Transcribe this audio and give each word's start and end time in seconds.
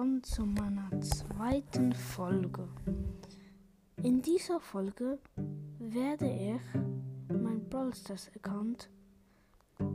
willkommen 0.00 0.22
zu 0.22 0.46
meiner 0.46 0.88
zweiten 1.02 1.92
Folge. 1.92 2.66
In 4.02 4.22
dieser 4.22 4.58
Folge 4.58 5.18
werde 5.78 6.26
ich 6.26 6.62
mein 7.28 7.68
Brawl 7.68 7.94
Stars 7.94 8.30
Account 8.34 8.88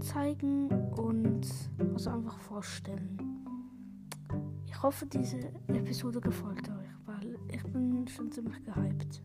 zeigen 0.02 0.70
und 0.92 1.48
also 1.80 2.12
einfach 2.12 2.38
vorstellen. 2.38 3.18
Ich 4.68 4.80
hoffe, 4.84 5.08
diese 5.08 5.40
Episode 5.70 6.22
gefällt 6.22 6.70
euch, 6.70 6.90
weil 7.08 7.40
ich 7.52 7.64
bin 7.64 8.08
schon 8.08 8.32
ziemlich 8.32 8.64
gehypt. 8.64 9.24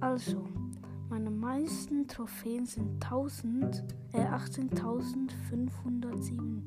Also, 0.00 0.46
meine 1.08 1.30
meisten 1.30 2.06
Trophäen 2.06 2.66
sind 2.66 3.02
1000, 3.02 3.82
äh 4.12 4.26
18.507. 4.26 6.63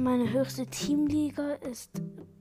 Meine 0.00 0.32
höchste 0.32 0.64
Teamliga 0.64 1.54
ist 1.54 1.90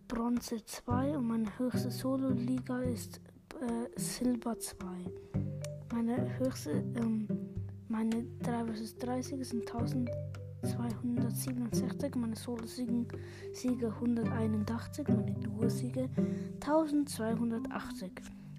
Bronze 0.07 0.63
2 0.63 1.17
und 1.17 1.27
meine 1.27 1.57
höchste 1.57 1.89
Solo-Liga 1.89 2.83
ist 2.83 3.19
äh, 3.59 3.87
Silber 3.99 4.59
2. 4.59 4.85
Meine 5.91 6.37
höchste, 6.37 6.83
ähm, 6.95 7.27
meine 7.87 8.27
3 8.43 8.65
vs 8.65 8.97
30 8.97 9.47
sind 9.47 9.61
1267, 9.61 12.15
meine 12.15 12.35
Solo-Siege 12.35 13.17
181, 13.87 15.07
meine 15.07 15.33
Duo-Siege 15.33 16.11
1280. 16.61 18.11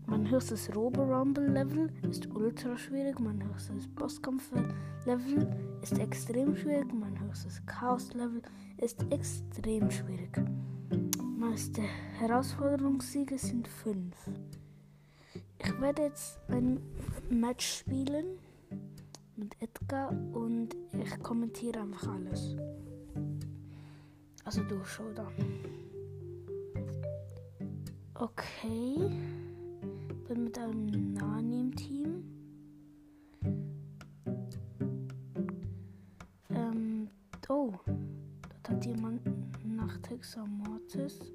Mein 0.06 0.28
höchstes 0.28 0.74
Robo-Rumble-Level 0.74 1.88
ist 2.10 2.26
ultra 2.34 2.76
schwierig, 2.76 3.20
mein 3.20 3.48
höchstes 3.48 3.86
Bosskampf-Level 3.94 5.67
ist 5.82 5.98
extrem 5.98 6.56
schwierig, 6.56 6.92
mein 6.92 7.18
höchstes 7.20 7.64
Chaos-Level 7.66 8.42
ist 8.78 9.04
extrem 9.10 9.90
schwierig. 9.90 10.40
Meiste 11.22 11.82
Herausforderungssiege 12.18 13.38
sind 13.38 13.68
5. 13.68 14.14
Ich 15.58 15.80
werde 15.80 16.02
jetzt 16.02 16.38
ein 16.48 16.80
Match 17.30 17.78
spielen 17.78 18.38
mit 19.36 19.54
Edgar 19.60 20.10
und 20.32 20.70
ich 20.92 21.22
kommentiere 21.22 21.80
einfach 21.80 22.08
alles. 22.08 22.56
Also 24.44 24.62
du 24.64 24.82
Showdown. 24.84 25.32
Okay 28.14 29.10
bin 30.28 30.44
mit 30.44 30.58
einem 30.58 31.14
nach 40.36 40.80
Texas 40.88 41.27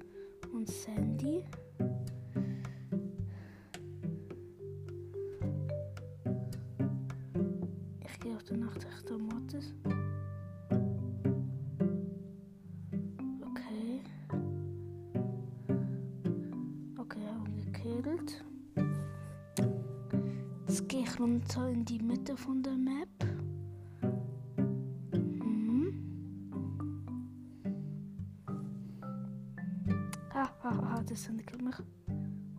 ah, 31.14 31.16
ah, 31.16 31.20
das 31.20 31.28
entdeckt 31.28 31.62
mich. 31.62 31.78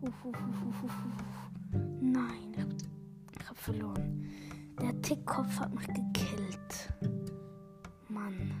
Uff, 0.00 0.24
uff, 0.24 0.36
uff, 0.48 0.66
uff, 0.68 0.84
uff. 0.84 1.50
Nein, 2.00 2.52
ich, 2.56 3.40
ich 3.40 3.48
habe 3.48 3.58
verloren. 3.58 4.24
Der 4.80 5.00
Tickkopf 5.02 5.60
hat 5.60 5.74
mich 5.74 5.86
gekillt. 5.88 6.92
Mann. 8.08 8.52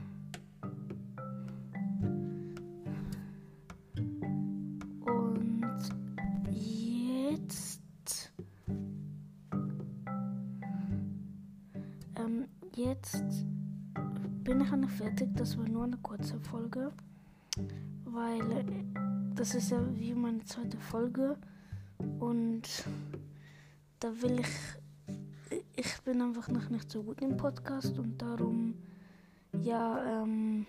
jetzt 12.74 13.24
bin 14.44 14.60
ich 14.60 14.70
noch 14.70 14.90
fertig. 14.90 15.28
Das 15.36 15.56
war 15.56 15.66
nur 15.66 15.84
eine 15.84 15.96
kurze 15.98 16.38
Folge, 16.40 16.92
weil 18.04 18.42
das 19.46 19.54
ist 19.54 19.70
ja 19.70 19.78
wie 19.94 20.12
meine 20.12 20.44
zweite 20.44 20.76
Folge 20.76 21.36
und 22.18 22.62
da 24.00 24.10
will 24.20 24.40
ich, 24.40 25.60
ich 25.76 26.02
bin 26.02 26.20
einfach 26.20 26.48
noch 26.48 26.68
nicht 26.68 26.90
so 26.90 27.04
gut 27.04 27.20
im 27.20 27.36
Podcast 27.36 27.96
und 27.96 28.20
darum, 28.20 28.74
ja, 29.62 30.24
ähm, 30.24 30.66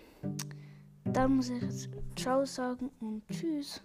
da 1.04 1.26
muss 1.26 1.50
ich 1.50 1.60
jetzt 1.60 1.88
Ciao 2.14 2.44
sagen 2.44 2.92
und 3.00 3.26
Tschüss. 3.28 3.82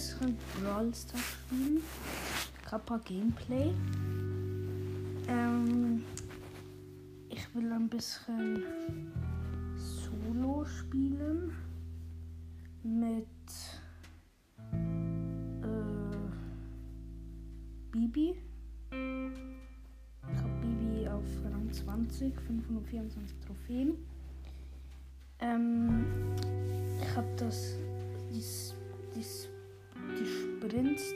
Bisschen 0.00 0.34
Brawl 0.54 0.94
Stars 0.94 1.20
spielen. 1.20 1.82
Kappa 2.64 2.98
Gameplay. 3.04 3.74
Ähm, 5.28 6.02
ich 7.28 7.54
will 7.54 7.70
ein 7.70 7.86
bisschen 7.86 8.64
Solo 9.76 10.64
spielen 10.64 11.52
mit 12.82 13.26
äh, 14.72 15.66
Bibi. 17.92 18.36
20, 21.72 22.34
524 22.40 23.36
Trophäen. 23.46 23.96
Ähm, 25.38 26.04
ich 27.00 27.16
habe 27.16 27.28
das, 27.36 27.74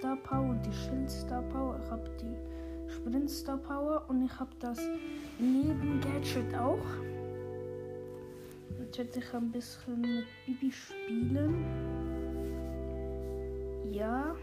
Star 0.05 0.17
Power 0.17 0.51
und 0.51 0.67
die 0.67 0.73
Schild 0.73 1.11
Star 1.11 1.41
Power. 1.41 1.81
Ich 1.83 1.91
habe 1.91 2.11
die 2.21 2.93
Sprint 2.93 3.31
Star 3.31 3.57
Power 3.57 4.05
und 4.09 4.23
ich 4.23 4.39
habe 4.39 4.51
das 4.61 4.79
Leben 5.39 5.99
Gadget 6.03 6.55
auch. 6.55 6.77
Jetzt 8.79 8.99
werde 8.99 9.19
ich 9.19 9.35
ein 9.35 9.51
bisschen 9.51 10.01
mit 10.03 10.27
Bibi 10.45 10.71
spielen. 10.71 11.65
Ja. 13.93 14.37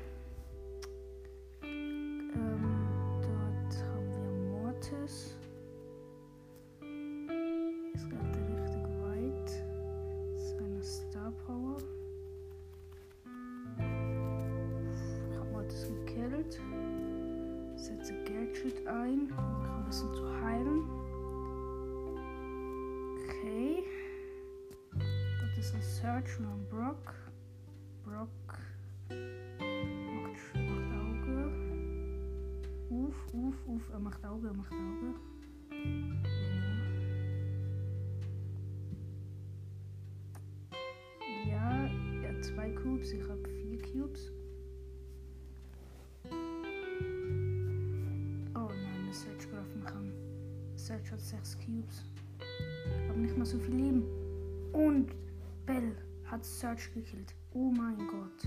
Oh 57.54 57.72
mein 57.72 57.98
Gott. 58.08 58.46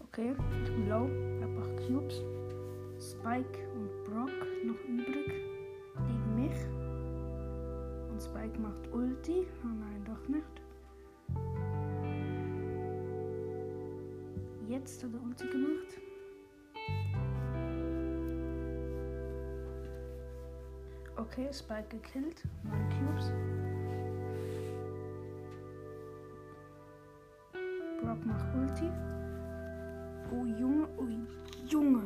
Okay, 0.00 0.34
ich 0.64 0.84
blau, 0.84 1.08
einfach 1.42 1.66
Cubes. 1.86 2.22
Spike 2.98 3.58
und 3.74 4.04
Brock 4.04 4.30
noch 4.64 4.80
übrig 4.88 5.32
gegen 6.06 6.34
mich. 6.36 6.66
Und 8.10 8.22
Spike 8.22 8.58
macht 8.60 8.92
Ulti. 8.92 9.46
Oh 9.64 9.68
nein, 9.68 10.04
doch 10.04 10.28
nicht. 10.28 10.44
Jetzt 14.68 15.02
hat 15.02 15.12
er 15.12 15.22
Ulti 15.22 15.48
gemacht. 15.48 16.09
Okay, 21.30 21.46
Spike 21.52 21.88
gekillt. 21.90 22.42
9 22.64 22.88
Cubes. 22.90 23.32
Brock 28.02 28.26
macht 28.26 28.46
Ulti. 28.56 28.90
Oh 30.32 30.44
Junge, 30.44 30.88
oh 30.98 31.06
Junge. 31.68 32.02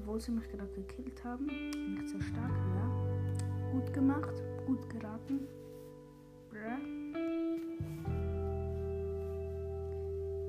Obwohl 0.07 0.21
sie 0.21 0.31
mich 0.31 0.49
gerade 0.49 0.73
gekillt 0.73 1.25
haben. 1.25 1.47
Nicht 1.47 2.09
sehr 2.09 2.23
stark, 2.23 2.53
ja. 2.77 3.73
Gut 3.73 3.93
gemacht. 3.93 4.41
Gut 4.65 4.89
geraten. 4.89 5.49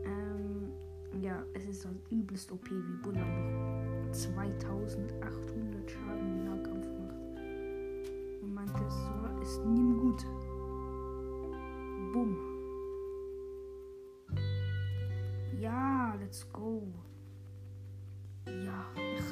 Ähm, 0.06 0.71
ja, 1.19 1.44
es 1.56 1.65
ist 1.65 1.88
halt 1.88 1.98
übelst 2.12 2.51
OP 2.51 2.69
wie 2.69 3.01
Bull 3.01 3.18
einfach 3.18 4.12
2800 4.12 5.89
Schaden 5.89 6.27
im 6.27 6.45
Nahkampf 6.45 6.88
macht. 7.00 7.15
Und 8.44 8.54
meinte, 8.54 8.86
so 8.88 9.42
ist 9.42 9.65
nie 9.65 9.95
gut. 9.95 10.24
Boom. 12.13 12.38
Ja, 15.59 16.13
let's 16.19 16.48
go. 16.54 16.83
Ja, 18.45 18.86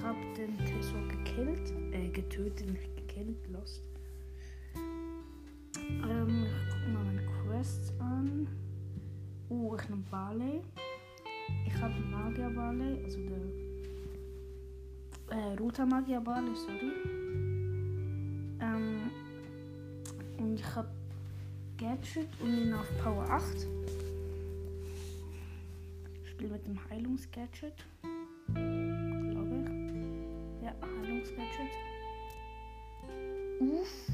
ich 0.06 0.10
hab 0.10 0.36
den 0.36 0.56
Tresor 0.58 1.08
gekillt. 1.08 1.74
Äh, 1.92 2.10
getötet, 2.10 2.70
nicht 2.70 2.96
gekillt, 2.96 3.48
lost. 3.50 3.82
Ähm, 4.76 6.46
ich 6.46 6.70
guck 6.70 6.94
mal 6.94 7.04
meine 7.06 7.26
Quests 7.26 7.92
an. 8.00 8.48
Oh, 9.50 9.76
ich 9.76 9.90
nehm 9.90 10.04
Barley. 10.12 10.62
Ich 11.66 11.74
habe 11.82 11.94
Magier 12.12 12.50
Barley, 12.50 13.04
also 13.04 13.20
der 15.30 15.38
äh, 15.38 15.54
roter 15.56 15.86
Magier 15.86 16.22
Barley, 16.22 16.56
sorry. 16.56 16.92
Ähm, 18.62 19.10
und 20.38 20.60
ich 20.60 20.76
habe 20.76 20.90
Gadget 21.78 22.30
und 22.42 22.58
ihn 22.58 22.74
auf 22.74 22.88
Power 23.04 23.28
8. 23.30 23.68
Ich 26.24 26.30
spiele 26.30 26.52
mit 26.52 26.66
dem 26.66 26.78
Heilungsgadget. 26.90 27.86
Ich. 28.56 28.85
Ja, 31.26 31.38
Heilungsgadget. 31.38 31.72
Uff. 33.60 34.12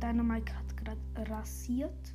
Dynamite 0.00 0.52
hat 0.54 0.76
gerade 0.76 1.30
rasiert. 1.30 2.14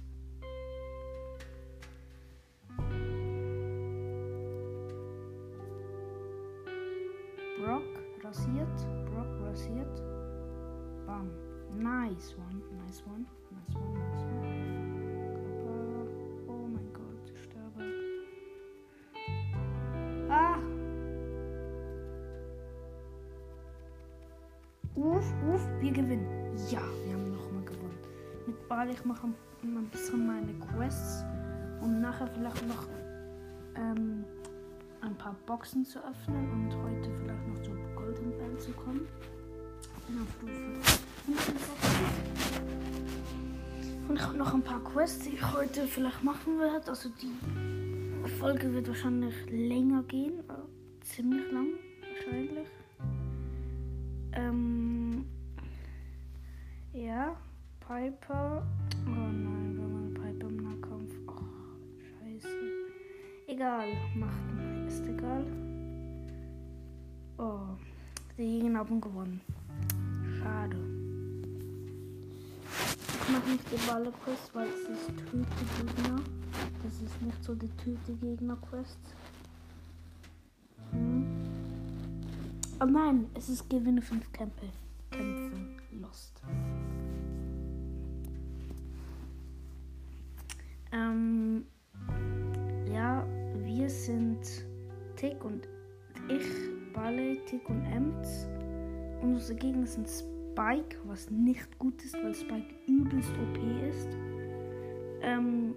Brock 7.57 7.83
rasiert. 8.23 8.87
Brock 9.05 9.27
rasiert. 9.41 10.01
Bam. 11.05 11.29
Nice 11.77 12.35
one. 12.37 12.61
Nice 12.85 13.03
one. 13.05 13.25
Nice 13.51 13.75
one. 13.75 14.08
Uff, 25.09 25.33
uff, 25.51 25.67
wir 25.79 25.91
gewinnen. 25.91 26.27
Ja, 26.69 26.81
wir 27.03 27.13
haben 27.13 27.31
nochmal 27.31 27.63
gewonnen. 27.63 27.97
Mit 28.45 28.67
Ball, 28.67 28.91
ich 28.91 29.03
mache 29.05 29.25
ein 29.63 29.89
bisschen 29.91 30.27
meine 30.27 30.53
Quests, 30.53 31.23
um 31.81 31.99
nachher 31.99 32.27
vielleicht 32.27 32.67
noch 32.67 32.85
ähm, 33.75 34.23
ein 35.01 35.15
paar 35.15 35.35
Boxen 35.47 35.83
zu 35.83 35.97
öffnen 35.99 36.51
und 36.51 36.75
heute 36.83 37.09
vielleicht 37.17 37.47
noch 37.47 37.59
zur 37.63 37.75
Golden 37.95 38.37
Bell 38.37 38.55
zu 38.59 38.71
kommen. 38.73 39.07
Bin 40.07 40.21
auf 40.21 40.29
Stufe 40.37 40.53
55. 41.25 41.79
Und 44.09 44.15
ich 44.15 44.21
habe 44.21 44.37
noch 44.37 44.53
ein 44.53 44.61
paar 44.61 44.83
Quests, 44.83 45.23
die 45.23 45.29
ich 45.35 45.53
heute 45.53 45.87
vielleicht 45.87 46.23
machen 46.23 46.59
werde. 46.59 46.87
Also 46.87 47.09
die 47.09 48.29
Folge 48.39 48.71
wird 48.73 48.87
wahrscheinlich 48.87 49.33
länger 49.49 50.03
gehen. 50.03 50.39
äh, 50.49 51.03
Ziemlich 51.03 51.51
lang 51.51 51.69
wahrscheinlich. 52.13 52.67
Piper. 57.79 58.63
Oh 59.05 59.09
nein, 59.09 59.75
wir 59.75 59.83
haben 59.83 60.13
Piper 60.13 60.47
im 60.47 60.57
Nahkampf. 60.57 61.13
Oh, 61.27 61.33
scheiße. 61.99 62.47
Egal, 63.47 63.87
macht 64.15 64.49
ist 64.87 65.05
egal. 65.07 65.45
Oh, 67.37 67.77
die 68.37 68.61
Gegner 68.61 68.79
haben 68.79 68.99
gewonnen. 68.99 69.41
Schade. 70.39 70.77
Ich 73.21 73.29
mache 73.29 73.49
nicht 73.49 73.71
die 73.71 73.87
Balle-Quest, 73.87 74.55
weil 74.55 74.67
es 74.67 74.89
ist 74.89 75.07
Töte-Gegner. 75.07 76.21
Das 76.83 76.93
ist 77.01 77.21
nicht 77.21 77.43
so 77.43 77.53
die 77.53 77.69
Töte-Gegner-Quest. 77.69 78.99
Hm. 80.91 81.27
Oh 82.81 82.85
nein, 82.85 83.27
es 83.35 83.49
ist 83.49 83.69
Gewinne 83.69 84.01
5 84.01 84.31
Kämpfe. 84.31 84.67
Kämpfe. 85.11 85.57
Lost. 85.91 86.41
Tick 95.19 95.43
und 95.43 95.67
ich, 96.29 96.45
Balle, 96.93 97.43
Tick 97.45 97.69
und 97.69 97.83
Ems. 97.87 98.47
Und 99.21 99.33
unsere 99.33 99.59
Gegner 99.59 99.85
sind 99.85 100.07
Spike, 100.07 100.95
was 101.03 101.29
nicht 101.29 101.77
gut 101.77 102.01
ist, 102.05 102.15
weil 102.23 102.33
Spike 102.33 102.73
übelst 102.87 103.31
OP 103.31 103.57
ist. 103.89 104.07
Ähm, 105.21 105.75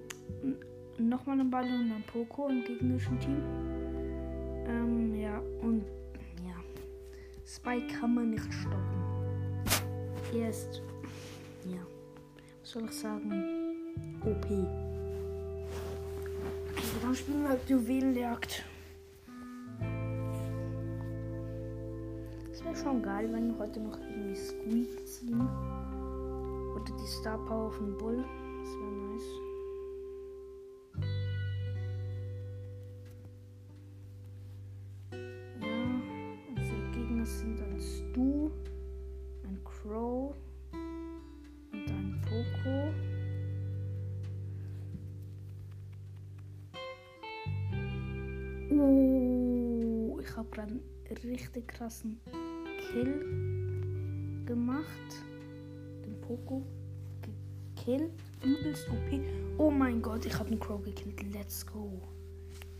nochmal 0.97 1.41
ein 1.41 1.51
Balle 1.51 1.75
und 1.75 1.91
ein 1.91 2.05
Poco 2.07 2.49
im 2.49 2.63
gegnerischen 2.63 3.19
Team. 3.19 3.43
Ähm, 4.69 5.17
ja, 5.17 5.41
und 5.61 5.87
ja, 6.47 6.55
Spike 7.45 7.99
kann 7.99 8.15
man 8.15 8.31
nicht 8.31 8.53
stoppen. 8.53 9.03
Er 10.33 10.51
ist, 10.51 10.83
ja, 11.65 11.81
was 12.61 12.71
soll 12.71 12.85
ich 12.85 12.93
sagen, 12.93 13.33
OP. 14.25 14.45
Okay, 14.45 14.67
dann 17.03 17.15
spielen 17.15 17.43
wir 17.43 17.59
Juwelenjagd. 17.67 18.65
Schon 22.83 23.03
geil, 23.03 23.29
wenn 23.33 23.57
heute 23.59 23.81
noch 23.81 23.99
irgendwie 23.99 24.35
Squeak 24.35 25.07
ziehen. 25.07 25.49
Oder 26.75 26.85
die 26.85 27.07
Star 27.07 27.39
Power 27.47 27.71
von 27.71 27.97
Bull. 27.97 28.25
Das 28.61 28.75
wäre 28.75 28.93
nice. 28.93 29.31
Ja, 35.61 35.77
unsere 36.57 36.91
Gegner 36.93 37.27
sind 37.27 37.61
ein 37.61 37.81
Stu, 37.81 38.51
ein 39.45 39.63
Crow 39.65 40.35
und 41.73 41.89
ein 41.89 42.21
Poco. 42.23 42.93
Oh, 48.75 50.19
ich 50.21 50.37
habe 50.37 50.49
gerade 50.51 50.73
einen 50.73 50.83
richtig 51.23 51.69
krassen 51.69 52.21
Kill 52.93 54.45
gemacht. 54.45 54.87
Den 56.05 56.21
Poco 56.21 56.63
gekillt. 57.23 58.13
Übelst 58.45 58.87
OP. 58.91 59.21
Oh 59.57 59.71
mein 59.71 60.03
Gott, 60.03 60.27
ich 60.27 60.39
habe 60.39 60.51
einen 60.51 60.61
Crow 60.61 60.83
gekillt. 60.83 61.23
Let's 61.33 61.67
go. 61.67 62.03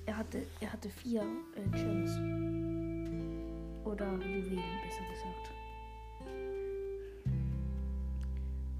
Er 0.05 0.19
hatte, 0.19 0.43
er 0.61 0.73
hatte 0.73 0.91
vier 0.91 1.23
äh, 1.23 1.77
Gems. 1.77 2.11
Oder 3.85 4.13
Juwelen, 4.15 4.63
besser 4.83 5.05
gesagt. 5.11 5.51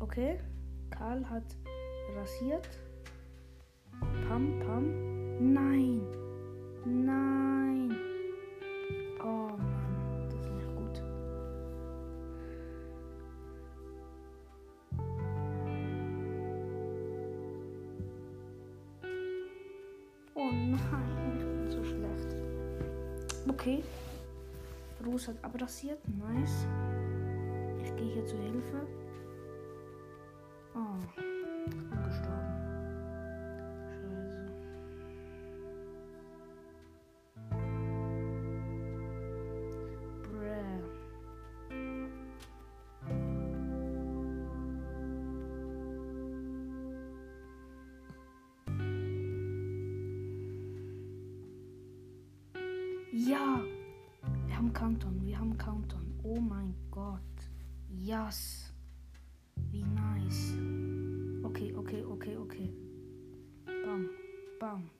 Okay. 0.01 0.39
Karl 0.91 1.25
hat 1.31 1.57
rasiert. 2.15 2.69
Pam, 4.29 4.59
pam. 4.61 5.55
Nein. 5.55 6.03
Nein. 6.85 7.42
Abrasiert. 25.63 26.01
Nice. 26.09 26.67
Ich 27.85 27.95
gehe 27.95 28.15
hier 28.15 28.27
zur 28.27 28.41
Hilfe. 28.41 28.85
Oh, 30.75 30.99
gestorben. 32.05 32.53
Scheiße. 33.87 34.51
Bruh. 40.25 40.51
Ja, 53.13 53.61
wir 54.47 54.57
haben 54.57 54.73
Countdown. 54.73 55.13
Oh 56.25 56.39
mein 56.41 56.75
Gott. 56.91 57.21
Yes. 57.89 58.73
Wie 59.71 59.83
nice. 59.83 60.55
Okay, 61.43 61.75
okay, 61.75 62.05
okay, 62.05 62.37
okay. 62.37 62.71
Bam, 63.67 64.09
bam, 64.61 64.91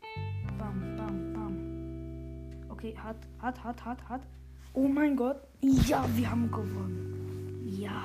bam, 0.59 0.97
bam, 0.97 1.33
bam. 1.33 2.71
Okay, 2.71 2.95
hat, 2.97 3.17
hat, 3.39 3.63
hat, 3.63 3.85
hat, 3.85 4.09
hat. 4.09 4.23
Oh 4.75 4.89
mein 4.89 5.15
Gott. 5.15 5.37
Ja, 5.61 6.05
wir 6.17 6.29
haben 6.29 6.51
gewonnen. 6.51 7.63
Ja. 7.67 8.03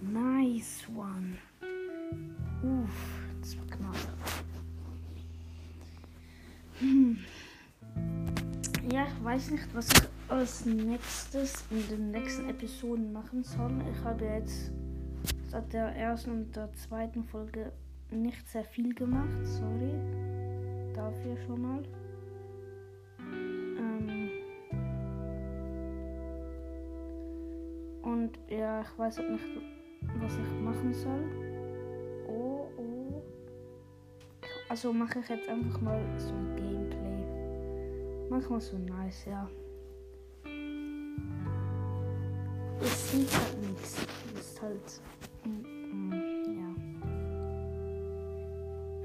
Nice 0.00 0.88
one. 0.96 1.38
Uff, 2.62 3.22
das 3.40 3.56
war 3.58 3.66
knapp. 3.66 3.96
Hm. 6.80 7.18
Ja, 8.90 9.06
ich 9.06 9.24
weiß 9.24 9.50
nicht, 9.52 9.72
was 9.72 9.88
ich 9.88 10.02
als 10.32 10.64
nächstes 10.64 11.62
in 11.70 11.86
den 11.88 12.10
nächsten 12.10 12.48
Episoden 12.48 13.12
machen 13.12 13.44
soll. 13.44 13.70
Ich 13.92 14.02
habe 14.02 14.24
jetzt 14.24 14.72
seit 15.50 15.70
der 15.74 15.94
ersten 15.94 16.30
und 16.30 16.56
der 16.56 16.72
zweiten 16.72 17.22
Folge 17.22 17.70
nicht 18.10 18.48
sehr 18.48 18.64
viel 18.64 18.94
gemacht. 18.94 19.44
Sorry. 19.44 19.92
Dafür 20.94 21.36
schon 21.46 21.60
mal. 21.60 21.82
Ähm 23.20 24.30
und 28.02 28.38
ja, 28.48 28.80
ich 28.80 28.98
weiß 28.98 29.18
auch 29.18 29.28
nicht, 29.28 29.44
was 30.18 30.32
ich 30.32 30.60
machen 30.62 30.94
soll. 30.94 31.24
Oh, 32.26 32.66
oh. 32.78 33.22
Also 34.70 34.94
mache 34.94 35.18
ich 35.18 35.28
jetzt 35.28 35.48
einfach 35.48 35.78
mal 35.82 36.02
so 36.16 36.32
ein 36.32 36.56
Gameplay. 36.56 38.30
Manchmal 38.30 38.60
so 38.62 38.78
nice, 38.78 39.26
ja. 39.26 39.46
Es 42.84 43.12
sieht 43.12 43.32
halt 43.32 43.60
nichts. 43.60 43.96
Es 44.34 44.40
ist 44.40 44.60
halt. 44.60 45.00
Mm, 45.44 46.10
mm, 46.10 46.12
ja. 46.58 46.68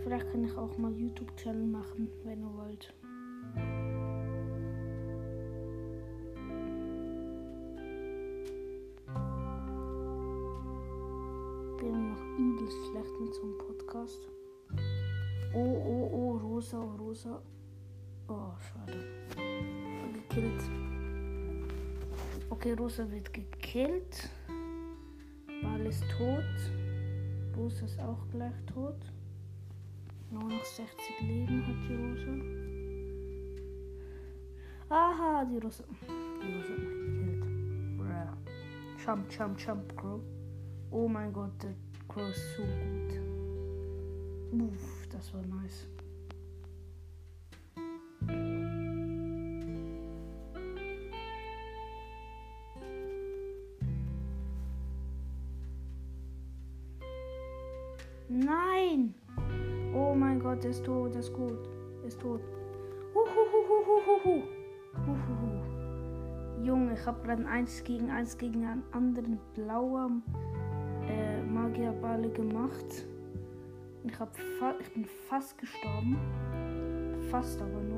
Vielleicht 0.03 0.31
kann 0.31 0.43
ich 0.43 0.57
auch 0.57 0.75
mal 0.79 0.91
YouTube-Channel 0.93 1.67
machen, 1.67 2.09
wenn 2.23 2.41
ihr 2.41 2.53
wollt. 2.57 2.93
Bin 11.79 12.09
noch 12.09 12.23
übelst 12.39 12.77
schlecht 12.89 13.19
mit 13.19 13.33
so 13.35 13.41
einem 13.43 13.57
Podcast. 13.59 14.27
Oh, 15.53 15.83
oh, 15.85 16.09
oh, 16.11 16.37
rosa, 16.47 16.79
oh, 16.79 16.95
rosa. 17.03 17.41
Oh, 18.27 18.51
schade. 18.59 19.05
Gekillt. 20.13 20.76
Okay, 22.57 22.73
Rosa 22.73 23.05
wird 23.11 23.31
gekillt. 23.33 24.29
Ball 25.61 25.85
ist 25.85 26.03
tot. 26.17 26.43
Rosa 27.55 27.85
ist 27.85 27.99
auch 27.99 28.27
gleich 28.31 28.65
tot. 28.65 28.95
Nur 30.31 30.45
noch 30.45 30.65
60 30.65 30.87
Leben 31.21 31.63
hat 31.67 31.75
die 31.87 31.93
Rosa. 31.93 32.31
Aha, 34.89 35.45
die 35.45 35.59
Rosa. 35.59 35.83
Die 36.01 36.51
Rosa 36.51 36.73
mich 36.73 36.95
gekillt. 36.95 37.45
Bruh. 37.95 38.33
Jump, 39.05 39.31
jump, 39.31 39.59
jump, 39.59 39.95
Crow. 39.95 40.19
Oh 40.89 41.07
mein 41.07 41.31
Gott, 41.31 41.61
der 41.61 41.75
Crow 42.07 42.27
ist 42.27 42.55
so 42.55 42.63
gut. 42.63 43.19
Uff, 44.63 45.07
das 45.11 45.31
war 45.31 45.43
nice. 45.43 45.87
Gerade 67.27 67.45
1 67.45 67.83
gegen 67.83 68.09
1 68.09 68.37
gegen 68.37 68.65
einen 68.65 68.83
anderen 68.93 69.37
blauer 69.53 70.09
äh, 71.09 71.41
Magierballe 71.43 72.29
gemacht. 72.29 72.85
Ich, 74.05 74.17
hab 74.17 74.33
ich 74.79 74.93
bin 74.93 75.03
fast 75.27 75.57
gestorben. 75.57 76.17
Fast 77.29 77.61
aber 77.61 77.81
nur. 77.81 77.96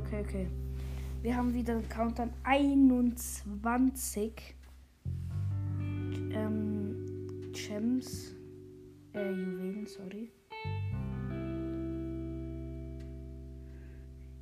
okay, 0.00 0.20
okay. 0.26 0.48
Wir 1.22 1.36
haben 1.36 1.52
wieder 1.52 1.80
Countdown 1.88 2.32
21 2.44 4.32
ähm, 6.32 7.52
Gems. 7.52 8.34
Äh, 9.12 9.30
Juwelen, 9.30 9.86
sorry. 9.86 10.32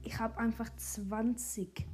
Ich 0.02 0.18
habe 0.18 0.38
einfach 0.38 0.68
20. 0.76 1.86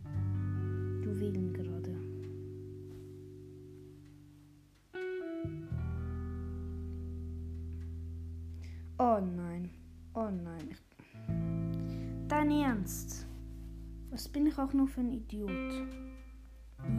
nur 14.74 14.88
für 14.88 15.00
ein 15.00 15.12
Idiot? 15.12 15.50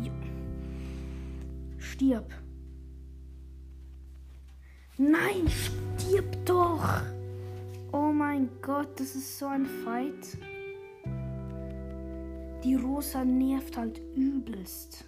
Ja. 0.02 0.12
Stirb. 1.78 2.34
Nein, 4.98 5.48
stirb 5.48 6.46
doch. 6.46 7.02
Oh 7.92 8.12
mein 8.12 8.50
Gott, 8.62 9.00
das 9.00 9.16
ist 9.16 9.38
so 9.38 9.48
ein 9.48 9.66
Fight. 9.66 10.38
Die 12.64 12.76
Rosa 12.76 13.24
nervt 13.24 13.78
halt 13.78 14.02
übelst. 14.16 15.06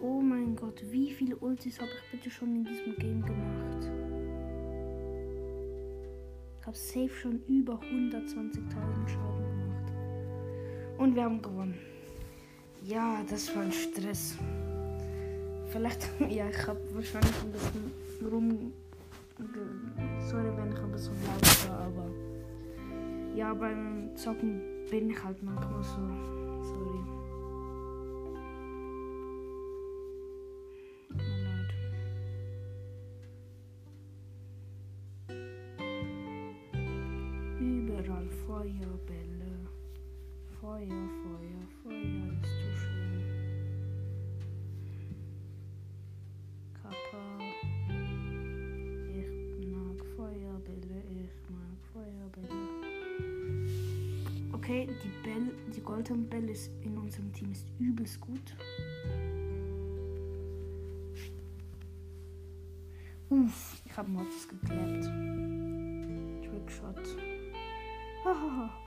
Oh 0.00 0.20
mein 0.20 0.56
Gott, 0.56 0.82
wie 0.90 1.12
viele 1.12 1.36
Ultis 1.36 1.78
habe 1.80 1.90
ich 1.90 2.10
bitte 2.12 2.30
schon 2.30 2.56
in 2.56 2.64
diesem 2.64 2.96
Game 2.96 3.22
gemacht? 3.22 4.17
Habe 6.68 6.76
safe 6.76 7.08
schon 7.08 7.40
über 7.48 7.80
120.000 7.80 9.08
Schaden 9.08 9.46
gemacht. 9.48 9.92
Und 10.98 11.14
wir 11.14 11.24
haben 11.24 11.40
gewonnen. 11.40 11.78
Ja, 12.84 13.22
das 13.26 13.56
war 13.56 13.62
ein 13.62 13.72
Stress. 13.72 14.36
Vielleicht, 15.70 16.10
ja, 16.28 16.46
ich 16.50 16.66
habe 16.66 16.78
wahrscheinlich 16.92 17.32
ein 17.42 17.52
bisschen 17.52 18.28
rum. 18.30 18.72
Sorry, 20.28 20.54
wenn 20.58 20.70
ich 20.70 20.78
ein 20.78 20.92
bisschen 20.92 21.14
laut 21.24 21.70
war, 21.70 21.78
aber. 21.86 22.10
Ja, 23.34 23.54
beim 23.54 24.14
Zocken 24.14 24.60
bin 24.90 25.08
ich 25.08 25.24
halt 25.24 25.42
manchmal 25.42 25.82
so. 25.82 25.96
Sorry. 26.64 27.17
Uff, 63.44 63.82
ich 63.84 63.96
habe 63.96 64.10
Mortis 64.10 64.48
geklappt. 64.48 65.04
Trickshot. 66.42 67.16
Hahaha. 68.24 68.70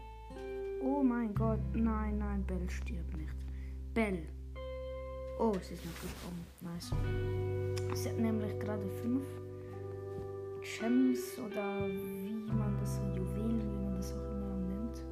Oh 0.84 1.04
mein 1.04 1.32
Gott, 1.36 1.60
nein, 1.76 2.18
nein, 2.18 2.44
Bell 2.48 2.68
stirbt 2.68 3.16
nicht. 3.16 3.36
Bell. 3.94 4.28
Oh, 5.40 5.54
sie 5.62 5.76
ist 5.76 5.86
noch 5.86 5.94
gestorben. 6.02 6.44
Nice. 6.60 6.92
Sie 7.94 8.10
hat 8.10 8.18
nämlich 8.18 8.60
gerade 8.60 8.90
fünf 9.04 9.24
Gems 10.64 11.38
oder 11.38 11.88
wie 11.88 12.52
man 12.52 12.76
das, 12.80 13.00
Juwelen, 13.16 13.62
wie 13.62 13.86
man 13.86 13.96
das 13.96 14.12
auch 14.14 14.32
immer 14.32 14.58
nennt. 14.58 15.04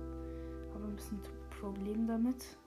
Habe 0.74 0.86
ein 0.86 0.96
bisschen 0.96 1.20
Problem 1.62 2.08
damit. 2.08 2.58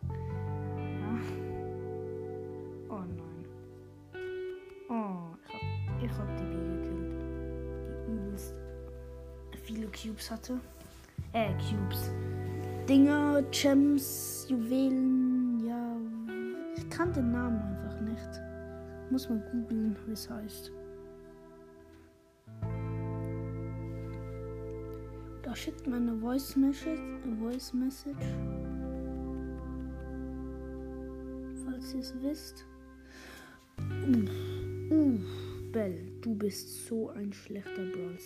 Cubes 10.03 10.31
hatte. 10.31 10.61
Äh, 11.33 11.53
Cubes. 11.55 12.11
Dinger, 12.89 13.43
Gems, 13.53 14.47
Juwelen, 14.49 15.65
ja. 15.65 15.97
Ich 16.77 16.91
kann 16.91 17.13
den 17.13 17.31
Namen 17.31 17.61
einfach 17.61 18.01
nicht. 18.01 18.41
Muss 19.11 19.29
man 19.29 19.43
googeln, 19.53 19.97
wie 20.07 20.13
es 20.13 20.29
heißt. 20.29 20.73
Da 25.43 25.55
schickt 25.55 25.87
man 25.87 26.09
eine 26.09 26.19
Voice 26.19 26.57
Message. 26.57 27.01
Voice 27.39 27.73
Message. 27.73 28.27
Falls 31.65 31.95
ihr 31.95 32.01
es 32.01 32.15
wisst. 32.23 32.67
Uff, 33.79 34.31
uff, 34.91 35.73
Bell, 35.73 36.13
du 36.21 36.35
bist 36.35 36.87
so 36.87 37.11
ein 37.11 37.33
schlechter 37.33 37.85
Brawl 37.85 38.19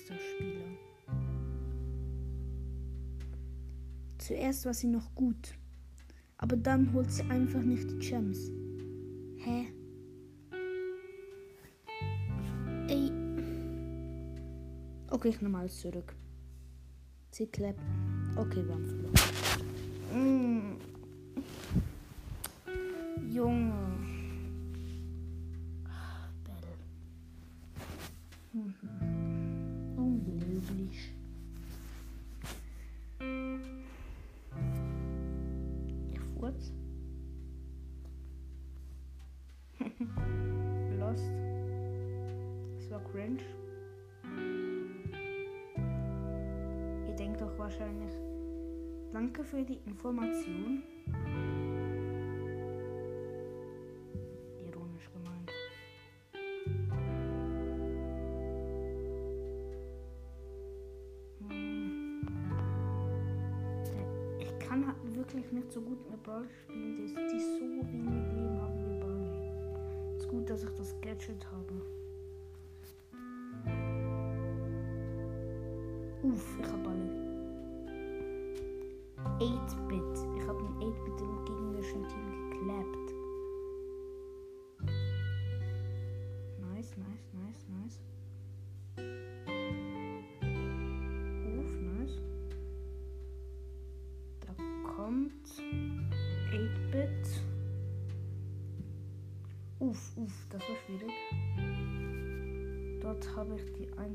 Zuerst 4.27 4.67
war 4.67 4.75
sie 4.75 4.89
noch 4.89 5.15
gut, 5.15 5.55
aber 6.37 6.57
dann 6.57 6.93
holt 6.93 7.13
sie 7.13 7.23
einfach 7.31 7.63
nicht 7.63 7.89
die 7.89 7.99
Gems. 8.01 8.51
Hä? 9.37 9.69
Ey. 12.89 13.13
Okay, 15.09 15.29
ich 15.29 15.41
nehme 15.41 15.59
alles 15.59 15.79
zurück. 15.79 16.17
Sie 17.31 17.47
klappt. 17.47 17.79
Okay, 18.35 18.67
wir 18.67 18.75
haben 18.75 18.85
verloren. 18.85 19.15
Mm. 20.13 20.77
Junge. 23.33 23.73
Bell. 26.43 26.75
Mhm. 28.53 28.75
Unbelieblich. 29.97 31.16
Information. 50.07 50.85
Ironisch 54.65 55.11
gemeint. 55.13 55.51
Hm. 61.49 62.27
Ich 64.39 64.59
kann 64.61 64.87
halt 64.87 65.17
wirklich 65.17 65.51
nicht 65.51 65.73
so 65.73 65.81
gut 65.81 65.99
mit 66.09 66.23
Brawl 66.23 66.47
spielen, 66.63 66.97
die, 66.99 67.07
die 67.07 67.41
so 67.41 67.61
wenig 67.61 68.33
Leben 68.33 68.61
haben 68.63 68.79
wie 68.79 69.01
Barley. 69.01 70.17
Ist 70.19 70.29
gut, 70.29 70.49
dass 70.49 70.63
ich 70.63 70.71
das 70.71 70.95
Gadget 71.01 71.45
habe. 71.51 71.83
Uff, 76.23 76.59
ich 76.61 76.76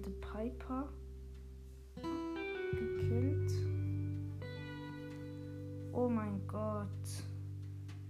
eine 0.06 0.16
Piper 0.16 0.90
gekillt. 2.72 3.52
Oh 5.94 6.08
mein 6.08 6.42
Gott. 6.48 6.88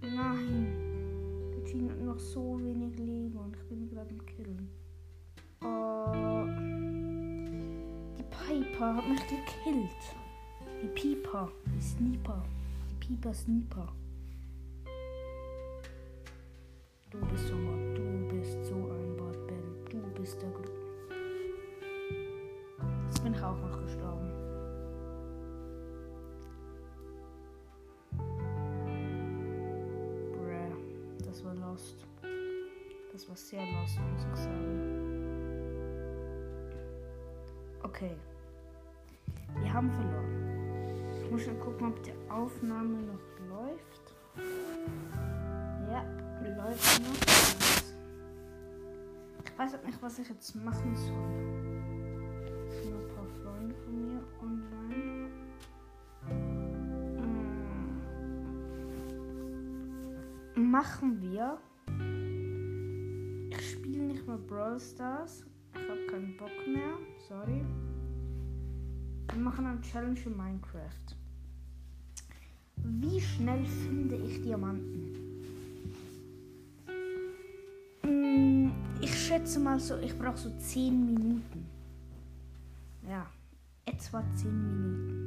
Nein. 0.01 0.91
Team 1.71 1.89
hat 1.89 2.01
noch 2.01 2.19
so 2.19 2.59
wenig 2.59 2.97
Leben 2.97 3.37
und 3.37 3.55
ich 3.55 3.63
bin 3.69 3.87
gerade 3.87 4.09
am 4.09 4.25
Killen. 4.25 4.69
Oh. 5.63 6.45
Die 8.17 8.23
Piper 8.23 8.95
hat 8.97 9.07
mich 9.07 9.21
gekillt. 9.21 10.15
Die 10.83 10.87
Pieper. 10.87 11.49
Die 11.73 11.81
Sniper. 11.81 12.43
Die 12.89 12.95
Pieper 12.95 13.33
Sniper. 13.33 13.87
Was 50.11 50.19
ich 50.19 50.27
jetzt 50.27 50.55
machen 50.55 50.93
soll. 50.93 51.13
Es 52.67 52.83
sind 52.83 52.95
ein 52.95 53.07
paar 53.15 53.25
Freunde 53.41 53.73
von 53.75 54.01
mir 54.01 54.21
online. 54.41 55.29
Mm. 60.57 60.69
Machen 60.69 61.21
wir. 61.21 61.57
Ich 63.51 63.71
spiele 63.71 64.03
nicht 64.03 64.27
mehr 64.27 64.37
Brawl 64.37 64.77
Stars. 64.81 65.45
Ich 65.75 65.89
habe 65.89 66.05
keinen 66.07 66.35
Bock 66.35 66.51
mehr. 66.67 66.97
Sorry. 67.29 67.63
Wir 69.31 69.39
machen 69.41 69.65
eine 69.65 69.79
Challenge 69.79 70.17
für 70.17 70.29
Minecraft. 70.29 71.15
Wie 72.83 73.21
schnell 73.21 73.65
finde 73.65 74.17
ich 74.17 74.41
Diamanten? 74.41 74.90
Schätze 79.41 79.59
mal 79.59 79.79
so, 79.79 79.97
ich 79.97 80.15
brauche 80.15 80.37
so 80.37 80.51
10 80.51 81.03
Minuten. 81.03 81.65
Ja, 83.09 83.25
etwa 83.85 84.23
10 84.35 84.51
Minuten. 84.51 85.17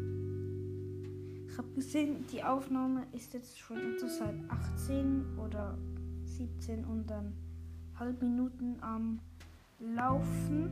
Ich 1.48 1.59
habe 1.59 1.68
gesehen, 1.74 2.24
die 2.33 2.44
Aufnahme 2.44 3.09
ist 3.11 3.35
jetzt 3.35 3.59
schon 3.59 3.79
etwa 3.79 4.07
seit 4.07 4.37
18 4.48 5.37
oder 5.37 5.77
17 6.27 6.85
und 6.85 7.11
dann 7.11 7.33
halb 7.98 8.22
Minuten 8.22 8.77
am 8.83 9.18
Laufen. 9.81 10.70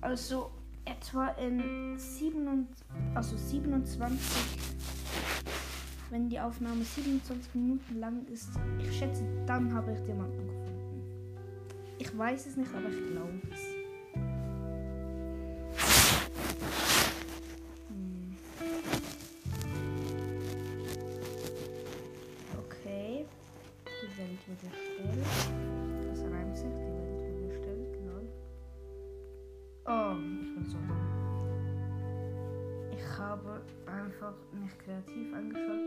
Also 0.00 0.50
etwa 0.86 1.28
in 1.28 1.98
7, 1.98 2.66
also 3.14 3.36
27, 3.36 4.18
wenn 6.08 6.30
die 6.30 6.40
Aufnahme 6.40 6.84
27 6.84 7.54
Minuten 7.54 8.00
lang 8.00 8.24
ist, 8.32 8.48
ich 8.78 8.96
schätze, 8.96 9.24
dann 9.46 9.74
habe 9.74 9.92
ich 9.92 10.00
Diamanten 10.04 10.38
gefunden. 10.38 10.63
Ich 12.14 12.20
weiß 12.20 12.46
es 12.46 12.56
nicht, 12.56 12.70
aber 12.72 12.88
ich 12.90 13.10
glaube 13.10 13.40
es. 13.50 13.74
Hm. 17.88 18.36
Okay, 22.56 23.26
die 23.84 24.12
Welt 24.16 24.42
wird 24.46 24.62
erstellt. 24.62 25.26
Das 26.08 26.20
reimt 26.30 26.56
sich, 26.56 26.68
die 26.68 26.92
Welt 26.94 27.18
wird 27.26 27.50
erstellt, 27.50 27.96
lol. 28.06 28.26
Oh, 29.86 30.14
ich 30.40 30.54
bin 30.54 30.64
so. 30.66 30.78
Ich 32.96 33.18
habe 33.18 33.60
einfach 33.86 34.34
nicht 34.52 34.78
kreativ 34.78 35.34
angeschaltet, 35.34 35.83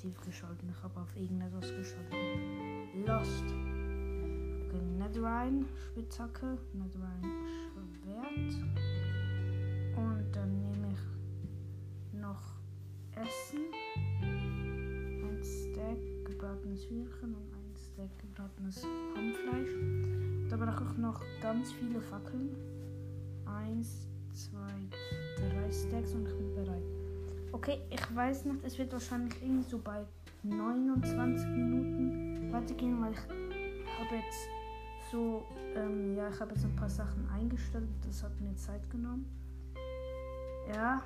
kreativ 0.00 0.20
geschaltet, 0.22 0.64
ich 0.70 0.82
habe 0.82 1.00
auf 1.00 1.16
irgendetwas 1.16 1.68
geschaltet. 1.76 2.14
Lost. 3.06 3.44
Okay, 3.44 4.80
Netherine, 4.98 5.66
Spitzhacke, 5.90 6.58
Netherine, 6.72 7.28
Schwert. 7.92 8.64
Und 9.96 10.32
dann 10.32 10.58
nehme 10.58 10.92
ich 10.92 12.18
noch 12.18 12.40
Essen. 13.14 13.60
Ein 14.22 15.42
Stack 15.42 15.98
gebratenes 16.24 16.88
Hühnchen 16.88 17.34
und 17.34 17.52
ein 17.52 17.74
Stack 17.76 18.18
gebratenes 18.18 18.86
Hammfleisch. 19.14 20.48
Da 20.48 20.56
brauche 20.56 20.84
ich 20.84 20.98
noch 20.98 21.20
ganz 21.42 21.72
viele 21.72 22.00
Fackeln. 22.00 22.56
Eins, 23.44 24.09
Okay, 27.62 27.78
ich 27.90 28.16
weiß 28.16 28.46
nicht, 28.46 28.64
es 28.64 28.78
wird 28.78 28.90
wahrscheinlich 28.90 29.34
irgendwie 29.42 29.68
so 29.68 29.76
bei 29.76 30.02
29 30.44 31.46
Minuten 31.48 32.50
weitergehen, 32.50 32.98
weil 33.02 33.12
ich 33.12 33.18
habe 33.18 34.14
jetzt 34.16 34.48
so, 35.12 35.44
ähm, 35.74 36.16
ja, 36.16 36.30
ich 36.30 36.40
habe 36.40 36.54
jetzt 36.54 36.64
ein 36.64 36.74
paar 36.74 36.88
Sachen 36.88 37.28
eingestellt, 37.28 37.86
das 38.06 38.22
hat 38.22 38.32
mir 38.40 38.56
Zeit 38.56 38.88
genommen. 38.88 39.26
Ja. 40.72 41.02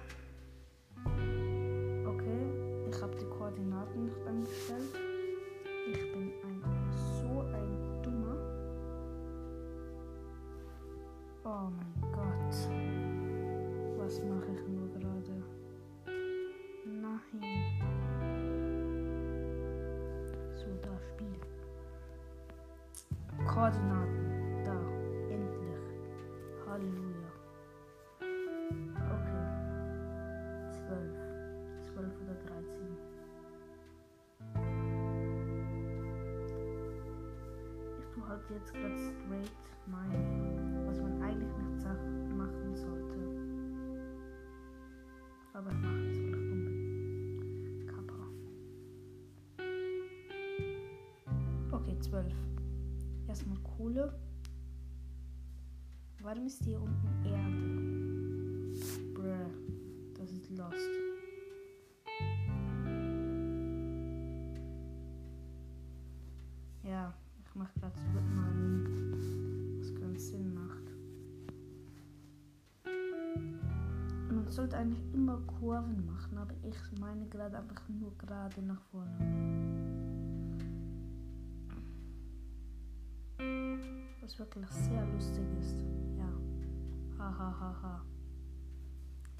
Okay, 2.06 2.88
ich 2.88 3.02
habe 3.02 3.16
die 3.16 3.26
Koordinaten 3.36 4.04
nicht 4.04 4.24
eingestellt. 4.24 4.94
Ich 5.90 6.12
bin 6.12 6.30
ein 6.44 6.62
so 7.20 7.40
ein 7.40 8.00
dummer. 8.00 8.36
Oh 11.44 11.68
mein 11.68 11.93
Halt 38.44 38.60
jetzt 38.60 38.74
gerade 38.74 38.98
straight 38.98 39.50
mein, 39.86 40.86
was 40.86 41.00
man 41.00 41.22
eigentlich 41.22 41.56
nicht 41.56 41.82
machen 42.36 42.76
sollte. 42.76 43.16
Aber 45.54 45.70
ich 45.70 45.80
mache 45.80 46.04
es, 46.10 46.18
ich 46.18 46.30
dumm. 46.30 47.86
Kappa. 47.86 48.28
Okay, 51.72 51.98
12. 52.00 52.34
Erstmal 53.28 53.58
Kohle. 53.60 54.20
Warum 56.22 56.46
ist 56.46 56.62
hier 56.64 56.80
unten 56.82 57.24
Erde? 57.24 58.03
Sollte 74.54 74.76
eigentlich 74.76 75.02
immer 75.12 75.38
Kurven 75.58 76.06
machen, 76.06 76.38
aber 76.38 76.54
ich 76.62 77.00
meine 77.00 77.26
gerade 77.26 77.58
einfach 77.58 77.88
nur 77.88 78.16
gerade 78.18 78.62
nach 78.62 78.80
vorne. 78.92 79.10
Was 84.20 84.38
wirklich 84.38 84.70
sehr 84.70 85.04
lustig 85.06 85.44
ist. 85.60 85.84
Ja. 86.16 86.28
Ha 87.18 87.34
ha 87.36 87.56
ha 87.60 87.76
ha. 87.82 88.02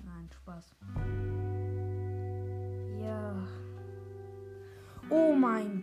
Nein, 0.05 0.29
Spaß. 0.31 0.74
Ja. 3.00 3.35
Oh 5.11 5.33
mein. 5.33 5.83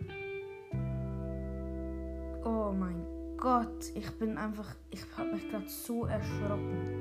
Oh 2.44 2.74
mein 2.78 3.06
Gott. 3.38 3.92
Ich 3.96 4.12
bin 4.20 4.38
einfach. 4.38 4.76
Ich 4.90 5.06
habe 5.18 5.32
mich 5.34 5.50
gerade 5.50 5.70
so 5.70 6.06
erschrocken. 6.06 7.01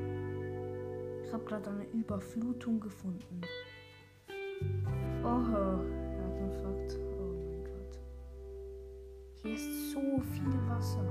Ich 1.31 1.35
habe 1.35 1.45
gerade 1.45 1.71
eine 1.71 1.85
Überflutung 1.93 2.81
gefunden. 2.81 3.41
Oh. 5.23 5.79
Herzinfarkt. 6.19 6.99
Oh 7.21 7.33
mein 7.49 7.63
Gott. 7.63 8.01
Hier 9.37 9.55
ist 9.55 9.93
so 9.93 10.01
viel 10.01 10.69
Wasser. 10.69 11.07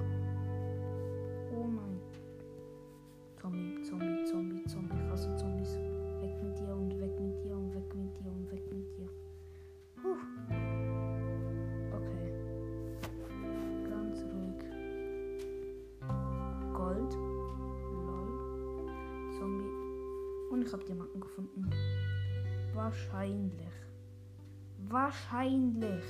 Wahrscheinlich. 25.10 26.04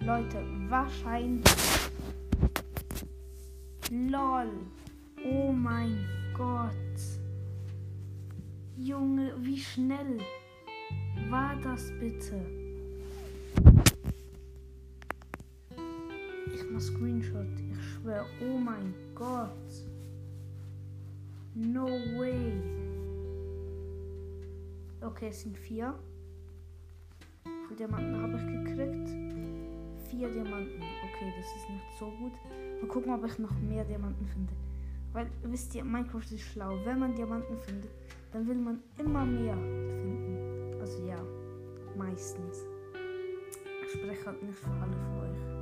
Leute, 0.00 0.42
wahrscheinlich. 0.70 1.44
LOL. 3.90 4.48
Oh 5.22 5.52
mein 5.52 6.08
Gott. 6.34 6.72
Junge, 8.78 9.34
wie 9.40 9.58
schnell 9.58 10.18
war 11.28 11.56
das 11.56 11.92
bitte? 12.00 12.40
Ich 16.54 16.64
mach 16.70 16.80
Screenshot. 16.80 17.46
Ich 17.70 17.84
schwöre. 17.92 18.24
Oh 18.40 18.56
mein 18.56 18.94
Gott. 19.14 19.50
No 21.54 21.84
way. 21.84 22.50
Okay, 25.02 25.28
es 25.28 25.42
sind 25.42 25.58
vier. 25.58 25.94
Viele 27.74 27.88
Diamanten 27.88 28.22
habe 28.22 28.36
ich 28.36 28.46
gekriegt? 28.46 29.08
Vier 30.08 30.28
Diamanten. 30.28 30.80
Okay, 30.80 31.32
das 31.36 31.46
ist 31.56 31.70
nicht 31.70 31.98
so 31.98 32.06
gut. 32.06 32.32
Mal 32.80 32.86
gucken, 32.86 33.12
ob 33.12 33.24
ich 33.24 33.38
noch 33.40 33.50
mehr 33.58 33.84
Diamanten 33.84 34.26
finde. 34.26 34.52
Weil, 35.12 35.26
wisst 35.42 35.74
ihr, 35.74 35.84
Minecraft 35.84 36.30
ist 36.30 36.42
schlau. 36.42 36.78
Wenn 36.84 37.00
man 37.00 37.14
Diamanten 37.16 37.58
findet, 37.58 37.90
dann 38.32 38.46
will 38.46 38.58
man 38.58 38.80
immer 38.98 39.24
mehr 39.24 39.54
finden. 39.54 40.80
Also 40.80 41.04
ja, 41.04 41.18
meistens. 41.96 42.64
Ich 43.84 43.92
spreche 43.92 44.26
halt 44.26 44.42
nicht 44.42 44.58
für 44.58 44.70
alle 44.70 44.96
von 44.96 45.20
euch 45.22 45.53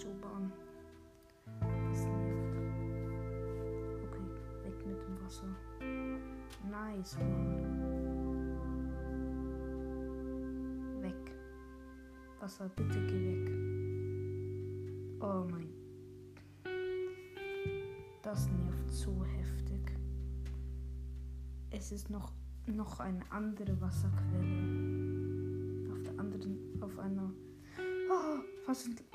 Es 0.00 0.06
zubauen. 0.06 0.50
Es 1.92 2.04
nervt. 2.04 2.56
Okay, 4.02 4.26
weg 4.64 4.86
mit 4.86 4.96
dem 5.02 5.20
Wasser. 5.22 5.48
Nice, 6.70 7.18
Mann. 7.18 8.62
Weg. 11.02 11.32
Wasser, 12.40 12.70
bitte 12.76 12.98
geh 13.06 13.26
weg. 13.26 13.50
Oh 15.20 15.44
mein. 15.50 15.68
Das 18.22 18.48
nervt 18.48 18.90
so 18.90 19.22
heftig. 19.22 19.92
Es 21.70 21.92
ist 21.92 22.08
noch 22.08 22.32
noch 22.66 23.00
eine 23.00 23.20
andere 23.30 23.78
Wasserquelle. 23.82 24.46
Auf 25.92 26.02
der 26.04 26.18
anderen, 26.18 26.58
auf 26.80 26.98
einer. 26.98 27.30
Oh, 28.10 28.40
fast. 28.64 29.09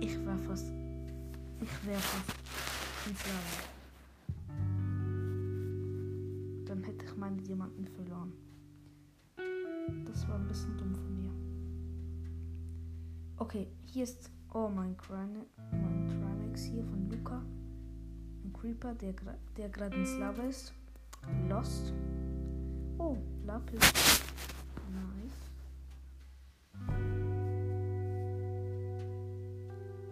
Ich 0.00 0.24
war 0.26 0.36
fast. 0.38 0.72
Ich 1.60 1.86
wäre 1.86 1.98
fast 1.98 2.34
Lava. 3.06 3.62
Dann 6.66 6.82
hätte 6.84 7.04
ich 7.04 7.16
meine 7.16 7.36
Diamanten 7.36 7.86
verloren. 7.86 8.32
Das 10.04 10.28
war 10.28 10.36
ein 10.36 10.46
bisschen 10.48 10.76
dumm 10.76 10.94
von 10.94 11.16
mir. 11.20 11.30
Okay, 13.38 13.68
hier 13.84 14.04
ist. 14.04 14.30
Oh, 14.52 14.68
mein 14.68 14.96
Trimax 16.08 16.64
hier 16.64 16.84
von 16.84 17.10
Luca. 17.10 17.42
Ein 18.44 18.52
Creeper, 18.52 18.94
der, 18.94 19.14
der 19.56 19.68
gerade 19.68 19.96
ins 19.96 20.16
Lava 20.18 20.42
ist. 20.44 20.72
Lost. 21.48 21.92
Oh, 22.98 23.16
Lapis. 23.44 23.80
Nice. 24.90 25.45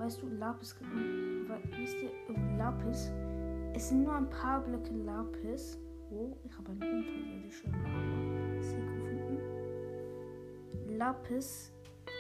Weißt 0.05 0.21
du, 0.21 0.27
Lapis, 0.39 0.77
wisst 1.79 1.97
ihr, 2.03 2.11
Lapis, 2.59 3.11
es 3.73 3.89
sind 3.89 4.03
nur 4.05 4.15
ein 4.15 4.29
paar 4.29 4.61
Blöcke 4.61 4.93
Lapis. 4.93 5.79
Oh, 6.11 6.37
ich 6.45 6.53
habe 6.59 6.73
eine 6.73 6.93
unterirdische 6.93 7.69
Lava 7.69 7.89
gefunden. 8.59 9.39
Lapis 10.99 11.73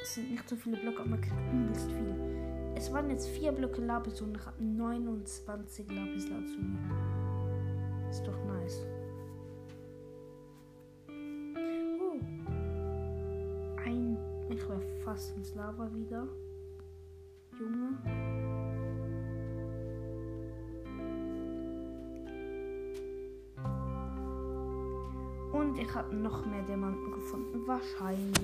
sind 0.04 0.30
nicht 0.30 0.48
so 0.48 0.56
viele 0.56 0.78
Blöcke, 0.78 1.00
aber 1.00 1.10
man 1.10 1.20
kriegt 1.20 1.36
übelst 1.52 1.92
viel. 1.92 2.14
Es 2.74 2.90
waren 2.90 3.10
jetzt 3.10 3.28
vier 3.28 3.52
Blöcke 3.52 3.82
Lapis 3.84 4.22
und 4.22 4.34
ich 4.34 4.46
habe 4.46 4.64
29 4.64 5.86
Lapis 5.90 6.24
dazu. 6.30 6.60
Ist 8.08 8.26
doch 8.26 8.44
nice. 8.46 8.86
Oh. 12.00 12.18
Ein. 13.84 14.16
Ich 14.48 14.66
war 14.70 14.80
fast 15.04 15.36
ins 15.36 15.54
Lava 15.54 15.92
wieder. 15.92 16.26
Junge. 17.58 17.98
Und 25.52 25.78
ich 25.78 25.94
habe 25.94 26.16
noch 26.16 26.44
mehr 26.46 26.62
Diamanten 26.62 27.12
gefunden. 27.12 27.66
Wahrscheinlich. 27.66 28.34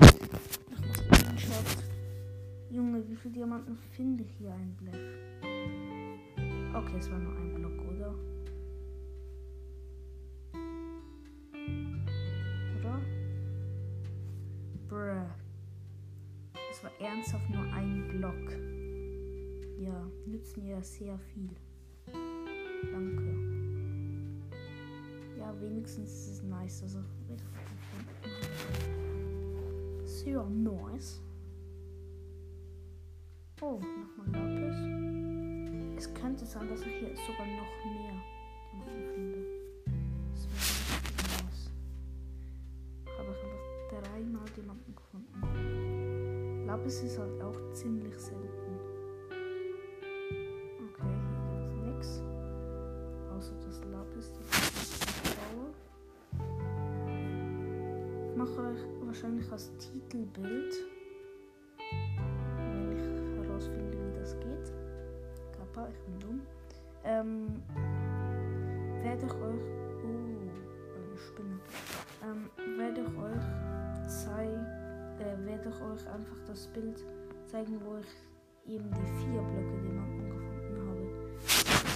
Junge, 2.71 3.03
wie 3.09 3.17
viele 3.17 3.35
Diamanten 3.35 3.77
finde 3.97 4.23
ich 4.23 4.31
hier 4.39 4.53
eigentlich? 4.53 4.95
Okay, 6.73 6.97
es 6.99 7.11
war 7.11 7.19
nur 7.19 7.33
ein 7.33 7.55
Block, 7.55 7.73
oder? 7.93 8.15
Oder? 12.79 13.01
Bruh. 14.89 15.27
Es 16.71 16.85
war 16.85 16.93
ernsthaft 17.01 17.51
nur 17.51 17.65
ein 17.73 18.07
Block. 18.09 18.80
Ja, 19.81 20.07
nützt 20.27 20.59
mir 20.59 20.83
sehr 20.83 21.19
viel. 21.19 21.49
Danke. 22.93 23.35
Ja, 25.39 25.59
wenigstens 25.59 26.13
ist 26.13 26.29
es 26.29 26.43
nice, 26.43 26.83
dass 26.83 26.97
ich 26.97 27.01
wieder 27.25 27.37
gefunden 27.37 27.79
habe. 28.21 30.07
Sehr 30.07 30.45
nice. 30.45 31.23
Oh, 33.63 33.81
nochmal 33.81 34.29
Lapis. 34.35 34.77
Es 35.97 36.13
könnte 36.13 36.45
sein, 36.45 36.69
dass 36.69 36.83
ich 36.83 36.97
hier 36.99 37.17
sogar 37.17 37.47
noch 37.47 37.73
mehr 37.87 38.23
Diamanten 38.73 39.05
finde. 39.15 39.39
Das 40.35 40.43
wäre 40.51 41.43
nice. 41.43 41.73
Habe 43.17 43.31
ich 43.33 43.41
einfach 43.45 44.13
dreimal 44.13 44.47
Diamanten 44.55 44.95
gefunden. 44.95 46.67
Lapis 46.67 47.03
ist 47.03 47.19
halt 47.19 47.41
auch 47.41 47.73
ziemlich 47.73 48.19
selten. 48.19 48.60
Wahrscheinlich 59.11 59.51
als 59.53 59.71
Titelbild. 59.77 60.75
Wenn 62.57 62.93
ich 62.93 63.47
herausfinde, 63.47 63.99
wie 63.99 64.19
das 64.19 64.39
geht. 64.39 64.73
Kappa, 65.57 65.89
ich 65.89 65.99
bin 66.01 66.19
dumm. 66.21 66.41
Ähm, 67.05 67.63
werde 69.03 69.27
ich 69.27 69.33
euch. 69.33 69.63
Oh, 70.05 70.41
eine 70.97 71.17
Spinne. 71.17 71.61
Ähm, 72.23 72.79
werde 72.79 73.01
ich 73.01 73.19
euch 73.19 74.09
zeigen. 74.09 74.67
Äh, 75.19 75.47
werde 75.47 75.69
ich 75.69 75.83
euch 75.83 76.15
einfach 76.15 76.39
das 76.47 76.67
Bild 76.69 77.05
zeigen, 77.47 77.81
wo 77.85 77.99
ich 77.99 78.73
eben 78.73 78.91
die 78.91 79.07
vier 79.21 79.43
Blöcke 79.43 79.77
Diamanten 79.83 80.31
gefunden 80.31 80.89
habe. 80.89 81.05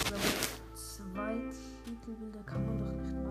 Glaube, 0.05 0.31
zwei 0.75 1.39
Titelbilder 1.85 2.43
kann 2.45 2.67
man 2.67 2.79
doch 2.81 2.93
nicht 2.93 3.24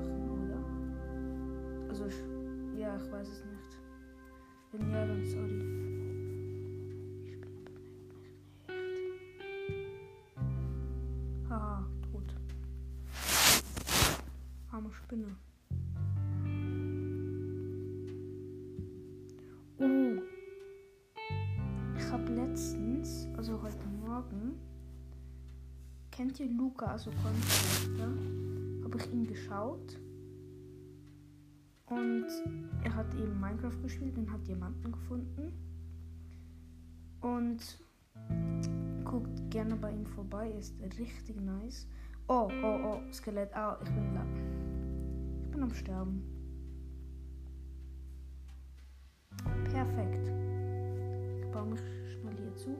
ich 2.97 3.11
weiß 3.11 3.27
es 3.27 3.43
nicht. 3.45 3.79
Wenn 4.71 4.91
ja, 4.91 5.05
dann 5.05 5.25
sorry. 5.25 5.61
Ich 7.25 7.39
bin 7.39 7.67
echt. 7.67 7.89
Haha, 11.49 11.85
tot. 12.11 12.35
Arme 14.71 14.91
Spinne. 14.91 15.35
Oh. 19.79 20.21
Ich 21.97 22.11
habe 22.11 22.31
letztens, 22.33 23.27
also 23.37 23.61
heute 23.61 23.87
Morgen, 24.05 24.59
kennt 26.11 26.39
ihr 26.39 26.49
Luca, 26.49 26.87
also 26.87 27.11
Contra? 27.11 28.07
Habe 28.83 28.97
ich 28.97 29.11
ihn 29.11 29.25
geschaut. 29.25 29.99
Und 31.95 32.25
er 32.83 32.95
hat 32.95 33.13
eben 33.15 33.39
Minecraft 33.39 33.81
gespielt 33.81 34.17
und 34.17 34.31
hat 34.31 34.47
Diamanten 34.47 34.91
gefunden. 34.91 35.53
Und 37.21 37.79
guckt 39.03 39.51
gerne 39.51 39.75
bei 39.75 39.91
ihm 39.91 40.05
vorbei, 40.05 40.51
ist 40.51 40.73
richtig 40.81 41.39
nice. 41.39 41.87
Oh, 42.27 42.49
oh, 42.63 42.79
oh, 42.83 42.99
Skelett. 43.11 43.53
Ah, 43.53 43.77
ich 43.83 43.89
bin 43.91 44.13
da. 44.13 44.25
Ich 45.43 45.51
bin 45.51 45.61
am 45.61 45.73
Sterben. 45.73 46.23
Perfekt. 49.65 50.31
Ich 51.39 51.51
baue 51.51 51.65
mich 51.65 51.79
schnell 51.79 52.35
hier 52.37 52.55
zu. 52.55 52.77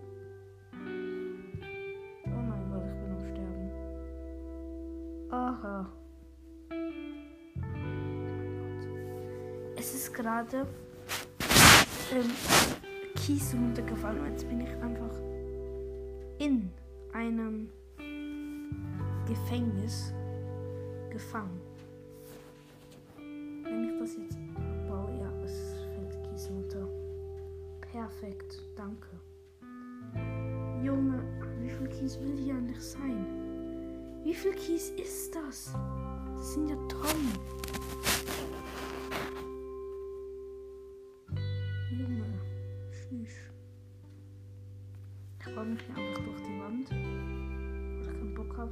Oh 2.26 2.42
mein 2.50 2.72
Gott, 2.72 2.86
ich 2.88 2.96
bin 3.00 3.12
am 3.12 3.20
Sterben. 3.32 3.72
Aha. 5.30 6.03
Es 9.84 9.94
ist 9.94 10.14
gerade 10.14 10.66
ähm, 12.14 12.32
Kies 13.16 13.54
runtergefallen 13.54 14.22
und 14.22 14.32
jetzt 14.32 14.48
bin 14.48 14.62
ich 14.62 14.70
einfach 14.82 15.12
in 16.40 16.72
einem 17.12 17.70
Gefängnis 19.28 20.14
gefangen. 21.10 21.60
Wenn 23.18 23.90
ich 23.90 24.00
das 24.00 24.16
jetzt 24.16 24.38
abbaue, 24.56 25.20
ja, 25.20 25.30
es 25.44 25.74
fällt 25.94 26.32
Kies 26.32 26.50
runter. 26.50 26.88
Perfekt, 27.82 28.62
danke. 28.78 29.10
Junge, 30.82 31.22
wie 31.60 31.70
viel 31.70 31.90
Kies 31.90 32.18
will 32.22 32.38
hier 32.38 32.56
eigentlich 32.56 32.82
sein? 32.82 33.26
Wie 34.24 34.34
viel 34.34 34.54
Kies 34.54 34.92
ist 34.92 35.36
das? 35.36 35.74
Das 36.38 36.54
sind 36.54 36.70
ja 36.70 36.78
Tonnen. 36.88 37.63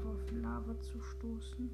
Habe, 0.02 0.10
auf 0.10 0.32
Lava 0.32 0.80
zu 0.82 1.00
stoßen. 1.02 1.70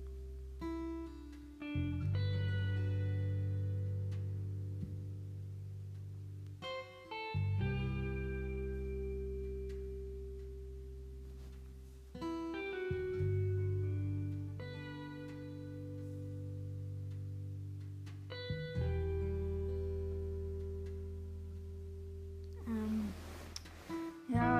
Ähm, 22.67 23.13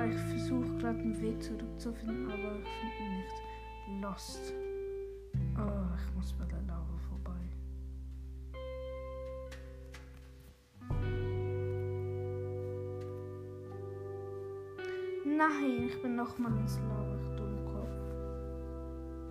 ich 0.09 0.15
versuche 0.15 0.77
gerade 0.77 0.99
einen 0.99 1.21
Weg 1.21 1.41
zurückzufinden, 1.43 2.25
aber 2.25 2.59
ich 2.59 2.69
finde 2.69 2.97
ihn 2.99 3.17
nicht. 3.17 3.46
Lost. 3.89 4.53
Oh, 5.57 5.95
ich 5.95 6.15
muss 6.15 6.33
bei 6.33 6.43
der 6.45 6.61
Lava 6.63 6.97
vorbei. 7.07 7.39
Nein, 15.25 15.87
ich 15.87 16.01
bin 16.01 16.17
nochmal 16.17 16.51
ins 16.57 16.77
Lava, 16.79 17.15
ich 17.15 17.29
Dummkopf. 17.37 17.95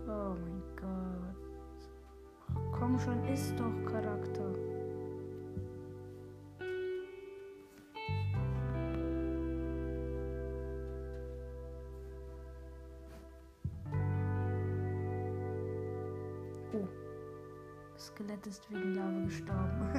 Oh 0.08 0.34
mein 0.34 0.62
Gott. 0.74 2.72
Komm 2.72 2.98
schon, 2.98 3.22
ist 3.26 3.54
doch 3.58 3.92
Charakter. 3.92 4.35
Skelett 18.16 18.46
ist 18.46 18.72
wegen 18.72 18.94
Lava 18.94 19.20
gestorben. 19.24 19.90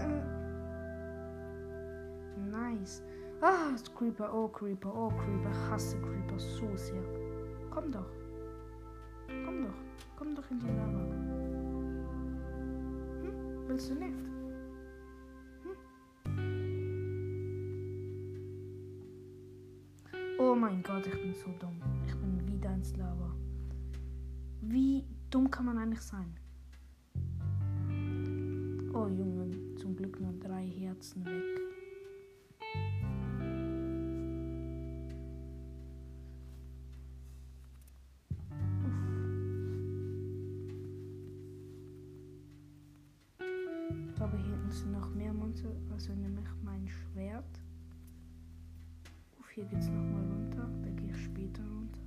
nice. 2.50 3.04
Ah, 3.42 3.76
Creeper, 3.96 4.34
oh 4.34 4.48
Creeper, 4.48 4.92
oh 4.92 5.10
Creeper. 5.10 5.52
Ich 5.52 5.70
hasse 5.70 6.02
Creeper 6.02 6.40
so 6.40 6.76
sehr. 6.76 7.04
Komm 7.70 7.92
doch. 7.92 8.10
Komm 9.28 9.66
doch. 9.66 9.76
Komm 10.16 10.34
doch 10.34 10.50
in 10.50 10.58
die 10.58 10.66
Lava. 10.66 11.00
Hm? 13.22 13.68
Willst 13.68 13.92
du 13.92 13.94
nicht? 13.94 14.18
Hm? 15.62 15.78
Oh 20.40 20.56
mein 20.56 20.82
Gott, 20.82 21.06
ich 21.06 21.22
bin 21.22 21.36
so 21.36 21.52
dumm. 21.60 21.80
Ich 22.08 22.16
bin 22.16 22.48
wieder 22.48 22.74
ins 22.74 22.96
Lava. 22.98 23.32
Wie 24.62 25.06
dumm 25.30 25.52
kann 25.52 25.68
man 25.68 25.78
eigentlich 25.78 26.02
sein? 26.02 26.36
Glück 30.18 30.22
nur 30.22 30.34
drei 30.40 30.66
Herzen 30.66 31.26
weg. 31.26 31.44
Ich 44.08 44.16
glaube, 44.16 44.38
hier 44.38 44.72
sind 44.72 44.92
noch 44.92 45.14
mehr 45.14 45.34
Monster. 45.34 45.70
Also 45.92 46.14
nehme 46.14 46.42
ich 46.42 46.64
mein 46.64 46.88
Schwert. 46.88 47.62
Uff, 49.40 49.50
hier 49.52 49.66
geht 49.66 49.80
es 49.80 49.88
nochmal 49.88 50.24
runter. 50.24 50.70
Da 50.82 50.90
gehe 50.90 51.10
ich 51.10 51.24
später 51.24 51.64
runter. 51.64 52.02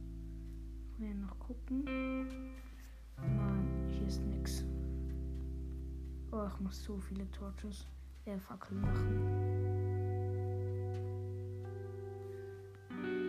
Ich 0.92 1.00
will 1.00 1.14
noch 1.14 1.38
gucken. 1.38 1.84
Nein, 3.16 3.88
hier 3.88 4.06
ist 4.06 4.22
nichts. 4.22 4.64
Oh, 6.32 6.46
ich 6.46 6.60
muss 6.60 6.82
so 6.82 6.98
viele 6.98 7.28
Torches, 7.32 7.86
Fackeln 8.38 8.80
machen. 8.80 9.40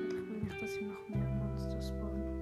Ich 0.09 0.29
will 0.29 0.43
nicht, 0.43 0.61
dass 0.61 0.71
hier 0.75 0.87
noch 0.87 1.09
mehr 1.09 1.27
Monster 1.27 1.81
spawnen. 1.81 2.41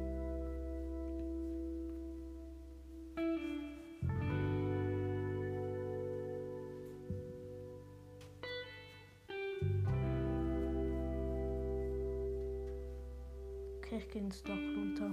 Okay, 13.77 13.97
ich 13.97 14.09
gehe 14.09 14.21
ins 14.21 14.43
Loch 14.47 14.55
runter. 14.55 15.11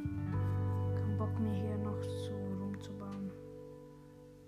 Kein 0.96 1.16
Bock 1.16 1.38
mehr 1.40 1.54
hier 1.54 1.78
noch 1.78 2.02
so 2.02 2.35
rumzubauen. 2.61 3.30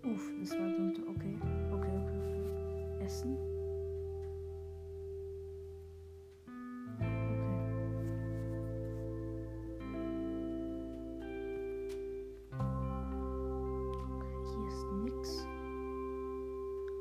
Uff, 0.05 0.31
das 0.41 0.51
war 0.59 0.78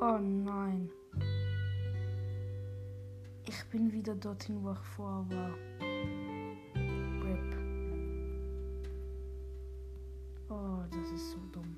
Oh 0.10 0.20
nein. 0.20 0.90
Ich 3.46 3.66
bin 3.70 3.92
wieder 3.92 4.16
dorthin, 4.16 4.64
wo 4.64 4.72
ich 4.72 4.80
vorher 4.96 5.30
war. 5.30 5.52
Rip. 7.26 7.58
Oh, 10.48 10.80
das 10.90 11.12
ist 11.12 11.32
so 11.32 11.40
dumm. 11.52 11.76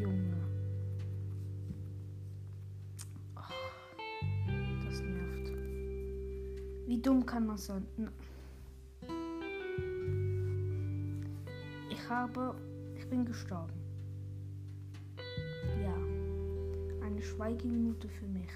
Junge. 0.00 0.36
Oh, 3.36 3.40
das 4.86 5.02
nervt. 5.02 5.52
Wie 6.86 6.98
dumm 6.98 7.26
kann 7.26 7.46
man 7.46 7.58
sein? 7.58 7.86
Ich 11.90 12.08
habe. 12.08 12.54
Ich 12.96 13.06
bin 13.10 13.26
gestorben. 13.26 13.83
Schweigeminute 17.44 18.08
für 18.08 18.26
mich. 18.26 18.48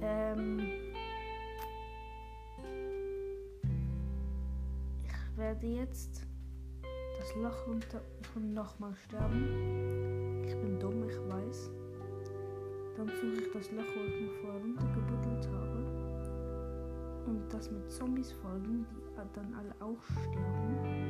Ähm. 0.00 0.58
Ich 5.04 5.36
werde 5.36 5.66
jetzt 5.68 6.26
das 7.20 7.36
Loch 7.36 7.68
runter 7.68 8.02
und 8.34 8.52
nochmal 8.52 8.96
sterben. 8.96 10.42
Ich 10.44 10.56
bin 10.56 10.80
dumm, 10.80 11.08
ich 11.08 11.16
weiß. 11.30 11.70
Dann 12.96 13.06
suche 13.06 13.42
ich 13.44 13.52
das 13.52 13.70
Loch, 13.70 13.84
wo 13.94 14.04
ich 14.08 14.22
mich 14.22 14.32
vorher 14.42 14.60
runtergebuddelt 14.60 15.48
habe. 15.52 15.78
Und 17.26 17.44
das 17.52 17.70
mit 17.70 17.88
Zombies 17.92 18.32
folgen, 18.32 18.86
die 18.90 19.34
dann 19.34 19.54
alle 19.54 19.72
auch 19.80 20.02
sterben. 20.02 21.05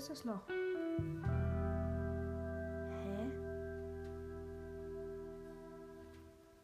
Ist 0.00 0.08
das 0.08 0.24
Loch? 0.24 0.48
Hä? 2.88 3.30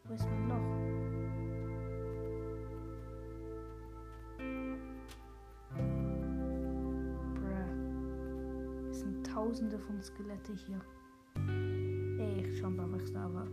Wo 0.05 0.13
ist 0.15 0.25
mein 0.25 0.49
Loch? 0.49 0.69
Bruh. 7.35 8.89
Es 8.89 9.01
sind 9.01 9.23
tausende 9.27 9.77
von 9.77 10.01
Skelette 10.01 10.53
hier. 10.53 10.81
Echt 12.19 12.57
schon 12.57 12.75
berichtet, 12.75 13.17
aber. 13.17 13.45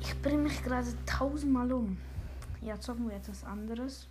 Ich 0.00 0.22
bringe 0.22 0.44
mich 0.44 0.62
gerade 0.62 0.86
tausendmal 1.04 1.72
um. 1.72 1.96
Ja, 2.62 2.78
zocken 2.78 3.08
wir 3.08 3.16
etwas 3.16 3.42
anderes. 3.42 4.08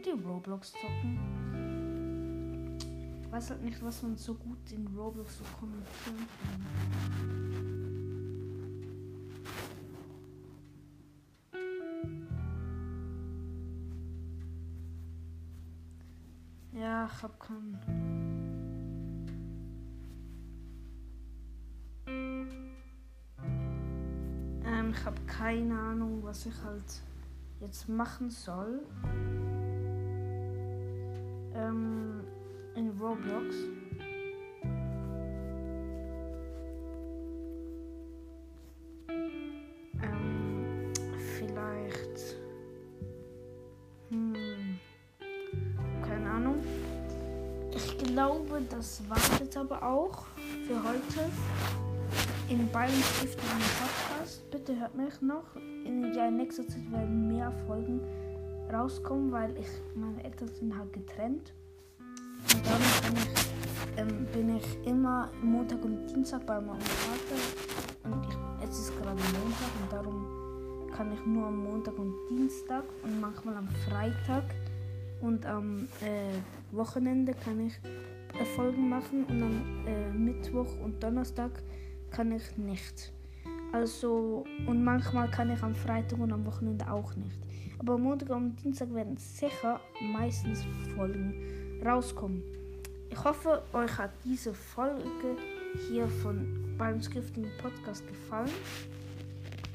Wollt 0.00 0.18
ihr 0.18 0.26
Roblox 0.26 0.72
zocken? 0.72 1.18
Ich 3.20 3.30
weiß 3.30 3.50
halt 3.50 3.62
nicht, 3.62 3.84
was 3.84 4.02
man 4.02 4.16
so 4.16 4.32
gut 4.32 4.72
in 4.72 4.86
Roblox 4.96 5.36
so 5.36 5.44
kommentieren 5.58 6.26
kann. 6.42 6.64
Ja, 16.72 17.04
ich 17.04 17.22
hab 17.22 17.38
keinen. 17.38 17.78
Ähm, 24.64 24.94
ich 24.94 25.04
habe 25.04 25.20
keine 25.26 25.78
Ahnung, 25.78 26.22
was 26.22 26.46
ich 26.46 26.54
halt 26.64 27.02
jetzt 27.60 27.86
machen 27.86 28.30
soll. 28.30 28.86
Ähm, 31.54 32.20
in 32.74 32.90
Roblox. 33.00 33.54
Ähm, 40.02 40.92
vielleicht. 41.36 42.36
Hm. 44.10 44.34
Keine 46.06 46.30
Ahnung. 46.30 46.56
Ich 47.74 47.98
glaube, 47.98 48.62
das 48.70 49.02
war 49.08 49.18
jetzt 49.40 49.56
aber 49.56 49.82
auch 49.82 50.24
für 50.66 50.82
heute 50.82 51.30
in 52.48 52.68
Bayern 52.70 52.90
Stiftung 52.90 53.48
Podcast. 53.78 54.50
Bitte 54.50 54.78
hört 54.78 54.94
mich 54.94 55.20
noch. 55.20 55.56
In, 55.56 56.12
ja, 56.14 56.28
in 56.28 56.36
nächster 56.36 56.66
Zeit 56.66 56.90
werden 56.90 57.28
mehr 57.28 57.52
Folgen 57.66 58.00
rauskommen, 58.72 59.32
weil 59.32 59.56
ich 59.56 59.68
meine 59.94 60.22
Eltern 60.24 60.48
sind 60.48 60.76
halt 60.76 60.92
getrennt. 60.92 61.52
Und 62.52 62.66
dann 62.66 62.80
bin 63.04 63.22
ich, 63.22 63.98
ähm, 63.98 64.26
bin 64.32 64.56
ich 64.56 64.86
immer 64.86 65.30
Montag 65.42 65.84
und 65.84 66.06
Dienstag 66.06 66.46
bei 66.46 66.60
meinem 66.60 66.80
Vater. 66.80 68.12
Und 68.12 68.26
ich, 68.26 68.68
es 68.68 68.78
ist 68.78 68.96
gerade 68.98 69.16
Montag 69.16 69.70
und 69.82 69.92
darum 69.92 70.90
kann 70.96 71.12
ich 71.12 71.24
nur 71.24 71.46
am 71.46 71.64
Montag 71.64 71.98
und 71.98 72.14
Dienstag 72.28 72.84
und 73.02 73.20
manchmal 73.20 73.56
am 73.56 73.68
Freitag 73.88 74.44
und 75.20 75.46
am 75.46 75.88
äh, 76.02 76.74
Wochenende 76.74 77.34
kann 77.34 77.60
ich 77.66 77.78
äh, 78.38 78.72
machen 78.72 79.24
und 79.24 79.42
am 79.42 79.86
äh, 79.86 80.10
Mittwoch 80.10 80.68
und 80.82 81.02
Donnerstag 81.02 81.62
kann 82.10 82.32
ich 82.32 82.56
nicht. 82.56 83.12
Also, 83.72 84.44
und 84.66 84.82
manchmal 84.82 85.30
kann 85.30 85.50
ich 85.50 85.62
am 85.62 85.74
Freitag 85.74 86.18
und 86.18 86.32
am 86.32 86.44
Wochenende 86.44 86.90
auch 86.90 87.14
nicht. 87.14 87.38
Aber 87.80 87.96
Montag 87.96 88.28
und 88.28 88.62
Dienstag 88.62 88.92
werden 88.92 89.16
sicher 89.16 89.80
meistens 90.02 90.62
Folgen 90.94 91.80
rauskommen. 91.82 92.42
Ich 93.08 93.24
hoffe, 93.24 93.62
euch 93.72 93.96
hat 93.96 94.10
diese 94.22 94.52
Folge 94.52 95.38
hier 95.88 96.06
von 96.06 96.74
beim 96.76 97.00
Skrifting 97.00 97.46
Podcast 97.56 98.06
gefallen. 98.06 98.50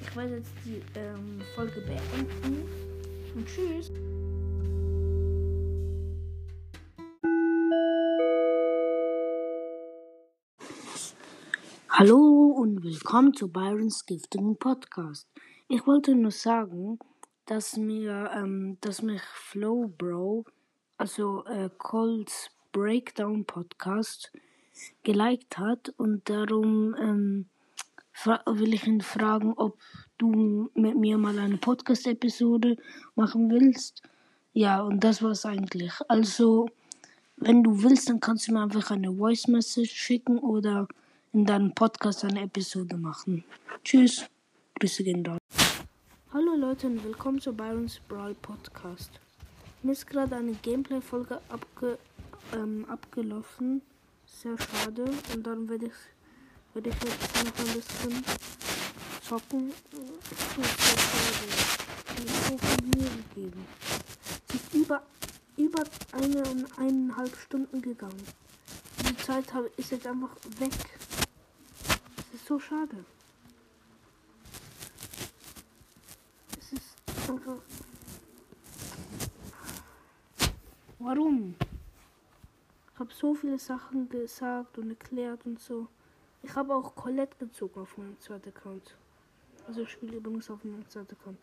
Ich 0.01 0.15
werde 0.15 0.35
jetzt 0.35 0.51
die 0.63 0.83
ähm, 0.93 1.41
Folge 1.55 1.81
beenden. 1.81 2.69
Und 3.33 3.47
tschüss. 3.47 3.91
Hallo 11.89 12.53
und 12.55 12.83
willkommen 12.83 13.33
zu 13.33 13.47
Byron's 13.47 14.05
Giftigen 14.05 14.57
Podcast. 14.57 15.27
Ich 15.67 15.87
wollte 15.87 16.13
nur 16.13 16.29
sagen, 16.29 16.99
dass 17.45 17.77
mir, 17.77 18.31
ähm, 18.35 18.77
dass 18.81 19.01
mich 19.01 19.21
Flow 19.21 19.91
Bro, 19.97 20.45
also 20.97 21.45
äh, 21.45 21.69
Colts 21.77 22.49
Breakdown 22.71 23.45
Podcast, 23.45 24.31
geliked 25.03 25.57
hat 25.57 25.93
und 25.97 26.29
darum 26.29 26.95
ähm, 26.99 27.45
will 28.45 28.73
ich 28.73 28.87
ihn 28.87 29.01
fragen, 29.01 29.53
ob 29.55 29.77
du 30.17 30.69
mit 30.73 30.97
mir 30.97 31.17
mal 31.17 31.37
eine 31.37 31.57
Podcast-Episode 31.57 32.77
machen 33.15 33.49
willst. 33.49 34.01
Ja, 34.53 34.81
und 34.81 35.03
das 35.03 35.21
war's 35.21 35.45
eigentlich. 35.45 35.93
Also, 36.07 36.69
wenn 37.37 37.63
du 37.63 37.83
willst, 37.83 38.09
dann 38.09 38.21
kannst 38.21 38.47
du 38.47 38.53
mir 38.53 38.63
einfach 38.63 38.89
eine 38.91 39.13
Voice 39.13 39.47
Message 39.47 39.93
schicken 39.93 40.39
oder 40.39 40.87
in 41.33 41.45
deinem 41.45 41.73
Podcast 41.73 42.23
eine 42.23 42.43
Episode 42.43 42.97
machen. 42.97 43.43
Tschüss. 43.83 44.25
Grüße 44.79 45.03
gehen. 45.03 45.37
Hallo 46.35 46.53
Leute 46.53 46.87
und 46.87 47.01
willkommen 47.01 47.39
zu 47.39 47.53
Byron's 47.53 48.01
Brawl 48.09 48.35
Podcast. 48.35 49.21
Mir 49.83 49.93
ist 49.93 50.05
gerade 50.05 50.35
eine 50.35 50.51
Gameplay-Folge 50.51 51.39
abge, 51.47 51.97
ähm, 52.53 52.83
abgelaufen. 52.89 53.81
Sehr 54.25 54.57
schade. 54.59 55.05
Und 55.33 55.47
dann 55.47 55.69
werde 55.69 55.85
ich, 55.85 55.93
werde 56.73 56.89
ich 56.89 56.95
jetzt 56.95 57.35
noch 57.45 57.57
ein 57.57 57.73
bisschen 57.73 58.25
zocken. 59.21 59.71
So 62.49 62.57
viel 62.57 62.83
Mühe 62.83 63.09
gegeben. 63.33 63.65
Ist 64.53 64.73
über, 64.73 65.03
über 65.55 65.83
eine 66.11 66.43
eineinhalb 66.75 67.33
Stunden 67.37 67.81
gegangen. 67.81 68.23
Die 69.07 69.15
Zeit 69.23 69.45
ist 69.77 69.91
jetzt 69.91 70.05
einfach 70.05 70.35
weg. 70.59 70.73
Es 72.17 72.41
ist 72.41 72.45
so 72.45 72.59
schade. 72.59 73.05
Es 76.57 76.71
ist 76.73 76.95
einfach. 77.05 77.14
Warum? 80.99 81.55
Ich 82.93 82.99
habe 82.99 83.13
so 83.13 83.33
viele 83.33 83.59
Sachen 83.59 84.09
gesagt 84.09 84.77
und 84.77 84.89
erklärt 84.89 85.45
und 85.45 85.59
so. 85.59 85.87
Ich 86.43 86.55
habe 86.55 86.73
auch 86.75 86.95
Colette 86.95 87.35
gezogen 87.37 87.81
auf 87.81 87.97
meinem 87.97 88.19
zweiten 88.19 88.49
Account. 88.49 88.95
Also 89.67 89.81
ich 89.81 89.89
spiele 89.89 90.17
übrigens 90.17 90.49
auf 90.49 90.63
meinem 90.63 90.87
zweiten 90.87 91.15
Account. 91.15 91.37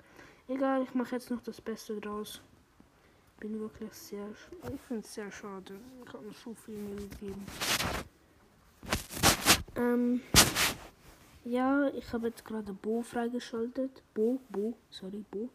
Egal, 0.48 0.82
ich 0.82 0.94
mache 0.94 1.16
jetzt 1.16 1.30
noch 1.30 1.42
das 1.42 1.60
Beste 1.60 2.00
draus. 2.00 2.40
Bin 3.40 3.58
wirklich 3.58 3.92
sehr. 3.92 4.26
Ich 4.72 4.80
finde 4.82 5.02
es 5.02 5.14
sehr 5.14 5.30
schade. 5.30 5.74
Ich 6.06 6.12
habe 6.12 6.24
mir 6.24 6.32
so 6.32 6.54
viel 6.54 6.76
Mühe 6.76 7.08
gegeben. 7.08 7.46
Ähm. 9.76 10.22
Ja, 11.44 11.88
ich 11.88 12.12
habe 12.12 12.28
jetzt 12.28 12.44
gerade 12.44 12.72
Bo 12.72 13.02
freigeschaltet. 13.02 14.02
Bo, 14.14 14.38
Bo, 14.48 14.74
sorry, 14.90 15.24
Bo. 15.30 15.48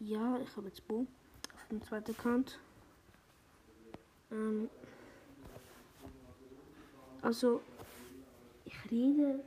Ja, 0.00 0.38
ich 0.38 0.56
habe 0.56 0.68
jetzt 0.68 0.86
Bo 0.86 1.06
auf 1.54 1.68
dem 1.70 1.82
zweiten 1.82 2.12
Account. 2.12 2.58
Ähm, 4.30 4.68
also, 7.22 7.60
ich 8.64 8.90
rede. 8.90 9.44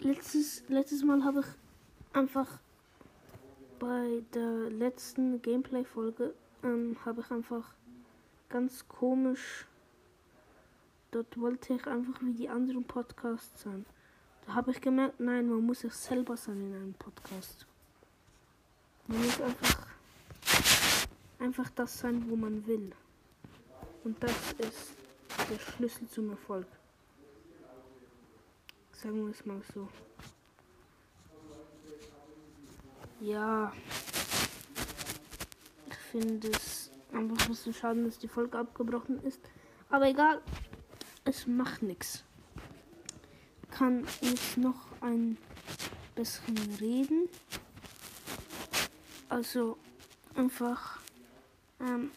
Letztes, 0.00 0.64
letztes 0.68 1.04
Mal 1.04 1.22
habe 1.22 1.40
ich 1.40 1.46
einfach 2.12 2.58
bei 3.78 4.22
der 4.34 4.70
letzten 4.70 5.40
Gameplay-Folge 5.40 6.34
ähm, 6.64 6.96
habe 7.04 7.20
ich 7.20 7.30
einfach 7.30 7.74
ganz 8.48 8.86
komisch. 8.88 9.66
Dort 11.12 11.38
wollte 11.40 11.74
ich 11.74 11.86
einfach 11.86 12.20
wie 12.22 12.32
die 12.32 12.48
anderen 12.48 12.84
Podcasts 12.84 13.62
sein. 13.62 13.84
Da 14.46 14.54
habe 14.54 14.72
ich 14.72 14.80
gemerkt, 14.80 15.20
nein, 15.20 15.48
man 15.48 15.64
muss 15.64 15.80
sich 15.80 15.92
selber 15.92 16.36
sein 16.36 16.60
in 16.60 16.74
einem 16.74 16.94
Podcast. 16.94 17.66
Man 19.12 19.26
muss 19.26 19.40
einfach, 19.42 19.86
einfach 21.38 21.70
das 21.74 21.98
sein, 21.98 22.24
wo 22.30 22.34
man 22.34 22.66
will. 22.66 22.92
Und 24.04 24.22
das 24.22 24.32
ist 24.56 24.92
der 25.50 25.58
Schlüssel 25.58 26.08
zum 26.08 26.30
Erfolg. 26.30 26.66
Sagen 28.92 29.26
wir 29.26 29.30
es 29.30 29.44
mal 29.44 29.60
so. 29.74 29.86
Ja. 33.20 33.70
Ich 35.88 35.96
finde 36.10 36.48
es 36.48 36.90
einfach 37.12 37.38
ein 37.42 37.48
bisschen 37.48 37.74
schade, 37.74 38.04
dass 38.04 38.18
die 38.18 38.28
Folge 38.28 38.58
abgebrochen 38.58 39.22
ist. 39.24 39.40
Aber 39.90 40.08
egal. 40.08 40.40
Es 41.26 41.46
macht 41.46 41.82
nichts. 41.82 42.24
Kann 43.70 44.06
jetzt 44.22 44.56
noch 44.56 44.86
ein 45.02 45.36
bisschen 46.14 46.56
reden. 46.80 47.28
Also 49.32 49.78
einfach. 50.34 50.98
Ähm, 51.80 52.10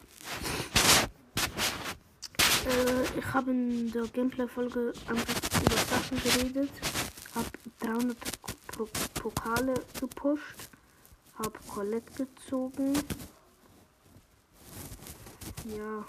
äh, 2.66 3.20
ich 3.20 3.34
habe 3.34 3.52
in 3.52 3.92
der 3.92 4.04
Gameplay-Folge 4.08 4.94
einfach 5.08 5.62
über 5.62 5.78
Sachen 5.78 6.22
geredet, 6.22 6.72
habe 7.34 7.48
300 7.80 8.18
Pokale 9.14 9.74
gepusht, 9.98 10.70
habe 11.40 11.58
Colette 11.68 12.12
gezogen. 12.26 12.94
Ja. 15.66 16.06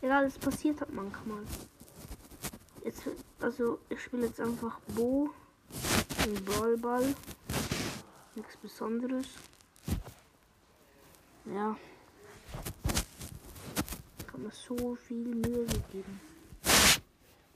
Egal, 0.00 0.24
es 0.24 0.38
passiert 0.38 0.80
halt 0.80 0.94
manchmal. 0.94 1.42
Jetzt, 2.84 3.02
also 3.40 3.78
ich 3.90 4.00
spiele 4.00 4.26
jetzt 4.26 4.40
einfach 4.40 4.80
Bo 4.88 5.28
im 6.24 6.44
Ballball. 6.46 7.14
Nichts 8.34 8.56
Besonderes. 8.56 9.26
Ja. 11.46 11.76
Kann 14.26 14.42
man 14.42 14.52
so 14.52 14.94
viel 14.94 15.24
Mühe 15.24 15.66
gegeben. 15.66 16.20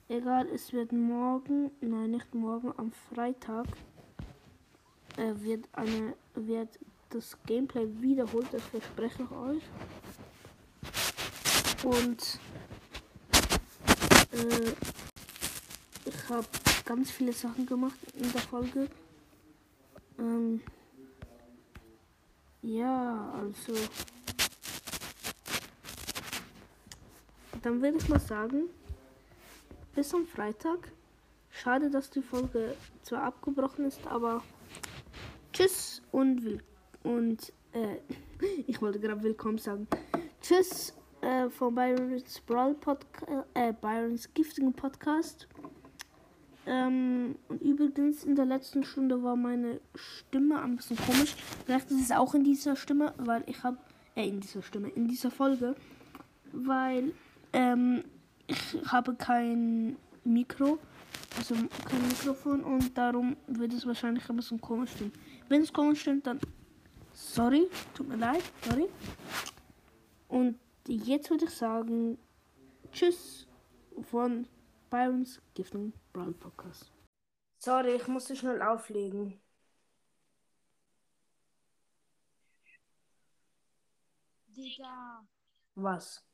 Egal, 0.09 0.49
es 0.49 0.73
wird 0.73 0.93
morgen, 0.93 1.71
nein, 1.81 2.11
nicht 2.11 2.35
morgen, 2.35 2.73
am 2.77 2.93
Freitag 2.93 3.67
äh, 5.17 5.33
wird 5.37 5.69
eine, 5.73 6.15
wird 6.35 6.79
das 7.11 7.37
Gameplay 7.47 7.89
wiederholt, 8.01 8.49
das 8.53 8.63
verspreche 8.65 9.23
ich 9.23 9.31
euch. 9.31 9.63
Und 11.85 12.39
äh, 14.33 14.73
ich 16.05 16.29
habe 16.29 16.47
ganz 16.85 17.11
viele 17.11 17.33
Sachen 17.33 17.65
gemacht 17.65 17.99
in 18.15 18.31
der 18.31 18.41
Folge. 18.43 18.89
Ähm, 20.19 20.61
ja, 22.63 23.33
also. 23.33 23.75
Dann 27.63 27.81
würde 27.81 27.99
ich 27.99 28.09
mal 28.09 28.21
sagen, 28.21 28.65
bis 29.95 30.15
am 30.15 30.27
Freitag. 30.27 30.93
Schade, 31.51 31.89
dass 31.89 32.11
die 32.11 32.21
Folge 32.23 32.77
zwar 33.03 33.23
abgebrochen 33.23 33.85
ist, 33.85 34.07
aber 34.07 34.43
tschüss 35.53 36.03
und 36.11 36.45
will 36.45 36.63
und 37.05 37.53
äh, 37.73 37.99
ich 38.67 38.83
wollte 38.83 38.99
gerade 38.99 39.23
willkommen 39.23 39.59
sagen. 39.59 39.87
Tschüss 40.41 40.95
äh, 41.21 41.49
von 41.49 41.75
Byron's 41.75 42.41
Brawl 42.41 42.75
Podcast, 42.75 43.47
äh, 43.55 43.73
Byron's 43.73 44.29
Gifting 44.35 44.73
Podcast. 44.73 45.49
Ähm, 46.67 47.37
und 47.49 47.61
übrigens, 47.61 48.25
in 48.25 48.37
der 48.37 48.47
letzten 48.47 48.85
Stunde 48.85 49.23
war 49.23 49.37
meine 49.37 49.81
Stimme 49.95 50.61
ein 50.63 50.77
bisschen 50.77 50.97
komisch. 50.97 51.37
Vielleicht 51.65 51.91
ist 51.91 52.01
es 52.01 52.11
auch 52.11 52.35
in 52.35 52.45
dieser 52.45 52.77
Stimme, 52.77 53.13
weil 53.19 53.43
ich 53.47 53.63
habe, 53.63 53.77
äh, 54.15 54.27
in 54.27 54.41
dieser 54.41 54.63
Stimme, 54.63 54.89
in 54.89 55.07
dieser 55.07 55.31
Folge, 55.31 55.75
weil 56.53 57.13
ähm, 57.53 58.05
ich 58.47 58.79
habe 58.87 59.15
kein 59.15 59.97
Mikro, 60.25 60.79
also 61.37 61.55
kein 61.55 62.09
Mikrofon 62.09 62.63
und 62.65 62.97
darum 62.97 63.37
wird 63.47 63.73
es 63.73 63.87
wahrscheinlich 63.87 64.29
ein 64.31 64.37
bisschen 64.37 64.61
komisch 64.61 64.93
stimmen. 64.93 65.13
Wenn 65.49 65.63
es 65.63 65.73
komisch 65.73 66.01
stimmt, 66.01 66.27
dann 66.27 66.41
sorry, 67.13 67.69
tut 67.95 68.09
mir 68.09 68.17
leid, 68.17 68.43
sorry. 68.69 68.87
Und 70.29 70.59
jetzt 70.89 71.31
würde 71.31 71.45
ich 71.45 71.51
sagen, 71.51 72.19
tschüss 72.93 73.47
von 74.11 74.47
Byron's 74.95 75.41
Gifting 75.55 75.93
Brown 76.13 76.35
Podcast. 76.39 76.93
Sorry, 77.59 77.97
ich 77.97 78.07
musste 78.07 78.37
schnell 78.37 78.63
auflegen. 78.63 79.43
Digga. 84.47 85.27
Was? 85.75 86.25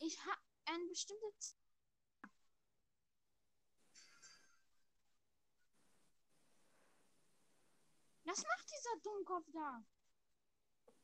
Ich 0.00 0.18
hab 0.26 0.38
ein 0.66 0.86
bestimmtes. 0.86 1.56
Was 8.24 8.42
macht 8.42 8.66
dieser 8.68 9.00
Dummkopf 9.02 9.46
da? 9.54 9.82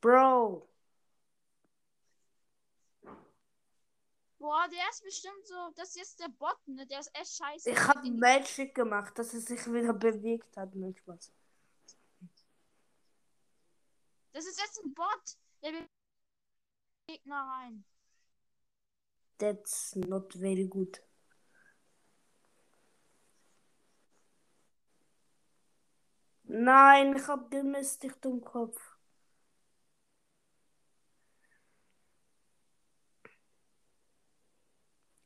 Bro. 0.01 0.69
Boah, 4.39 4.67
der 4.69 4.89
ist 4.89 5.03
bestimmt 5.03 5.45
so. 5.45 5.71
Das 5.75 5.89
ist 5.89 5.97
jetzt 5.97 6.19
der 6.21 6.29
Bot, 6.29 6.57
ne? 6.65 6.87
Der 6.87 7.01
ist 7.01 7.11
echt 7.13 7.35
scheiße. 7.35 7.69
Ich 7.69 7.79
hab 7.79 8.03
Magic 8.05 8.73
gemacht, 8.73 9.17
dass 9.19 9.33
er 9.33 9.41
sich 9.41 9.65
wieder 9.67 9.93
bewegt 9.93 10.55
hat, 10.55 10.73
manchmal. 10.73 11.19
Das 14.31 14.45
ist 14.45 14.59
jetzt 14.59 14.81
ein 14.83 14.93
Bot. 14.93 15.37
Der 15.61 15.71
bewegt 15.71 15.89
Gegner 17.09 17.41
rein. 17.41 17.83
That's 19.39 19.95
not 19.95 20.33
very 20.33 20.67
good. 20.67 21.01
Nein, 26.43 27.15
ich 27.15 27.27
hab 27.27 27.49
den 27.51 27.71
Mist 27.71 28.03
dicht 28.03 28.23
im 28.25 28.41
Kopf. 28.41 28.88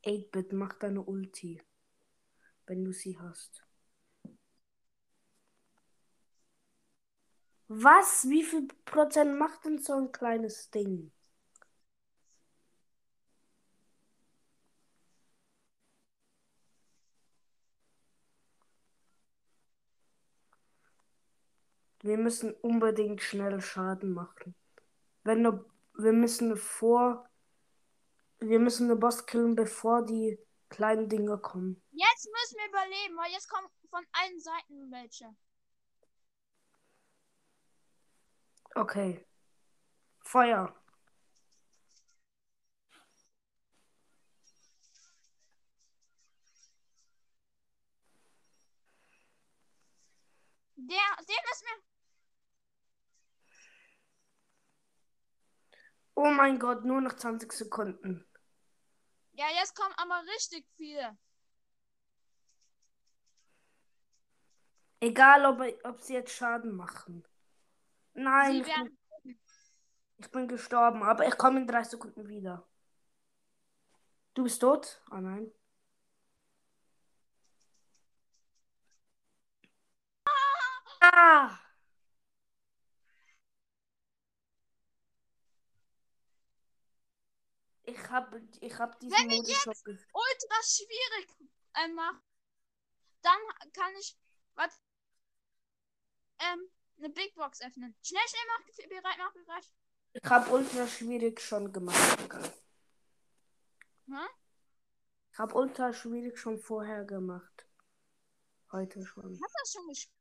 8-Bit, 0.06 0.54
mach 0.54 0.74
deine 0.74 1.02
Ulti. 1.02 1.62
Wenn 2.66 2.84
du 2.84 2.92
sie 2.94 3.18
hast. 3.20 3.64
Was? 7.68 8.30
Wie 8.30 8.44
viel 8.44 8.68
Prozent 8.86 9.38
macht 9.38 9.66
denn 9.66 9.80
so 9.80 9.94
ein 9.94 10.12
kleines 10.12 10.70
Ding? 10.70 11.12
Wir 22.04 22.18
müssen 22.18 22.54
unbedingt 22.54 23.22
schnell 23.22 23.62
Schaden 23.62 24.12
machen. 24.14 24.56
Wenn 25.24 25.44
du, 25.44 25.66
wir 25.98 26.12
müssen 26.12 26.58
vor 26.58 27.30
wir 28.48 28.60
müssen 28.60 28.90
den 28.90 29.00
Boss 29.00 29.26
killen, 29.26 29.56
bevor 29.56 30.06
die 30.06 30.40
kleinen 30.70 31.10
Dinge 31.10 31.38
kommen. 31.38 31.82
Jetzt 31.92 32.30
müssen 32.32 32.58
wir 32.58 32.70
überleben, 32.70 33.18
weil 33.18 33.32
jetzt 33.32 33.50
kommen 33.50 33.68
von 33.90 34.06
allen 34.12 34.40
Seiten 34.40 34.92
welche. 34.92 35.36
Okay. 38.76 39.26
Feuer. 40.22 40.76
Der, 50.76 50.98
den 51.20 51.44
müssen 51.50 51.66
wir. 51.66 51.84
Oh 56.16 56.32
mein 56.32 56.60
Gott, 56.60 56.84
nur 56.84 57.02
noch 57.02 57.14
20 57.14 57.52
Sekunden. 57.54 58.26
Ja, 59.34 59.46
jetzt 59.60 59.76
kommen 59.76 59.94
aber 59.98 60.22
richtig 60.36 60.66
viele. 60.78 61.18
Egal, 65.00 65.46
ob, 65.46 65.62
ob 65.84 66.00
sie 66.02 66.14
jetzt 66.14 66.34
Schaden 66.34 66.76
machen. 66.76 67.26
Nein, 68.14 68.62
ich 68.62 68.74
bin, 68.74 68.98
ich 70.18 70.32
bin 70.32 70.48
gestorben, 70.48 71.04
aber 71.04 71.28
ich 71.28 71.38
komme 71.38 71.60
in 71.60 71.68
drei 71.68 71.84
Sekunden 71.84 72.28
wieder. 72.28 72.66
Du 74.34 74.44
bist 74.44 74.62
tot? 74.62 75.02
Oh 75.12 75.18
nein. 75.18 75.52
Ah! 81.02 81.60
Ich 87.86 88.10
habe 88.10 88.42
ich 88.62 88.80
hab 88.80 89.00
diesen 89.00 89.18
Wenn 89.18 89.28
Modus 89.28 89.58
schon 89.58 89.74
ge- 89.84 89.98
ultra 90.14 90.64
schwierig 90.64 91.28
äh, 91.74 91.88
mache, 91.90 92.22
dann 93.22 93.38
kann 93.74 93.94
ich 94.00 94.18
was 94.56 94.82
ähm 96.40 96.70
eine 96.98 97.10
Big 97.10 97.36
Box 97.36 97.62
öffnen. 97.62 97.96
Schnell, 98.02 98.22
schnell, 98.28 98.42
mach 98.48 98.88
bereit, 98.88 99.18
mach 99.18 99.34
bereit. 99.34 99.74
Ich 100.14 100.24
habe 100.30 100.50
ultra 100.52 100.88
schwierig 100.88 101.42
schon 101.42 101.74
gemacht. 101.74 101.98
Hm? 104.06 104.28
Ich 105.32 105.40
habe 105.40 105.56
ultra 105.56 105.92
schwierig 105.92 106.38
schon 106.38 106.60
vorher 106.60 107.04
gemacht. 107.04 107.68
Heute 108.72 109.06
schon. 109.06 109.32
Hast 109.42 109.54
du 109.54 109.60
das 109.60 109.72
schon 109.74 109.88
gespielt? 109.88 110.16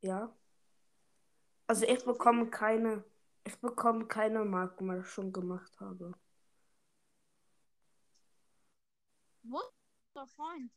Ja. 0.00 0.36
Also 1.66 1.86
ich 1.86 2.04
bekomme 2.04 2.50
keine, 2.50 3.04
ich 3.44 3.58
bekomme 3.60 4.06
keine 4.06 4.44
Marken, 4.44 4.88
weil 4.88 5.00
ich 5.00 5.08
schon 5.08 5.32
gemacht 5.32 5.78
habe. 5.80 6.14
Wo? 9.42 9.58
ist 9.58 10.16
Der 10.16 10.26
Freund. 10.26 10.70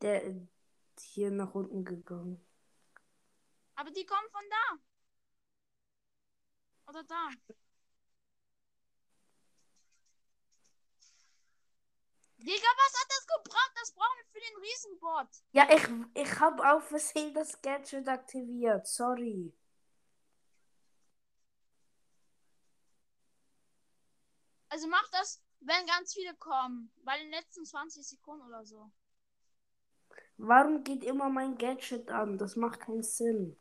Der, 0.00 0.34
hier 1.00 1.30
nach 1.30 1.54
unten 1.54 1.84
gegangen. 1.84 2.40
Aber 3.74 3.90
die 3.90 4.06
kommen 4.06 4.28
von 4.30 4.42
da. 4.50 4.78
Oder 6.88 7.04
da. 7.04 7.30
Digga, 12.38 12.70
was 12.76 13.00
hat 13.00 13.08
das 13.08 13.26
gebracht? 13.26 13.72
Das 13.76 13.92
brauchen 13.92 14.18
wir 14.18 14.26
für 14.32 14.40
den 14.40 14.60
Riesenbot. 14.60 15.28
Ja, 15.52 15.68
ich, 15.70 16.22
ich 16.22 16.40
habe 16.40 16.72
auf 16.72 16.88
Versehen 16.88 17.32
das 17.34 17.60
Gadget 17.62 18.08
aktiviert. 18.08 18.86
Sorry. 18.86 19.54
Also 24.72 24.88
mach 24.88 25.06
das, 25.10 25.38
wenn 25.60 25.84
ganz 25.86 26.14
viele 26.14 26.34
kommen. 26.36 26.90
Bei 27.04 27.18
den 27.18 27.30
letzten 27.30 27.62
20 27.62 28.08
Sekunden 28.08 28.46
oder 28.46 28.64
so. 28.64 28.90
Warum 30.38 30.82
geht 30.82 31.04
immer 31.04 31.28
mein 31.28 31.58
Gadget 31.58 32.10
an? 32.10 32.38
Das 32.38 32.56
macht 32.56 32.80
keinen 32.80 33.02
Sinn. 33.02 33.54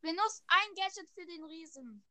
Benutzt 0.00 0.44
ein 0.48 0.74
Gadget 0.74 1.08
für 1.10 1.24
den 1.24 1.44
Riesen. 1.44 2.02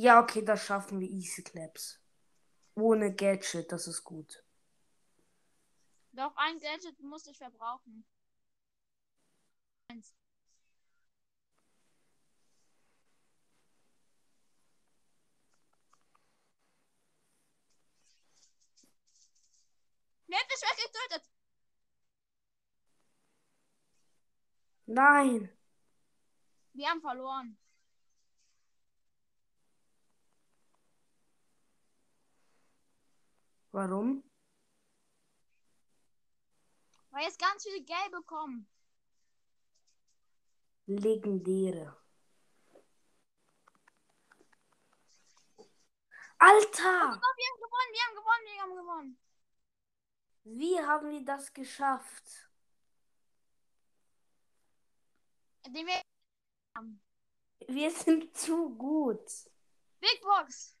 Ja, 0.00 0.20
okay, 0.20 0.44
das 0.44 0.64
schaffen 0.64 1.00
wir 1.00 1.08
Easy 1.08 1.42
Claps. 1.42 2.00
Ohne 2.76 3.12
Gadget, 3.12 3.72
das 3.72 3.88
ist 3.88 4.04
gut. 4.04 4.44
Doch 6.12 6.36
ein 6.36 6.60
Gadget 6.60 7.00
muss 7.00 7.26
ich 7.26 7.36
verbrauchen. 7.36 8.04
Eins. 9.88 10.14
Wer 20.28 20.38
hat 20.38 20.46
mich 20.46 20.62
weggetötet? 20.62 21.28
Nein. 24.86 25.50
Wir 26.72 26.88
haben 26.88 27.00
verloren. 27.00 27.58
Warum? 33.72 34.24
Weil 37.10 37.24
jetzt 37.24 37.38
ganz 37.38 37.62
viele 37.62 37.82
gelbe 37.84 38.22
kommen. 38.24 38.68
Legendäre. 40.86 41.96
Alter! 46.38 47.20
Oh, 47.20 47.34
wir 47.36 47.46
haben 47.48 47.60
gewonnen, 47.60 47.92
wir 47.92 48.02
haben 48.06 48.14
gewonnen, 48.14 48.46
wir 48.46 48.62
haben 48.62 48.76
gewonnen. 48.76 49.18
Wie 50.44 50.80
haben 50.80 51.10
wir 51.10 51.24
das 51.24 51.52
geschafft? 51.52 52.48
Wir 57.66 57.90
sind 57.90 58.36
zu 58.36 58.70
gut. 58.76 59.50
Big 60.00 60.22
Box. 60.22 60.77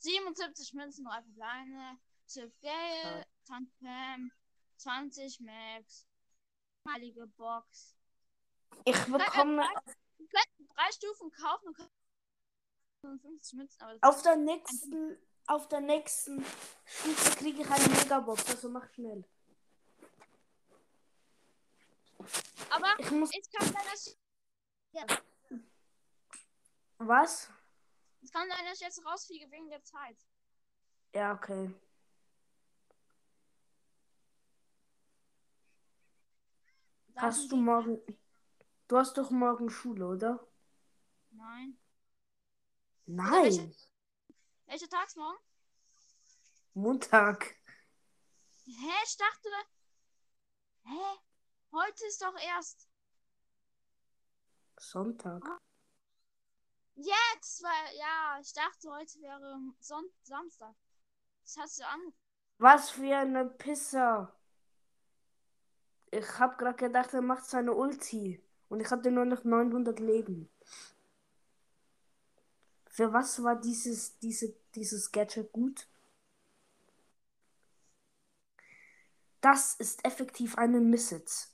77 0.00 0.74
Münzen, 0.74 1.04
3 1.04 1.22
Verbleibende, 1.22 1.98
12 2.26 2.60
Geld, 2.60 3.26
20 3.44 3.80
Pam, 3.80 4.32
20 4.76 5.40
Max. 5.40 6.06
Malige 6.84 7.26
Box. 7.26 7.94
Ich 8.84 8.96
bekomme 9.04 9.62
Wir 10.16 10.28
könnten 10.28 10.68
drei 10.74 10.92
Stufen 10.92 11.30
kaufen 11.30 11.76
und 13.02 13.20
50 13.20 13.58
Münzen, 13.58 13.82
aber 13.82 13.98
das 13.98 14.02
auf 14.02 14.22
der 14.22 14.36
nächsten, 14.36 15.18
auf 15.46 15.68
der 15.68 15.80
nächsten 15.80 16.44
Stufe 16.86 17.36
kriege 17.36 17.62
ich 17.62 17.70
eine 17.70 17.88
Megabox. 17.88 18.48
Also 18.48 18.70
mach 18.70 18.88
schnell. 18.94 19.24
Aber 22.70 22.98
Ich 22.98 23.10
muss. 23.10 23.30
es 23.34 23.50
kann 23.50 23.66
sein, 23.72 23.82
dass 23.90 24.16
Was? 26.98 27.50
Es 28.30 28.32
kann 28.32 28.48
sein, 28.48 28.64
dass 28.64 28.74
ich 28.74 28.80
jetzt 28.80 29.04
rausfliege 29.04 29.50
wegen 29.50 29.68
der 29.70 29.82
Zeit. 29.82 30.16
Ja, 31.12 31.34
okay. 31.34 31.74
Da 37.08 37.22
Hast 37.22 37.50
du 37.50 37.56
morgen. 37.56 38.00
Du 38.86 38.96
hast 38.96 39.18
doch 39.18 39.30
morgen 39.30 39.68
Schule, 39.68 40.06
oder? 40.06 40.46
Nein. 41.30 41.76
Nein. 43.06 43.74
Welcher 44.66 44.88
Tag 44.88 45.08
ist 45.08 45.16
morgen? 45.16 45.38
Montag. 46.74 47.56
Hä, 48.64 48.92
ich 49.04 49.16
dachte. 49.16 49.48
Hä? 50.84 51.18
Heute 51.72 52.06
ist 52.06 52.22
doch 52.22 52.36
erst. 52.40 52.88
Sonntag. 54.78 55.42
Jetzt, 57.02 57.62
weil, 57.62 57.96
ja, 57.98 58.38
ich 58.40 58.52
dachte, 58.52 58.90
heute 58.90 59.20
wäre 59.20 59.58
Son 59.80 60.04
Samstag. 60.22 60.74
Das 61.42 61.56
hast 61.56 61.80
du 61.80 61.86
an. 61.86 62.12
Was 62.58 62.90
für 62.90 63.16
eine 63.16 63.46
Pisser. 63.46 64.36
Ich 66.10 66.38
hab 66.38 66.58
grad 66.58 66.76
gedacht, 66.76 67.14
er 67.14 67.22
macht 67.22 67.46
seine 67.46 67.72
Ulti. 67.72 68.42
Und 68.68 68.80
ich 68.80 68.90
hatte 68.90 69.10
nur 69.10 69.24
noch 69.24 69.44
900 69.44 69.98
Leben. 69.98 70.50
Für 72.86 73.12
was 73.12 73.42
war 73.42 73.58
dieses, 73.58 74.18
diese, 74.18 74.54
dieses 74.74 75.10
Gadget 75.10 75.52
gut? 75.52 75.88
Das 79.40 79.74
ist 79.76 80.04
effektiv 80.04 80.58
eine 80.58 80.80
Missits. 80.80 81.49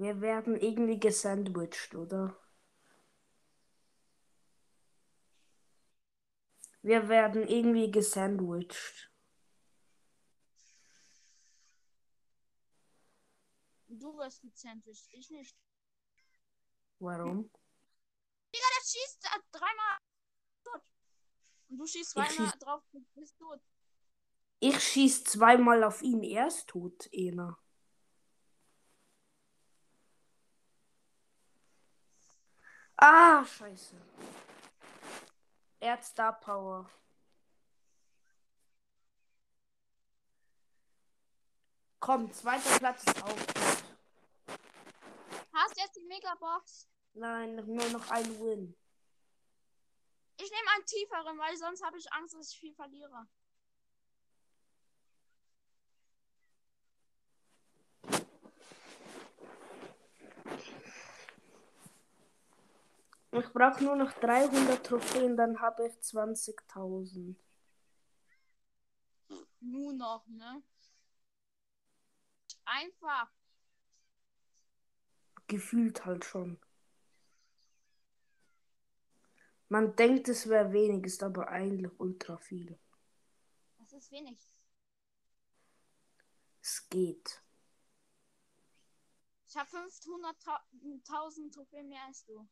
Wir 0.00 0.20
werden 0.20 0.54
irgendwie 0.56 1.00
gesandwiched, 1.00 1.92
oder? 1.96 2.38
Wir 6.82 7.08
werden 7.08 7.48
irgendwie 7.48 7.90
gesandwiched. 7.90 9.10
Du 13.88 14.16
wirst 14.18 14.40
gezentrischt, 14.42 15.08
ich 15.10 15.28
nicht. 15.30 15.56
Warum? 17.00 17.50
Digga, 18.54 18.66
der 18.76 18.84
schießt 18.86 19.22
dreimal 19.50 19.98
tot. 20.62 20.82
Und 21.70 21.78
du 21.78 21.86
schießt 21.86 22.16
Ich 22.16 22.24
zweimal 22.24 22.52
schieß- 22.52 22.58
drauf 22.60 22.84
und 22.92 23.14
bist 23.14 23.36
tot. 23.36 23.60
Ich 24.60 24.78
schieß 24.80 25.24
zweimal 25.24 25.82
auf 25.82 26.02
ihn, 26.02 26.22
er 26.22 26.46
ist 26.46 26.68
tot, 26.68 27.08
Ena. 27.12 27.58
Ah, 33.00 33.44
scheiße. 33.44 33.94
Er 35.78 35.92
hat 35.92 36.04
Star 36.04 36.32
Power. 36.40 36.90
Komm, 42.00 42.32
zweiter 42.32 42.78
Platz 42.78 43.04
ist 43.04 43.22
auch 43.22 43.28
gut. 43.28 43.84
Hast 45.52 45.76
du 45.76 45.80
jetzt 45.80 45.96
die 45.96 46.06
Megabox? 46.06 46.88
Nein, 47.14 47.54
nur 47.54 47.88
noch 47.90 48.10
ein 48.10 48.40
Win. 48.40 48.74
Ich 50.36 50.50
nehme 50.50 50.70
einen 50.74 50.84
tieferen, 50.84 51.38
weil 51.38 51.56
sonst 51.56 51.84
habe 51.84 51.98
ich 51.98 52.12
Angst, 52.12 52.34
dass 52.34 52.52
ich 52.52 52.58
viel 52.58 52.74
verliere. 52.74 53.28
Ich 63.30 63.52
brauche 63.52 63.84
nur 63.84 63.96
noch 63.96 64.12
300 64.12 64.84
Trophäen, 64.84 65.36
dann 65.36 65.60
habe 65.60 65.86
ich 65.86 65.92
20.000. 65.94 67.36
Nur 69.60 69.92
noch, 69.92 70.26
ne? 70.28 70.62
Einfach. 72.64 73.30
Gefühlt 75.46 76.04
halt 76.04 76.24
schon. 76.24 76.58
Man 79.68 79.94
denkt, 79.96 80.28
es 80.28 80.48
wäre 80.48 80.72
wenig, 80.72 81.04
ist 81.04 81.22
aber 81.22 81.48
eigentlich 81.48 81.92
ultra 81.98 82.38
viel. 82.38 82.78
Das 83.78 83.92
ist 83.92 84.10
wenig. 84.10 84.38
Es 86.62 86.88
geht. 86.88 87.42
Ich 89.46 89.56
habe 89.56 89.68
500.000 89.70 91.52
Trophäen 91.52 91.88
mehr 91.88 92.04
als 92.06 92.24
du. 92.24 92.48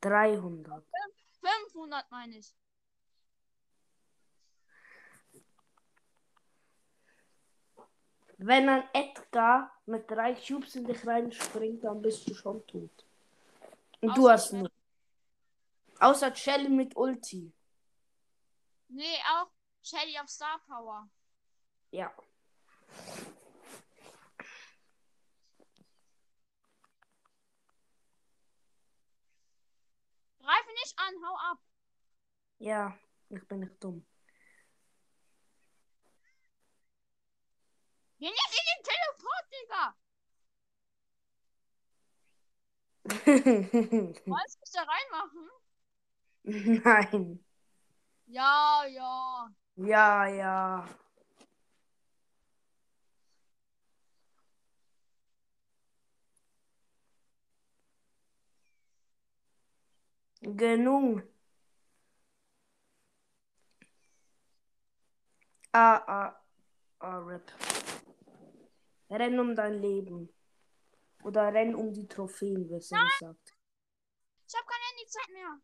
300. 0.00 0.84
500 1.40 2.10
meine 2.10 2.38
ich. 2.38 2.54
Wenn 8.38 8.68
ein 8.68 8.88
Edgar 8.92 9.72
mit 9.86 10.08
drei 10.08 10.34
Cubes 10.34 10.76
in 10.76 10.84
dich 10.86 11.04
reinspringt, 11.04 11.82
dann 11.82 12.00
bist 12.00 12.28
du 12.28 12.34
schon 12.34 12.64
tot. 12.66 13.04
Und 14.00 14.16
du 14.16 14.22
Außer 14.28 14.32
hast 14.32 14.48
Shelly. 14.50 14.62
nur. 14.62 14.70
Außer 15.98 16.34
Shelly 16.36 16.68
mit 16.68 16.96
Ulti. 16.96 17.52
Nee, 18.88 19.18
auch 19.34 19.48
Shelly 19.82 20.16
auf 20.18 20.28
Star 20.28 20.60
Power. 20.68 21.08
Ja. 21.90 22.12
Greife 30.48 30.72
nicht 30.72 30.94
an, 30.98 31.14
hau 31.26 31.36
ab. 31.52 31.58
Ja, 32.58 32.96
ich 33.28 33.46
bin 33.48 33.60
nicht 33.60 33.84
dumm. 33.84 34.06
Geh 38.18 38.30
nicht 38.30 38.54
in 38.58 38.66
den 38.72 38.82
Teleport, 38.88 39.46
Digga. 39.52 39.94
Wolltest 44.30 44.56
du 44.56 44.60
mich 44.60 44.72
da 44.72 44.82
reinmachen? 44.84 45.50
Nein. 46.84 47.44
Ja, 48.26 48.84
ja. 48.86 49.50
Ja, 49.76 50.26
ja. 50.26 50.88
Genug. 60.56 61.22
Ah, 65.72 66.02
ah, 66.06 66.44
ah, 67.00 67.18
RIP. 67.18 67.52
Renn 69.10 69.38
um 69.38 69.54
dein 69.54 69.74
Leben. 69.80 70.32
Oder 71.22 71.52
renn 71.52 71.74
um 71.74 71.92
die 71.92 72.08
Trophäen, 72.08 72.68
besser 72.68 72.96
gesagt. 72.96 73.54
Ich 74.46 74.54
habe 74.54 74.66
keine 74.66 74.84
Handyzeit 74.90 75.28
mehr. 75.32 75.60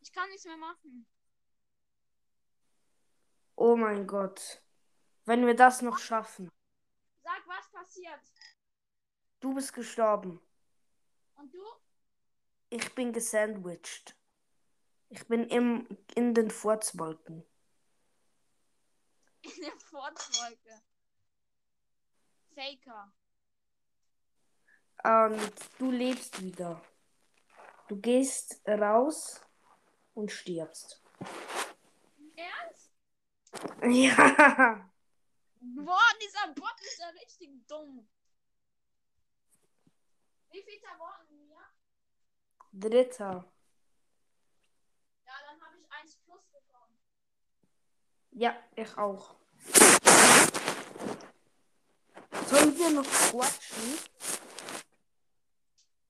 Ich 0.00 0.12
kann 0.12 0.28
nichts 0.28 0.44
mehr 0.44 0.56
machen. 0.56 1.06
Oh 3.56 3.76
mein 3.76 4.06
Gott. 4.06 4.62
Wenn 5.24 5.46
wir 5.46 5.54
das 5.54 5.82
noch 5.82 5.98
schaffen. 5.98 6.50
Sag, 7.22 7.42
was 7.46 7.70
passiert. 7.70 8.20
Du 9.40 9.54
bist 9.54 9.72
gestorben. 9.72 10.40
Und 11.34 11.52
du? 11.52 11.81
Ich 12.72 12.94
bin 12.94 13.12
gesandwiched. 13.12 14.16
Ich 15.10 15.28
bin 15.28 15.44
im, 15.44 15.86
in 16.14 16.32
den 16.32 16.50
Furzwolken. 16.50 17.44
In 19.42 19.60
der 19.60 19.76
Fortfolge. 19.76 20.80
Faker. 22.54 23.12
Und 25.04 25.52
du 25.78 25.90
lebst 25.90 26.42
wieder. 26.42 26.82
Du 27.88 28.00
gehst 28.00 28.66
raus 28.66 29.42
und 30.14 30.32
stirbst. 30.32 31.02
Ernst? 32.34 32.90
Ja. 33.82 34.90
Boah, 35.60 36.10
dieser 36.22 36.54
Bot 36.54 36.80
ist 36.80 36.98
ja 36.98 37.08
richtig 37.08 37.50
dumm. 37.68 38.08
Wie 40.52 40.62
viel 40.62 40.80
wurden 40.80 41.28
wir? 41.28 41.31
Dritter. 42.72 43.44
Ja, 45.26 45.32
dann 45.46 45.60
habe 45.60 45.76
ich 45.78 45.92
1 45.92 46.16
plus 46.24 46.42
bekommen. 46.46 46.98
Ja, 48.30 48.56
ich 48.74 48.96
auch. 48.96 49.34
Sollen 52.46 52.76
wir 52.78 52.90
noch 52.90 53.04
quatschen? 53.04 53.98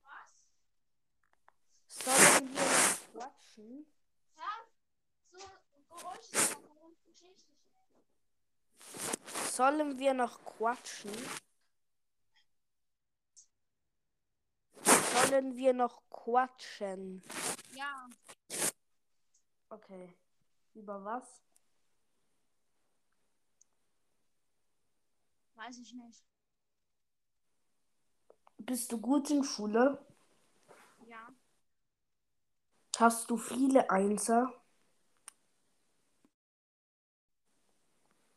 Was? 0.03 0.31
Sollen 1.87 2.53
wir 2.53 2.61
noch 2.61 2.97
quatschen? 3.11 3.85
Ja, 4.37 4.53
so 5.31 5.39
Geräusche. 5.89 6.37
Sollen 9.51 9.99
wir 9.99 10.13
noch 10.13 10.43
quatschen? 10.45 11.11
Sollen 15.13 15.55
wir 15.55 15.73
noch 15.73 16.01
quatschen? 16.09 17.21
Ja, 17.75 18.07
Okay. 19.69 20.13
Über 20.75 21.03
was? 21.03 21.23
weiß 25.55 25.77
ich 25.79 25.93
nicht. 25.93 26.23
Bist 28.57 28.91
du 28.91 28.99
gut 28.99 29.29
in 29.29 29.43
Schule? 29.43 29.97
Ja, 31.07 31.33
Hast 32.97 33.29
du 33.29 33.37
viele 33.37 33.89
Einser? 33.89 34.53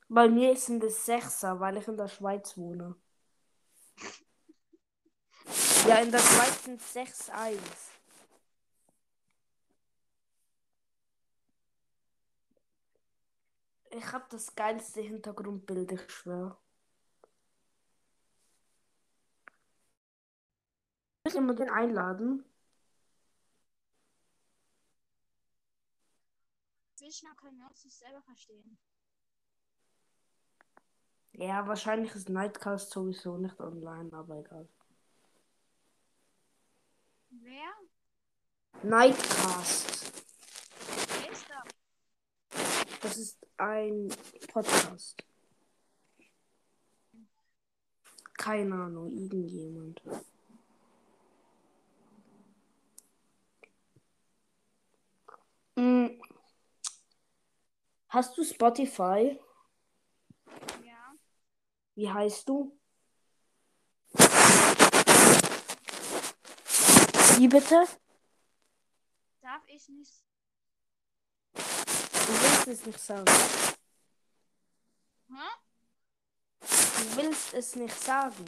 Bei 0.08 0.28
mir 0.28 0.56
sind 0.56 0.82
es 0.84 1.04
Sechser, 1.04 1.60
weil 1.60 1.76
ich 1.76 1.88
in 1.88 1.96
der 1.96 2.08
Schweiz 2.08 2.56
wohne. 2.56 2.96
Ja, 5.88 5.98
in 5.98 6.10
der 6.10 6.20
sechs 6.20 7.30
Eins. 7.30 7.90
Ich 13.90 14.12
habe 14.12 14.24
das 14.30 14.54
geilste 14.54 15.00
Hintergrundbild, 15.00 15.92
ich 15.92 16.10
schwöre. 16.10 16.56
Ich 21.24 21.34
immer 21.34 21.54
den 21.54 21.70
einladen. 21.70 22.44
Wischner 26.98 27.34
können 27.36 27.58
wir 27.58 27.68
uns 27.68 27.84
nicht 27.84 27.96
selber 27.96 28.20
verstehen. 28.22 28.76
Ja, 31.32 31.66
wahrscheinlich 31.68 32.14
ist 32.14 32.28
Nightcast 32.28 32.90
sowieso 32.90 33.38
nicht 33.38 33.60
online, 33.60 34.12
aber 34.12 34.38
egal. 34.38 34.68
Wer? 37.42 37.70
Nightcast. 38.82 40.12
Wer 41.20 41.32
ist 41.32 41.46
da? 41.48 41.62
Das 43.02 43.16
ist 43.16 43.46
ein 43.56 44.08
Podcast. 44.52 45.24
Keine 48.38 48.74
Ahnung, 48.74 49.12
irgendjemand. 49.12 50.02
Mm. 55.74 56.20
Hast 58.08 58.36
du 58.38 58.44
Spotify? 58.44 59.38
Ja. 60.84 61.14
Wie 61.94 62.10
heißt 62.10 62.48
du? 62.48 62.75
Wie 67.38 67.48
bitte? 67.48 67.86
Darf 69.42 69.62
ich 69.66 69.86
nicht. 69.90 70.24
Du 71.52 71.62
willst 71.62 72.66
es 72.66 72.86
nicht 72.86 72.98
sagen. 72.98 73.30
Hä? 75.28 75.48
Du 76.60 77.16
willst 77.16 77.52
es 77.52 77.76
nicht 77.76 77.94
sagen. 77.94 78.44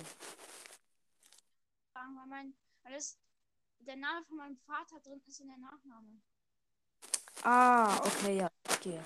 Sagen 1.92 2.14
wir 2.14 2.26
mein. 2.26 2.54
Weil 2.82 2.94
es 2.94 3.18
der 3.80 3.96
Name 3.96 4.24
von 4.24 4.38
meinem 4.38 4.56
Vater 4.56 4.98
drin 5.00 5.20
ist 5.26 5.40
in 5.40 5.48
der 5.48 5.58
Nachname. 5.58 6.22
Ah, 7.42 7.98
okay, 8.06 8.38
ja, 8.38 8.50
verstehe. 8.64 9.04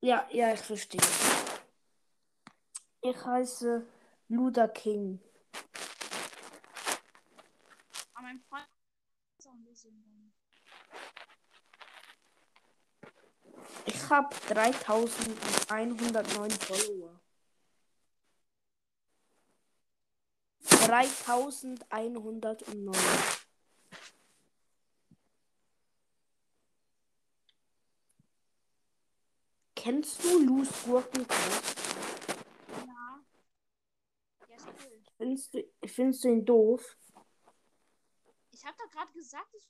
Ja, 0.00 0.26
ja, 0.30 0.54
ich 0.54 0.60
verstehe. 0.60 1.00
Ich 3.02 3.24
heiße 3.24 3.86
Luda 4.28 4.66
King. 4.68 5.20
Mein 8.26 8.40
Freund 8.40 8.66
ist 9.38 9.46
auch 9.46 9.52
ein 9.52 9.64
bisschen 9.64 10.02
dumm. 10.02 10.32
Ich 13.84 14.10
habe 14.10 14.34
3109 14.48 16.50
Follower. 16.50 17.20
3109. 20.60 22.98
Kennst 29.76 30.24
du 30.24 30.40
Luz 30.40 30.68
Gurkenkopf? 30.84 31.76
Ja. 32.88 33.20
Der 34.48 34.56
ist 34.56 34.66
cool. 34.66 35.00
Findest 35.16 35.54
du, 35.54 35.62
findest 35.86 36.24
du 36.24 36.28
ihn 36.28 36.44
doof? 36.44 36.96
Ich 38.56 38.64
habe 38.64 38.74
doch 38.78 38.90
gerade 38.90 39.12
gesagt, 39.12 39.54
ich 39.54 39.68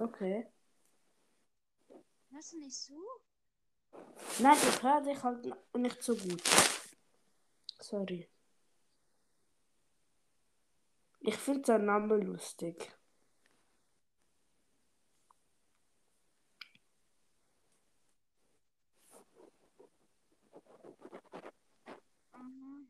Okay. 0.00 0.46
hörst 2.30 2.52
du 2.52 2.58
nicht 2.58 2.76
zu? 2.76 3.02
Nein, 4.38 4.58
ich 4.68 4.82
höre 4.82 5.00
dich 5.00 5.22
halt 5.22 5.74
nicht 5.74 6.02
so 6.02 6.14
gut. 6.14 6.42
Sorry. 7.80 8.28
Ich 11.20 11.36
finde 11.38 11.64
seinen 11.64 11.86
Namen 11.86 12.20
lustig. 12.20 12.92
Mhm. 22.36 22.88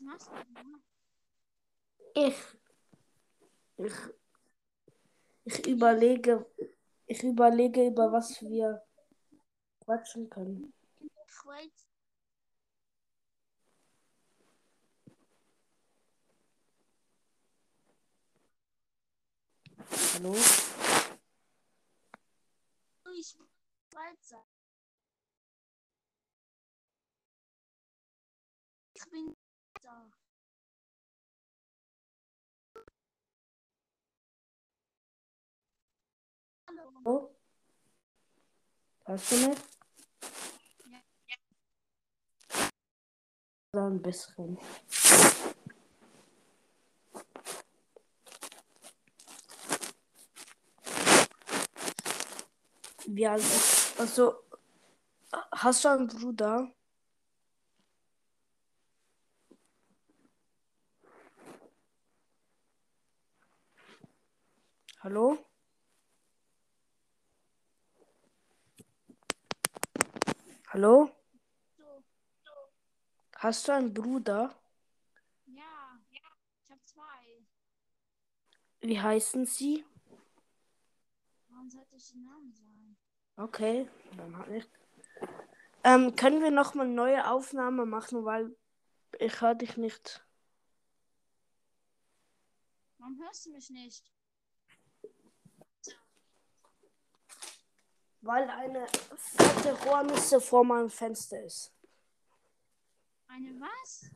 Was 0.00 0.30
machst 0.30 0.30
du? 0.30 0.80
Ich. 2.20 2.36
Ich. 3.76 3.92
Ich 5.44 5.66
überlege. 5.66 6.46
Ich 7.06 7.22
überlege, 7.22 7.86
über 7.86 8.10
was 8.12 8.40
wir 8.40 8.82
quatschen 9.80 10.30
können. 10.30 10.72
Hallo? 20.14 20.34
Ich 23.12 23.36
weiß. 23.92 24.34
Hallo. 37.04 37.20
Hallo? 37.20 37.34
Hörst 39.06 39.32
du 39.32 39.36
mich? 39.48 39.58
Oder 43.72 43.86
ein 43.86 44.02
bisschen. 44.02 44.58
Ist, 53.06 53.98
also, 53.98 54.34
hast 55.52 55.84
du 55.84 55.88
einen 55.88 56.06
Bruder? 56.08 56.72
Hallo? 65.00 65.49
Hallo? 70.72 71.10
Hast 73.34 73.66
du 73.66 73.72
einen 73.72 73.92
Bruder? 73.92 74.54
Ja. 75.46 75.98
Ich 76.12 76.70
habe 76.70 76.80
zwei. 76.84 77.42
Wie 78.80 79.00
heißen 79.00 79.46
sie? 79.46 79.84
Warum 81.48 81.68
sollte 81.68 81.96
ich 81.96 82.12
den 82.12 82.22
Namen 82.22 82.52
sagen? 82.52 82.96
Okay, 83.34 83.88
dann 84.16 84.36
halt 84.38 84.50
nicht. 84.50 84.70
Ähm, 85.82 86.14
können 86.14 86.40
wir 86.40 86.52
nochmal 86.52 86.86
neue 86.86 87.28
Aufnahme 87.28 87.84
machen, 87.84 88.24
weil 88.24 88.56
ich 89.18 89.40
höre 89.40 89.56
dich 89.56 89.76
nicht. 89.76 90.24
Warum 92.98 93.20
hörst 93.20 93.46
du 93.46 93.50
mich 93.50 93.70
nicht? 93.70 94.08
Weil 98.22 98.50
eine 98.50 98.86
fette 99.16 99.84
Hornisse 99.84 100.40
vor 100.40 100.64
meinem 100.64 100.90
Fenster 100.90 101.42
ist. 101.42 101.72
Eine 103.28 103.58
was? 103.60 104.10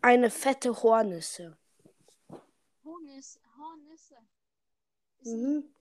Eine 0.00 0.30
fette 0.30 0.70
Hornisse. 0.82 1.58
Hornis, 2.84 3.40
Hornisse. 3.56 4.16
Ist 5.18 5.32
Mhm. 5.32 5.74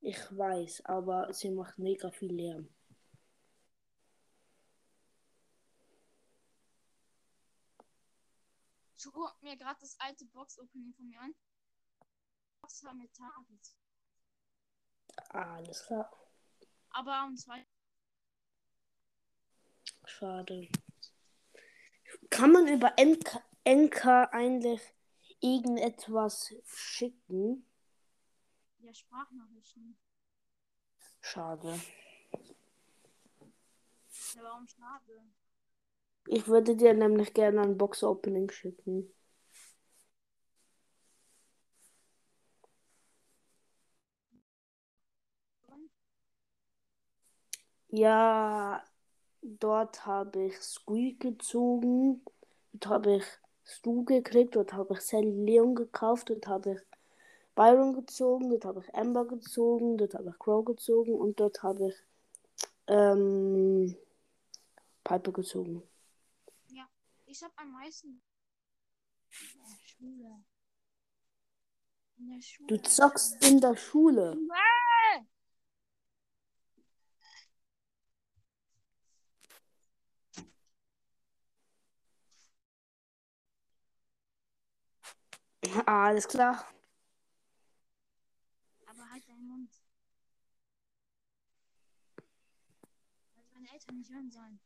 Ich 0.00 0.18
weiß, 0.36 0.84
aber 0.86 1.32
sie 1.32 1.50
macht 1.50 1.78
mega 1.78 2.10
viel 2.10 2.34
Lärm. 2.34 2.68
Ich 8.96 9.04
guck 9.12 9.42
mir 9.42 9.56
gerade 9.56 9.78
das 9.80 9.98
alte 10.00 10.24
Box-Opening 10.26 10.92
von 10.94 11.06
mir 11.08 11.20
an. 11.20 11.34
Box 12.60 12.82
war 12.84 12.94
mit 12.94 13.12
Target. 13.14 13.76
Alles 15.28 15.86
klar. 15.86 16.10
Aber 16.90 17.24
um 17.26 17.36
zwei. 17.36 17.64
Schade. 20.04 20.68
Kann 22.30 22.52
man 22.52 22.68
über 22.68 22.92
Enka, 22.96 23.42
Enka 23.64 24.24
eigentlich 24.24 24.80
irgendetwas 25.40 26.54
schicken? 26.66 27.66
Ja, 28.78 28.92
Sprachnachrichten. 28.92 29.96
Schade. 31.20 31.80
Ja, 34.34 34.42
warum 34.42 34.66
schade? 34.66 35.22
Ich 36.26 36.46
würde 36.46 36.76
dir 36.76 36.94
nämlich 36.94 37.34
gerne 37.34 37.62
ein 37.62 37.78
Box-Opening 37.78 38.50
schicken. 38.50 39.12
Ja, 47.92 48.82
dort 49.42 50.06
habe 50.06 50.46
ich 50.46 50.56
Squeak 50.62 51.20
gezogen. 51.20 52.24
Dort 52.72 52.86
habe 52.86 53.16
ich 53.16 53.24
Stu 53.64 54.04
gekriegt. 54.04 54.56
Dort 54.56 54.72
habe 54.72 54.94
ich 54.94 55.00
Sally 55.02 55.30
Leon 55.30 55.74
gekauft. 55.74 56.30
Dort 56.30 56.46
habe 56.46 56.72
ich 56.72 56.80
Byron 57.54 57.92
gezogen. 57.92 58.48
Dort 58.50 58.64
habe 58.64 58.80
ich 58.80 58.94
Amber 58.94 59.26
gezogen. 59.26 59.98
Dort 59.98 60.14
habe 60.14 60.30
ich 60.30 60.38
Crow 60.38 60.64
gezogen. 60.64 61.14
Und 61.14 61.38
dort 61.38 61.62
habe 61.62 61.88
ich 61.88 61.94
ähm, 62.88 63.94
Piper 65.04 65.32
gezogen. 65.32 65.82
Ich 67.32 67.42
habe 67.42 67.54
am 67.56 67.72
meisten. 67.72 68.20
In 69.30 69.60
der 69.64 69.78
Schule. 69.86 70.44
In 72.18 72.28
der 72.30 72.42
Schule. 72.42 72.66
Du 72.66 72.82
zockst 72.82 73.42
in 73.42 73.58
der 73.58 73.74
Schule. 73.74 74.32
Äh! 74.32 74.52
Ah, 74.52 74.72
alles 85.86 86.26
klar. 86.26 86.66
Aber 88.86 89.10
halt 89.10 89.28
deinen 89.28 89.46
Mund. 89.46 89.70
Weil 93.34 93.44
meine 93.54 93.72
Eltern 93.72 93.98
nicht 93.98 94.10
hören 94.10 94.30
sollen. 94.30 94.60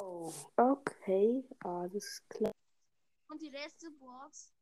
Oh, 0.00 0.32
okay, 0.56 1.44
alles 1.60 2.22
klar. 2.28 2.52
Und 3.28 3.40
die 3.42 3.50
letzte 3.50 3.90
Box. 3.90 4.52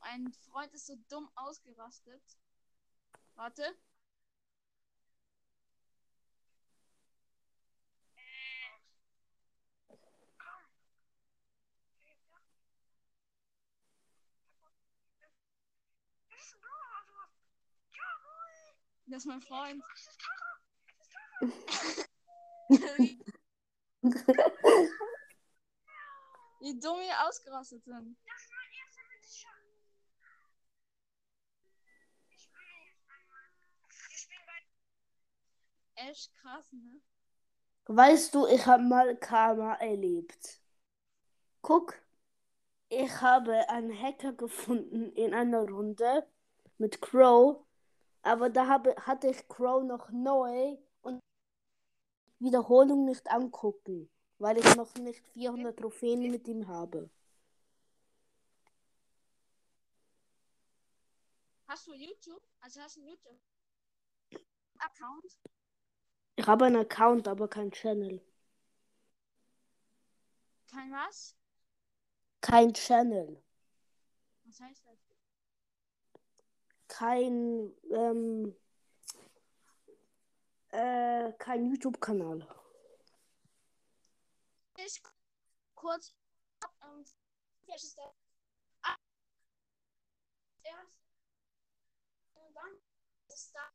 Ein 0.00 0.32
Freund 0.32 0.72
ist 0.74 0.86
so 0.86 0.96
dumm 1.08 1.30
ausgerastet. 1.36 2.22
Warte. 3.34 3.62
Das 19.12 19.24
ist 19.24 19.26
mein 19.26 19.42
Freund. 19.42 19.84
Wie 26.60 26.80
dumm 26.80 26.98
wir 27.00 27.28
ausgerastet 27.28 27.84
sind. 27.84 28.16
Echt 35.94 36.34
krass, 36.36 36.72
ne? 36.72 37.02
Weißt 37.88 38.34
du, 38.34 38.46
ich 38.46 38.64
habe 38.64 38.82
mal 38.82 39.14
Karma 39.18 39.74
erlebt. 39.74 40.62
Guck, 41.60 42.00
ich 42.88 43.20
habe 43.20 43.68
einen 43.68 43.92
Hacker 43.92 44.32
gefunden 44.32 45.12
in 45.12 45.34
einer 45.34 45.68
Runde 45.68 46.26
mit 46.78 47.02
Crow. 47.02 47.66
Aber 48.22 48.50
da 48.50 48.68
habe, 48.68 48.94
hatte 48.96 49.28
ich 49.28 49.48
Crow 49.48 49.82
noch 49.82 50.10
neu 50.10 50.76
und 51.02 51.20
Wiederholung 52.38 53.04
nicht 53.04 53.28
angucken, 53.28 54.08
weil 54.38 54.58
ich 54.58 54.76
noch 54.76 54.94
nicht 54.94 55.26
400 55.28 55.76
Trophäen 55.76 56.30
mit 56.30 56.46
ihm 56.46 56.68
habe. 56.68 57.10
Hast 61.66 61.86
du 61.86 61.94
YouTube? 61.94 62.42
Also 62.60 62.80
hast 62.80 62.96
du 62.96 63.00
einen 63.00 63.10
YouTube-Account? 63.10 65.38
Ich 66.36 66.46
habe 66.46 66.66
einen 66.66 66.76
Account, 66.76 67.26
aber 67.26 67.48
kein 67.48 67.72
Channel. 67.72 68.24
Kein 70.70 70.92
was? 70.92 71.34
Kein 72.40 72.72
Channel. 72.72 73.42
Was 74.44 74.60
heißt 74.60 74.86
das? 74.86 75.11
Kein, 76.92 77.72
ähm, 77.90 78.54
äh, 80.72 81.32
kein 81.38 81.64
YouTube-Kanal. 81.64 82.46
Ich 84.76 85.02
kurz. 85.74 86.14
Ähm, 86.82 87.02
welches 87.66 87.84
ist 87.84 87.98
der? 87.98 88.12
Ah, 88.82 88.96
erst. 90.64 90.92
Und 92.34 92.54
dann 92.54 92.72
ist 93.28 93.54
da. 93.54 93.72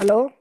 Hallo? 0.00 0.32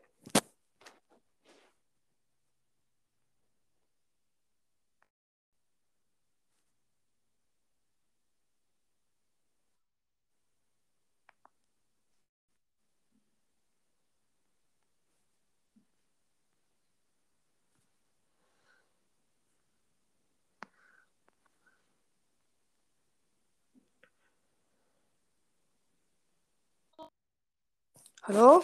Hallo? 28.24 28.64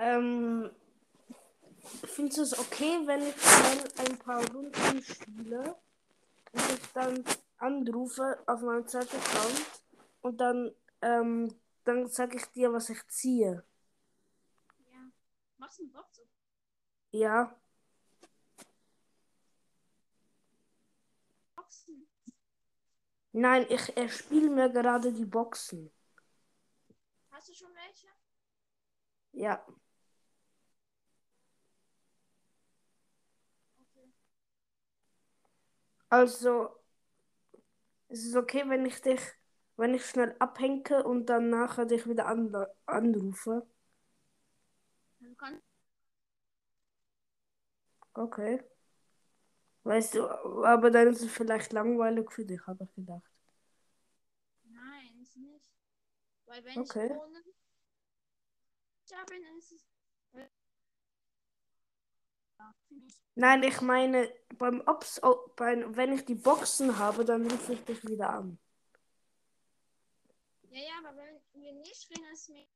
Ähm, 0.00 0.70
findest 2.04 2.38
du 2.38 2.42
es 2.42 2.58
okay, 2.58 3.00
wenn 3.06 3.22
ich 3.22 3.34
schnell 3.40 4.06
ein 4.08 4.18
paar 4.18 4.44
Runden 4.52 5.02
spiele 5.02 5.76
und 6.52 6.62
ich 6.72 6.92
dann 6.94 7.24
anrufe 7.58 8.38
auf 8.46 8.60
meinem 8.62 8.86
zweiten 8.86 9.16
Account 9.16 9.66
und 10.22 10.38
dann, 10.40 10.72
ähm, 11.02 11.54
dann 11.84 12.06
sage 12.08 12.36
ich 12.36 12.46
dir, 12.52 12.72
was 12.72 12.90
ich 12.90 13.06
ziehe? 13.08 13.64
Ja. 14.90 15.10
Machst 15.58 15.78
du 15.78 15.82
einen 15.84 15.92
Box? 15.92 16.20
Ja, 17.12 17.56
Boxen? 21.56 22.06
nein, 23.32 23.64
ich 23.70 23.96
er 23.96 24.08
spiele 24.10 24.50
mir 24.50 24.68
gerade 24.70 25.12
die 25.14 25.24
Boxen. 25.24 25.90
Hast 27.30 27.48
du 27.48 27.54
schon 27.54 27.74
welche? 27.74 28.08
Ja, 29.32 29.64
Okay. 33.80 34.08
Also 36.10 36.78
es 38.08 38.24
ist 38.24 38.36
okay, 38.36 38.64
wenn 38.68 38.84
ich 38.86 39.00
dich, 39.02 39.20
wenn 39.76 39.94
ich 39.94 40.04
schnell 40.06 40.34
abhänge 40.40 41.04
und 41.04 41.26
dann 41.26 41.48
nachher 41.50 41.86
dich 41.86 42.06
wieder 42.08 42.26
an, 42.26 42.54
anrufe. 42.86 43.66
Okay. 48.16 48.60
Weißt 49.82 50.14
du, 50.14 50.28
aber 50.64 50.90
dann 50.92 51.08
ist 51.08 51.20
es 51.22 51.32
vielleicht 51.32 51.72
langweilig 51.72 52.30
für 52.30 52.44
dich, 52.44 52.64
habe 52.68 52.84
ich 52.84 52.94
gedacht. 52.94 53.28
Nein, 54.70 55.18
ist 55.20 55.36
nicht. 55.36 55.68
Weil 56.46 56.64
wenn 56.64 56.80
Okay. 56.80 57.08
ich 57.08 57.10
ohne. 57.10 57.42
Ja, 59.06 59.24
bin, 59.24 59.42
ist 59.58 59.72
es. 59.72 59.87
Nein, 63.34 63.62
ich 63.62 63.80
meine, 63.80 64.32
beim 64.56 64.82
Ops, 64.86 65.22
oh, 65.22 65.50
beim, 65.54 65.94
wenn 65.94 66.12
ich 66.12 66.24
die 66.24 66.34
Boxen 66.34 66.98
habe, 66.98 67.24
dann 67.24 67.48
rufe 67.48 67.74
ich 67.74 67.84
dich 67.84 68.04
wieder 68.04 68.30
an. 68.30 68.58
Ja, 70.70 70.80
ja, 70.80 70.98
aber 70.98 71.16
wenn 71.16 71.62
wir 71.62 71.72
nicht 71.74 72.10
reden, 72.10 72.26
ist 72.32 72.48
mir. 72.48 72.66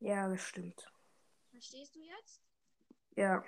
Ja, 0.00 0.28
das 0.28 0.42
stimmt. 0.42 0.84
Verstehst 1.50 1.94
du 1.94 2.00
jetzt? 2.00 2.42
Ja. 3.16 3.44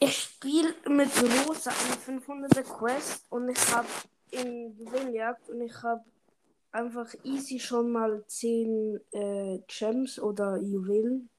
Ich 0.00 0.16
spiele 0.16 0.74
mit 0.88 1.10
Rosa 1.20 1.70
eine 1.70 2.20
500er 2.20 2.62
Quest 2.62 3.26
und 3.30 3.48
ich 3.48 3.74
habe 3.74 3.88
in 4.30 4.76
Gewinnjagd 4.76 5.48
und 5.48 5.60
ich 5.62 5.82
habe 5.82 6.04
einfach 6.72 7.12
easy 7.24 7.58
schon 7.58 7.90
mal 7.90 8.24
10 8.26 9.00
äh, 9.12 9.58
Gems 9.66 10.18
oder 10.18 10.58
Juwelen 10.58 11.30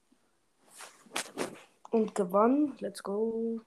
und 1.91 2.15
gewonnen. 2.15 2.75
Let's 2.79 3.03
go. 3.03 3.61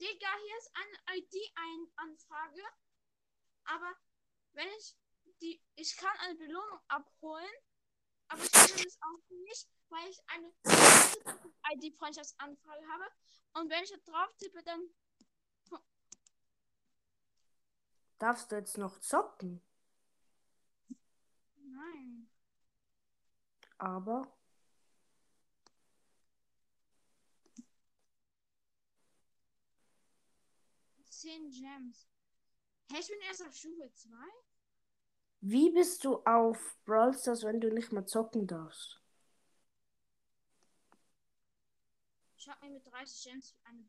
Digga, 0.00 0.28
hier 0.44 0.58
ist 0.58 0.70
eine 0.74 1.18
ID-Anfrage. 1.18 2.62
Aber 3.64 3.92
wenn 4.52 4.68
ich 4.78 4.96
die. 5.40 5.60
Ich 5.76 5.96
kann 5.96 6.16
eine 6.20 6.34
Belohnung 6.36 6.80
abholen. 6.88 7.54
Aber 8.28 8.42
ich 8.42 8.50
kann 8.50 8.82
das 8.82 8.98
auch 9.02 9.30
nicht, 9.44 9.68
weil 9.88 10.10
ich 10.10 10.18
eine 10.26 10.52
ID-Freundschaftsanfrage 11.74 12.86
habe. 12.88 13.04
Und 13.54 13.70
wenn 13.70 13.84
ich 13.84 13.90
da 13.90 13.96
drauf 13.98 14.34
tippe, 14.38 14.62
dann. 14.64 14.80
Darfst 18.18 18.50
du 18.50 18.56
jetzt 18.56 18.78
noch 18.78 18.98
zocken? 19.00 19.60
Nein. 21.56 22.28
Aber 23.78 24.32
10 31.10 31.50
Gems. 31.50 32.08
Hä, 32.90 32.98
ich 33.00 33.08
bin 33.08 33.20
erst 33.28 33.42
auf 33.42 33.54
Stufe 33.54 33.90
2? 33.92 34.16
wie 35.48 35.70
bist 35.70 36.04
du 36.04 36.16
auf 36.24 36.76
Brawl 36.84 37.16
Stars, 37.16 37.44
wenn 37.44 37.60
du 37.60 37.72
nicht 37.72 37.92
mehr 37.92 38.04
zocken 38.04 38.48
darfst? 38.48 39.00
Ich 42.36 42.48
habe 42.48 42.66
mir 42.66 42.72
mit 42.72 42.86
30 42.86 43.24
Gems 43.24 43.54
eine 43.64 43.84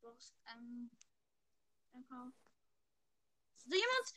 Box 0.00 0.34
ähm, 0.46 0.90
gekauft. 1.92 2.39
Jemand? 3.70 4.14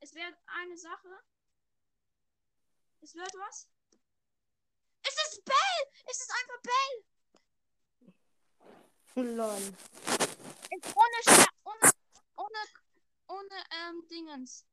Es 0.00 0.14
wird 0.14 0.34
eine 0.46 0.76
Sache. 0.78 1.22
Es 3.02 3.14
wird 3.14 3.34
was? 3.34 3.68
Es 5.02 5.14
ist 5.14 5.44
Bell! 5.44 5.86
Es 6.06 6.20
ist 6.20 6.30
einfach 6.30 6.62
Bell! 6.62 7.04
Lol. 9.36 9.74
Es 10.70 10.96
ohne 10.96 11.22
Scher 11.24 11.46
ohne, 11.64 11.92
ohne, 12.36 12.58
ohne 13.28 13.64
ähm, 13.70 14.08
Dingens. 14.08 14.66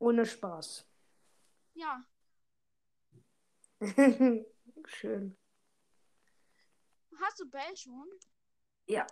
Ohne 0.00 0.26
Spaß. 0.26 0.88
Ja. 1.74 2.04
Schön. 4.86 5.38
Hast 7.20 7.38
du 7.38 7.48
Bell 7.48 7.76
schon? 7.76 8.10
Ja. 8.86 9.06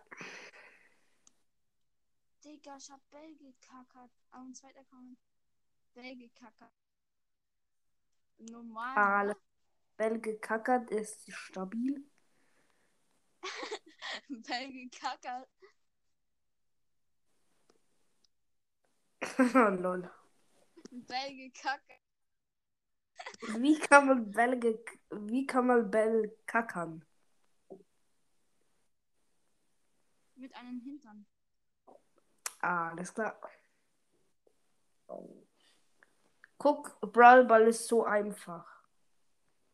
Digga, 2.45 2.77
ich 2.77 2.91
hab 2.91 3.01
Bell 3.11 3.37
gekackert. 3.37 4.11
Auf 4.33 4.43
dem 4.43 4.55
zweiten 4.55 4.79
Account. 4.79 5.19
Bell 5.95 6.17
gekackert. 6.17 6.73
Normal. 8.39 8.97
Alles. 8.97 9.37
Bell 9.97 10.19
gekackert 10.21 10.91
ist 10.91 11.31
stabil. 11.33 12.05
Bell 14.29 14.73
gekackert. 14.73 15.49
Lol. 19.81 20.11
Bell 20.91 21.37
gekackert. 21.37 22.01
Wie 23.59 23.79
kann 23.79 24.07
man 24.09 24.31
Bell 24.33 24.59
wie 25.11 25.47
kann 25.47 25.67
man 25.67 25.91
Bell 25.91 26.37
kackern? 26.47 27.05
Mit 30.35 30.53
einem 30.57 30.81
Hintern. 30.81 31.25
Ah, 32.63 32.91
alles 32.91 33.13
klar. 33.13 33.39
Guck, 36.59 37.01
Brawl 37.01 37.45
Ball 37.45 37.67
ist 37.69 37.89
so 37.89 38.05
einfach. 38.05 38.65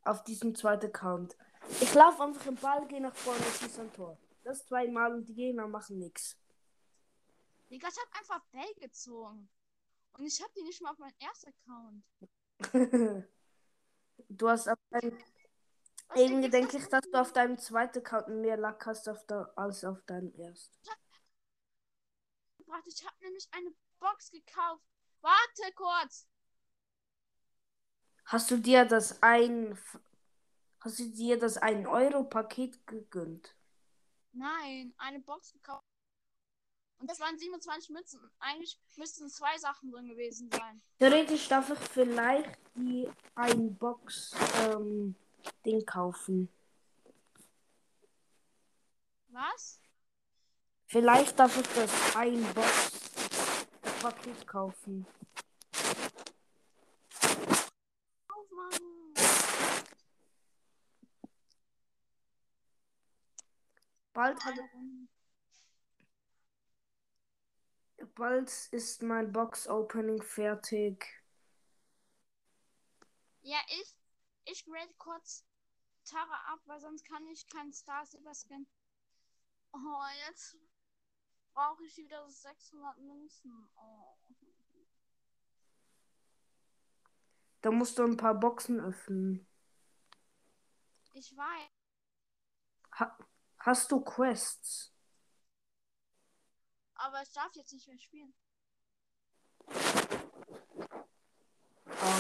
Auf 0.03 0.25
diesem 0.25 0.55
zweiten 0.55 0.87
Account. 0.87 1.37
Ich 1.81 1.93
laufe 1.95 2.23
einfach 2.23 2.47
im 2.47 2.55
Ball, 2.55 2.87
gehe 2.89 3.01
nach 3.01 3.15
vorne, 3.15 3.43
schieße 3.43 3.83
ein 3.83 3.93
Tor. 3.93 4.17
Das 4.43 4.65
zweimal 4.67 5.13
und 5.13 5.29
die 5.29 5.35
Gegner 5.35 5.69
machen 5.69 5.99
nichts. 5.99 6.35
Digga, 7.71 7.89
ich 7.89 7.97
hab 7.99 8.19
einfach 8.19 8.41
Bell 8.51 8.75
gezogen. 8.81 9.51
Und 10.17 10.27
ich 10.27 10.43
hab 10.43 10.53
die 10.55 10.63
nicht 10.63 10.81
mal 10.81 10.93
auf 10.93 10.99
meinen 10.99 11.15
ersten 11.21 11.53
Account. 11.53 12.05
du 14.31 14.49
hast 14.49 14.69
auf 14.69 14.79
deinem, 14.89 15.19
irgendwie 16.15 16.49
denke 16.49 16.79
ich, 16.79 16.89
dass 16.89 17.03
du 17.03 17.21
auf 17.21 17.35
deinem 17.35 17.59
zweiten 17.59 17.99
Account 17.99 18.29
mehr 18.29 18.57
Lack 18.57 18.87
hast 18.87 19.07
auf 19.11 19.27
der, 19.27 19.53
als 19.57 19.85
auf 19.85 20.01
deinem 20.07 20.33
ersten. 20.37 20.75
Gebracht? 22.69 22.85
Ich 22.87 23.05
hab 23.05 23.21
nämlich 23.21 23.49
eine 23.53 23.73
Box 23.99 24.31
gekauft. 24.31 24.85
Warte 25.21 25.75
kurz. 25.75 26.29
Hast 28.27 28.51
du 28.51 28.59
dir 28.59 28.85
das 28.85 29.23
ein 29.23 29.79
hast 30.81 30.99
du 30.99 31.09
dir 31.09 31.39
das 31.39 31.57
1 31.57 31.89
Euro 31.89 32.25
Paket 32.25 32.87
gegönnt? 32.87 33.55
Nein, 34.33 34.95
eine 34.99 35.21
Box 35.21 35.53
gekauft. 35.53 35.85
Und 36.99 37.09
das 37.11 37.21
waren 37.21 37.39
27 37.39 37.91
Münzen. 37.91 38.21
Eigentlich 38.39 38.81
müssten 38.97 39.29
zwei 39.29 39.57
Sachen 39.59 39.91
drin 39.91 40.09
gewesen 40.09 40.51
sein. 40.51 40.83
Theoretisch 40.99 41.49
darf 41.49 41.71
ich 41.71 41.79
vielleicht 41.79 42.59
die 42.75 43.09
ein 43.35 43.77
Box 43.77 44.35
ähm, 44.63 45.15
Ding 45.65 45.85
kaufen. 45.87 46.49
Was? 49.29 49.81
Vielleicht 50.91 51.39
darf 51.39 51.55
ich 51.61 51.67
das 51.75 52.17
ein 52.17 52.43
Box 52.55 52.93
Paket 54.01 54.47
kaufen. 54.47 55.07
Bald, 64.15 64.39
Runde. 64.47 65.09
bald 68.15 68.51
ist 68.73 69.03
mein 69.03 69.31
Box 69.31 69.69
Opening 69.69 70.23
fertig. 70.23 71.07
Ja, 73.43 73.59
ich, 73.69 73.95
ich 74.47 74.65
grade 74.65 74.95
kurz 74.97 75.45
Tara 76.07 76.53
ab, 76.53 76.61
weil 76.65 76.81
sonst 76.81 77.05
kann 77.05 77.27
ich 77.29 77.47
keinen 77.47 77.75
Star 77.75 78.07
Silver 78.07 78.35
Skin. 78.35 78.67
Oh, 79.73 80.03
jetzt 80.27 80.57
brauche 81.59 81.85
ich 81.85 81.97
wieder 81.97 82.31
600 82.31 82.99
Münzen. 82.99 83.69
Oh. 83.75 84.17
Da 87.63 87.73
musst 87.73 87.99
du 87.99 88.05
ein 88.05 88.17
paar 88.17 88.35
Boxen 88.35 88.79
öffnen. 88.79 89.45
Ich 91.15 91.37
weiß. 91.37 91.69
Ha 93.01 93.19
hast 93.59 93.91
du 93.91 94.01
Quests? 94.01 94.95
Aber 96.95 97.21
ich 97.23 97.33
darf 97.33 97.53
jetzt 97.57 97.73
nicht 97.73 97.89
mehr 97.89 97.99
spielen. 97.99 98.33
Oh, 99.67 99.73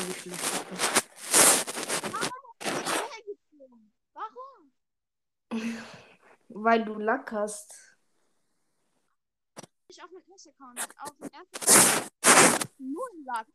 wie 0.09 0.15
schlecht. 0.15 0.43
Warum? 4.15 4.73
das? 5.51 5.61
Weil 6.49 6.85
du 6.85 6.99
Lack 6.99 7.31
hast. 7.31 7.88
Ich 9.89 10.03
auf 10.03 10.11
meinem 10.11 10.31
ersten 10.31 10.51
Account. 10.51 10.89
Auf 11.01 11.17
dem 11.17 11.31
ersten. 11.31 12.11
Nur 12.79 13.09
Lack. 13.25 13.47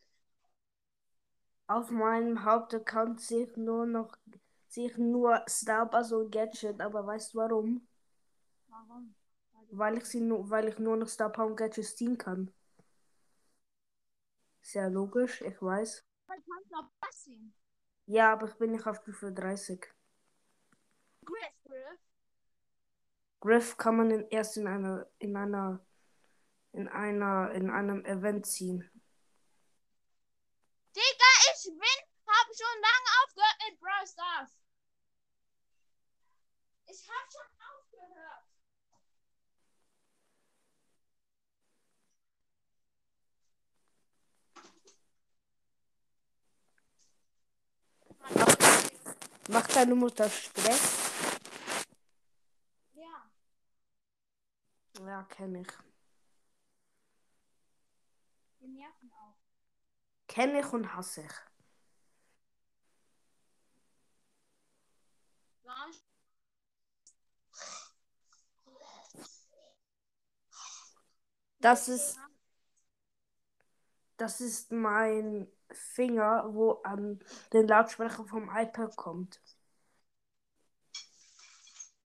Auf 1.68 1.92
meinem 1.92 2.44
Hauptaccount 2.44 3.22
sehe 3.22 3.46
ich 3.46 3.56
nur 3.56 3.86
noch 3.86 4.18
sehe 4.74 4.90
ich 4.90 4.98
nur 4.98 5.44
Star 5.48 5.86
Buzz 5.86 6.12
und 6.12 6.32
Gadget, 6.32 6.82
aber 6.82 7.06
weißt 7.06 7.34
du 7.34 7.38
warum? 7.38 7.88
Warum? 8.68 9.16
Weil 9.70 9.98
ich 9.98 10.06
sie 10.06 10.20
nur, 10.20 10.50
weil 10.50 10.68
ich 10.68 10.80
nur 10.80 10.98
noch 10.98 11.08
Star 11.08 11.32
Power 11.32 11.48
und 11.48 11.56
Gadget 11.56 11.86
ziehen 11.86 12.18
kann. 12.18 12.52
Sehr 14.62 14.90
logisch, 14.90 15.42
ich 15.42 15.62
weiß. 15.62 16.04
Weil 16.26 16.42
kannst 16.42 16.72
du 16.72 16.78
was 17.02 17.24
sehen. 17.24 17.54
Ja, 18.08 18.34
aber 18.34 18.48
ich 18.48 18.56
bin 18.56 18.72
nicht 18.72 18.88
auf 18.88 18.98
Stufe 18.98 19.32
30. 19.32 19.86
Griff, 21.24 21.64
Griff. 21.64 22.00
Griff 23.40 23.78
kann 23.78 23.98
man 23.98 24.12
in, 24.12 24.28
erst 24.30 24.58
in 24.58 24.68
einer, 24.68 25.08
in 25.20 25.38
einer, 25.38 25.86
in 26.74 26.88
einer, 26.88 27.52
in 27.52 27.70
einem 27.70 28.04
Event 28.06 28.46
ziehen. 28.46 28.90
Digga, 30.96 31.32
ich 31.54 31.64
bin, 31.66 32.00
hab 32.28 32.48
schon 32.56 32.82
lange 32.82 33.10
aufgehört 33.24 33.58
mit 33.70 33.80
Brawl 33.80 34.08
Stars. 34.08 34.52
Ich 36.86 37.08
hab 37.10 37.32
schon 37.32 37.50
aufgehört. 37.60 38.44
Macht 49.50 49.76
deine 49.76 49.96
Mutter 49.96 50.30
Stress? 50.30 51.12
Ja, 52.94 53.30
Ja, 55.06 55.24
kenne 55.24 55.62
ich. 55.62 55.68
die 58.62 58.68
nerven 58.70 59.12
auch. 59.12 59.36
Kenne 60.34 60.62
ich 60.62 60.74
und 60.74 60.96
hasse 60.96 61.22
ich. 61.22 61.32
Das 71.60 71.88
ist, 71.88 72.18
das 74.18 74.42
ist 74.42 74.72
mein 74.72 75.48
Finger, 75.70 76.50
wo 76.52 76.82
an 76.82 77.20
den 77.54 77.68
Lautsprecher 77.68 78.26
vom 78.26 78.50
iPad 78.50 78.96
kommt. 78.96 79.40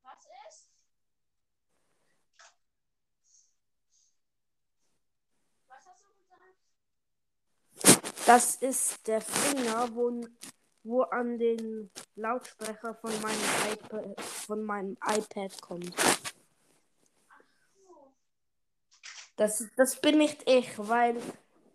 Was 0.03 0.19
ist? 0.51 0.69
Was 5.67 5.87
hast 5.87 6.05
du 6.05 6.13
gesagt? 6.13 6.59
Das 8.29 8.57
ist 8.57 9.07
der 9.09 9.23
Finger, 9.23 9.89
wo, 9.95 10.21
wo 10.85 11.01
an 11.01 11.39
den 11.39 11.91
Lautsprecher 12.15 12.95
von 12.97 13.11
meinem 13.23 13.73
iPad, 13.73 14.21
von 14.21 14.65
meinem 14.65 14.99
iPad 15.03 15.63
kommt. 15.63 15.95
Das, 19.37 19.67
das 19.79 19.99
bin 20.03 20.19
nicht 20.19 20.47
ich, 20.47 20.79
weil 20.79 21.17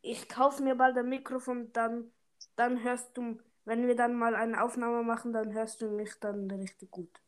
ich 0.03 0.29
kaufe 0.29 0.61
mir 0.61 0.75
bald 0.75 0.95
ein 0.95 1.09
Mikrofon, 1.09 1.73
dann, 1.73 2.11
dann 2.55 2.83
hörst 2.83 3.17
du, 3.17 3.39
wenn 3.65 3.87
wir 3.87 3.95
dann 3.95 4.13
mal 4.13 4.35
eine 4.35 4.63
Aufnahme 4.63 5.01
machen, 5.01 5.33
dann 5.33 5.53
hörst 5.53 5.81
du 5.81 5.89
mich 5.89 6.13
dann 6.19 6.51
richtig 6.51 6.91
gut. 6.91 7.19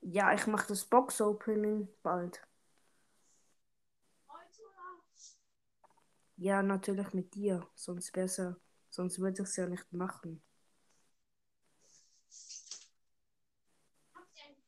Ja, 0.00 0.34
ich 0.34 0.48
mache 0.48 0.66
das 0.66 0.84
Box-Opening 0.84 1.86
bald. 2.02 2.42
Heute 4.28 4.62
oder? 4.62 4.88
Ja, 6.40 6.62
natürlich 6.62 7.12
mit 7.14 7.34
dir, 7.34 7.66
sonst 7.74 8.12
besser, 8.12 8.60
sonst 8.90 9.18
würde 9.18 9.42
ich 9.42 9.48
es 9.48 9.56
ja 9.56 9.66
nicht 9.66 9.92
machen. 9.92 10.40
Habt 14.14 14.36
ihr 14.36 14.44
einen 14.44 14.62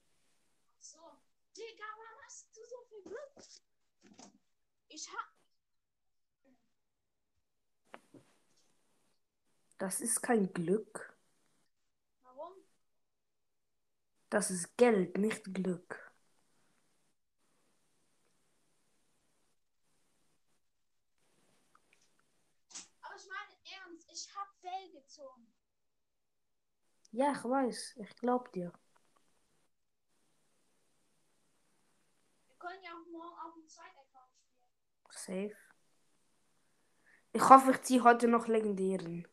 So. 0.80 0.98
Digga, 1.56 1.84
warum 1.98 2.22
hast 2.26 2.48
du 2.56 2.62
so 2.66 2.76
viel 2.88 3.04
Glück? 3.04 4.30
Ich 4.90 5.08
hab. 5.10 5.30
Das 9.78 10.02
ist 10.02 10.22
kein 10.22 10.52
Glück. 10.52 11.18
Warum? 12.24 12.54
Das 14.30 14.52
ist 14.52 14.78
Geld, 14.78 15.18
nicht 15.18 15.44
Glück. 15.54 16.12
Aber 23.02 23.16
ich 23.16 23.28
meine 23.28 23.54
ernst, 23.84 24.08
ich 24.12 24.36
hab 24.36 24.48
Fell 24.62 24.92
gezogen. 24.92 25.48
Ja, 27.12 27.32
ich 27.32 27.44
weiß. 27.44 27.96
Ich 27.98 28.16
glaub 28.18 28.52
dir. 28.52 28.72
Wir 32.48 32.56
können 32.58 32.84
ja 32.84 32.92
auch 32.92 33.08
morgen 33.12 33.40
auf 33.40 33.54
dem 33.56 33.68
zweiten 33.68 33.98
Account 33.98 34.36
spielen. 34.36 34.70
Safe. 35.10 35.56
Ich 37.34 37.50
hoffe, 37.50 37.72
ich 37.72 37.82
ziehe 37.82 38.04
heute 38.04 38.28
noch 38.28 38.48
legendären. 38.48 39.28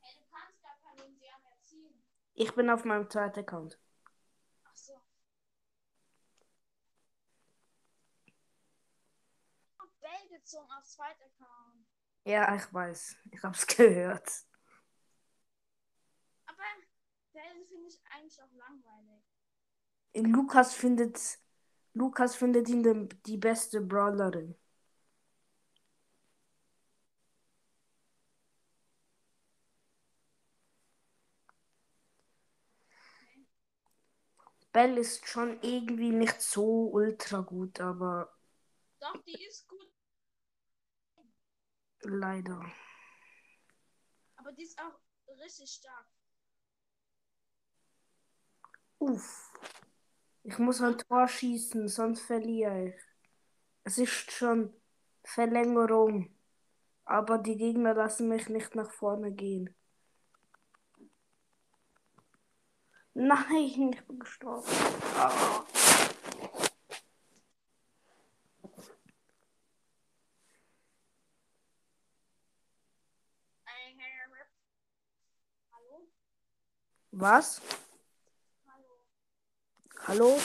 Hey, 0.00 0.14
du 0.16 0.24
kannst 0.30 0.62
gar 0.62 0.76
keinen 0.82 1.16
Seher 1.16 1.38
mehr 1.38 1.58
ziehen. 1.60 2.02
Ich 2.34 2.54
bin 2.54 2.70
auf 2.70 2.84
meinem 2.84 3.10
zweiten 3.10 3.40
Account. 3.40 3.76
Ach 4.64 4.76
so. 4.76 4.94
Ich 9.84 10.00
Bell 10.00 10.28
gezogen 10.38 10.68
auf 10.72 10.84
zweiten 10.84 11.22
Account. 11.22 11.86
Ja, 12.24 12.54
ich 12.54 12.72
weiß. 12.72 13.16
Ich 13.32 13.42
hab's 13.42 13.66
gehört. 13.76 14.30
Aber 16.46 16.62
Bell 17.34 17.66
finde 17.68 17.88
ich 17.88 18.00
eigentlich 18.10 18.40
auch 18.42 18.50
langweilig. 18.54 19.22
Lukas 20.16 20.74
findet. 20.74 21.38
Lukas 21.94 22.34
findet 22.36 22.68
ihn 22.68 22.82
die, 22.82 23.08
die 23.26 23.36
beste 23.36 23.80
Brawlerin. 23.80 24.56
Belle 34.74 35.00
ist 35.00 35.26
schon 35.26 35.58
irgendwie 35.62 36.10
nicht 36.10 36.42
so 36.42 36.90
ultra 36.92 37.40
gut, 37.40 37.80
aber 37.80 38.30
Doch, 39.00 39.16
die 39.22 39.42
ist 39.44 39.66
gut. 39.68 39.88
leider. 42.02 42.60
Aber 44.36 44.52
die 44.52 44.64
ist 44.64 44.78
auch 44.78 44.98
richtig 45.42 45.70
stark. 45.70 46.06
Uff. 48.98 49.52
Ich 50.42 50.58
muss 50.58 50.80
ein 50.80 50.98
Tor 50.98 51.28
schießen, 51.28 51.88
sonst 51.88 52.22
verliere 52.22 52.88
ich. 52.88 52.94
Es 53.84 53.98
ist 53.98 54.32
schon 54.32 54.74
Verlängerung. 55.24 56.34
Aber 57.04 57.38
die 57.38 57.56
Gegner 57.56 57.94
lassen 57.94 58.28
mich 58.28 58.48
nicht 58.48 58.74
nach 58.74 58.90
vorne 58.90 59.32
gehen. 59.32 59.74
Nein, 63.14 63.92
ich 63.92 64.06
bin 64.06 64.18
gestorben. 64.18 64.66
Hallo? 65.16 65.64
Was? 77.12 77.60
Hallo? 78.66 78.98
Hallo? 80.08 80.40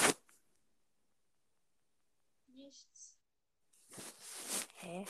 Nichts. 2.47 3.17
Hä? 4.75 5.05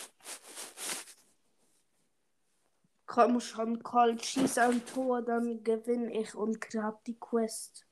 Komm 3.20 3.42
schon, 3.42 3.84
Colt, 3.84 4.24
schieß 4.24 4.60
ein 4.60 4.86
Tor, 4.86 5.22
dann 5.22 5.62
gewinne 5.62 6.10
ich 6.18 6.36
und 6.36 6.58
hab 6.76 7.04
die 7.04 7.20
Quest. 7.20 7.86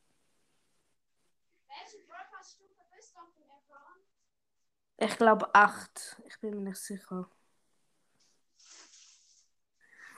Ich 4.95 5.17
glaube 5.17 5.53
acht. 5.53 6.15
Ich 6.29 6.39
bin 6.39 6.51
mir 6.51 6.69
nicht 6.69 6.77
sicher. 6.77 7.29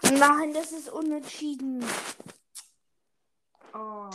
Nein, 0.03 0.53
das 0.53 0.73
ist 0.73 0.89
unentschieden. 0.89 1.83
Oh. 3.73 4.11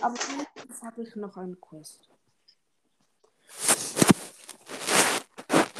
Aber 0.00 0.14
jetzt 0.54 0.82
habe 0.84 1.02
ich 1.02 1.16
noch 1.16 1.36
eine 1.36 1.56
Quest. 1.56 2.08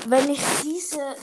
Wenn 0.07 0.29
ich 0.29 0.45
diese. 0.65 1.15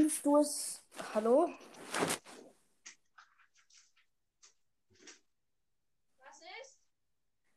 Findest 0.00 0.24
du 0.24 0.36
es. 0.38 0.82
Hallo? 1.14 1.50
Was 6.16 6.40
ist? 6.62 6.78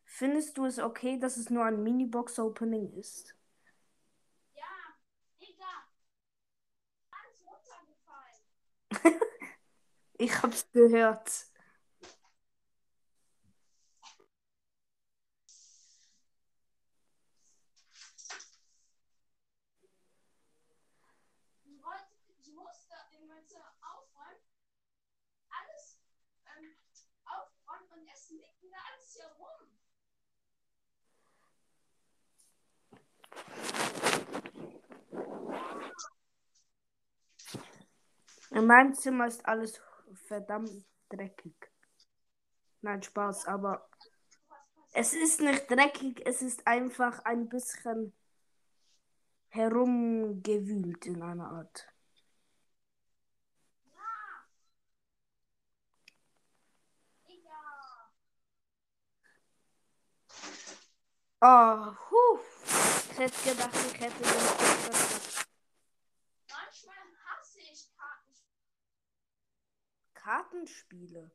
Findest 0.04 0.58
du 0.58 0.66
es 0.66 0.78
okay, 0.78 1.18
dass 1.18 1.38
es 1.38 1.50
nur 1.50 1.64
ein 1.64 1.82
Minibox-Opening 1.82 2.92
ist? 3.00 3.34
Ja, 4.56 4.64
Digga. 5.40 5.88
Alles 7.12 7.46
runtergefallen. 7.48 9.22
Ich 10.18 10.44
hab's 10.44 10.70
gehört. 10.72 11.30
Ich 21.66 21.82
wollte, 21.84 22.08
ich 22.42 22.52
musste 22.54 22.94
in 23.18 23.28
Münze 23.28 23.58
aufräumen. 23.82 24.42
Alles 25.50 26.00
ähm, 26.46 26.76
aufräumen 27.26 27.90
und 27.92 28.08
es 28.14 28.30
liegt 28.30 28.62
wieder 28.62 28.78
alles 28.92 29.14
hier 29.14 29.28
rum. 29.38 29.74
In 38.54 38.68
meinem 38.68 38.94
Zimmer 38.94 39.28
ist 39.28 39.46
alles 39.46 39.82
verdammt 40.28 40.86
dreckig. 41.10 41.56
Nein, 42.82 43.02
Spaß, 43.02 43.48
aber 43.48 43.90
es 44.94 45.14
ist 45.14 45.42
nicht 45.42 45.70
dreckig, 45.72 46.22
es 46.26 46.42
ist 46.42 46.68
einfach 46.68 47.26
ein 47.26 47.50
bisschen 47.50 48.14
herumgewühlt 49.50 51.06
in 51.08 51.22
einer 51.24 51.50
Art. 51.50 51.88
Oh, 61.42 61.94
huh. 62.10 62.40
Ich 63.12 63.20
hätte 63.20 63.50
gedacht, 63.50 63.76
ich 63.76 64.00
hätte 64.00 64.24
den 64.24 64.32
Podcast- 64.32 65.46
Manchmal 66.50 66.96
hasse 67.26 67.60
ich 67.60 67.90
Kartenspiele. 67.98 68.72
Kartenspiele. 70.24 71.30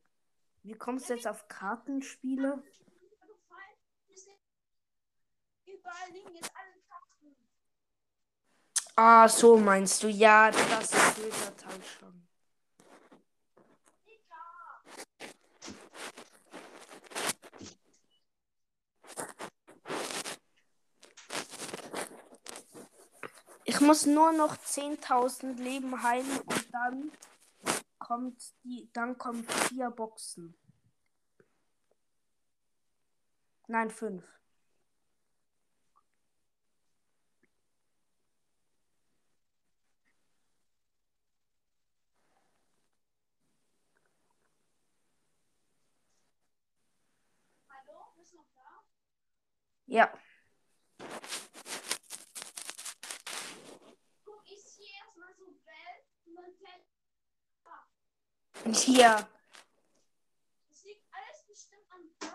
Wie 0.62 0.72
kommst 0.72 1.10
du 1.10 1.14
jetzt 1.14 1.26
auf 1.26 1.46
Kartenspiele? 1.46 2.62
Ah, 8.96 9.28
so 9.28 9.58
meinst 9.58 10.02
du. 10.02 10.08
Ja, 10.08 10.50
das 10.50 10.92
ist 10.92 11.18
der 11.18 11.56
Teil 11.56 11.82
schon. 11.84 12.26
Ich 23.64 23.80
muss 23.82 24.06
nur 24.06 24.32
noch 24.32 24.56
10.000 24.56 25.56
Leben 25.56 26.02
heilen 26.02 26.40
und 26.40 26.72
dann 26.72 27.12
kommt 28.08 28.54
die, 28.64 28.90
dann 28.94 29.18
kommen 29.18 29.44
vier 29.44 29.90
Boxen. 29.90 30.56
Nein, 33.66 33.90
fünf. 33.90 34.24
Hallo, 47.68 48.14
bist 48.16 48.32
du 48.32 48.36
noch 48.38 48.46
da? 48.54 48.84
Ja. 49.84 50.10
Guck, 54.24 54.42
ich 54.46 54.64
ziehe 54.64 54.88
erstmal 55.04 55.34
so 55.36 55.44
Bell 55.66 56.04
und 56.24 56.36
dann 56.36 56.54
fällt. 56.54 56.88
Ja. 58.86 59.26
Das 60.68 60.84
liegt 60.84 61.04
alles 61.10 61.42
bestimmt 61.48 61.90
an 61.90 62.02
Brawl. 62.18 62.32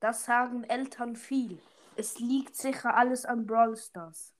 Das 0.00 0.24
sagen 0.24 0.64
Eltern 0.64 1.16
viel. 1.16 1.60
Es 1.96 2.18
liegt 2.18 2.56
sicher 2.56 2.94
alles 2.96 3.24
an 3.24 3.46
Brawl 3.46 3.76
Stars. 3.76 4.34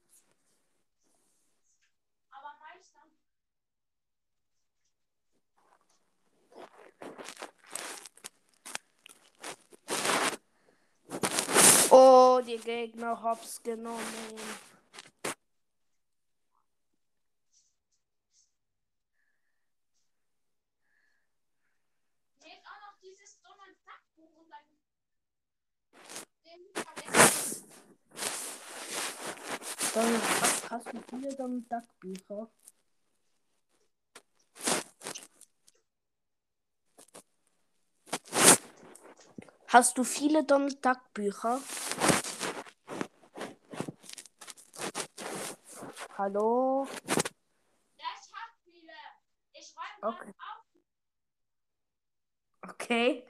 Aber 2.29 2.55
meistens. 2.61 3.17
Oh, 11.89 12.39
die 12.45 12.57
Gegner 12.57 13.21
hops 13.23 13.63
genommen. 13.63 13.97
Nehmt 22.43 22.65
auch 22.65 22.79
noch 22.81 22.97
dieses 23.01 23.39
Donald 23.41 23.77
Duck 23.85 24.01
Buch 24.15 24.35
und 24.37 24.49
dann. 24.51 24.65
Den 26.45 26.61
vergessen. 26.73 27.63
Dann 29.97 30.21
hast, 30.69 30.93
du 30.93 31.01
viele 31.09 31.35
dann 31.35 31.67
Duck-Bücher. 31.67 32.47
Hast 39.69 39.97
du 39.97 40.03
viele 40.03 40.43
Donald 40.43 40.85
Duck 40.85 41.13
Bücher? 41.13 41.61
Hallo? 46.17 46.87
Ja, 47.97 48.05
ich 48.21 48.33
hab 48.33 48.51
viele. 48.63 48.93
Ich 49.53 49.75
räume 49.75 50.15
okay. 50.15 50.33
auf. 52.61 52.71
Okay. 52.71 53.27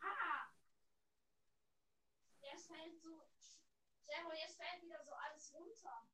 Ah! 0.00 0.50
Jetzt 2.42 2.66
fällt 2.66 3.00
so. 3.00 3.22
Servo, 4.04 4.32
jetzt 4.32 4.56
fällt 4.56 4.82
wieder 4.82 5.00
so 5.04 5.12
alles 5.12 5.54
runter. 5.54 6.06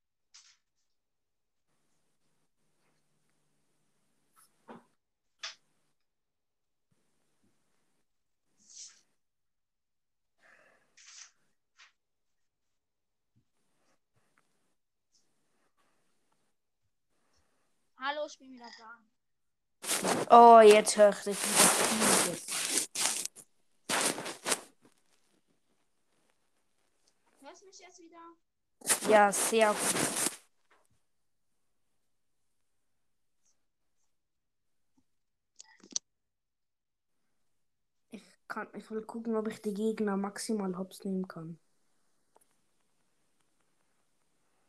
Hallo, 18.04 18.26
ich 18.26 18.36
bin 18.36 18.52
wieder 18.52 18.68
da. 18.78 18.98
Oh, 20.28 20.60
jetzt 20.60 20.96
höre 20.96 21.10
ich 21.10 21.24
wieder 21.24 21.36
vieles. 21.36 22.88
Hörst 27.38 27.62
du 27.62 27.66
mich 27.66 27.78
jetzt 27.78 28.00
wieder? 28.00 28.18
Ja, 29.08 29.30
sehr 29.30 29.68
gut. 29.68 29.78
Ich, 38.10 38.22
kann, 38.48 38.68
ich 38.74 38.90
will 38.90 39.02
gucken, 39.02 39.36
ob 39.36 39.46
ich 39.46 39.62
die 39.62 39.74
Gegner 39.74 40.16
maximal 40.16 40.76
hops 40.76 41.04
nehmen 41.04 41.28
kann. 41.28 41.60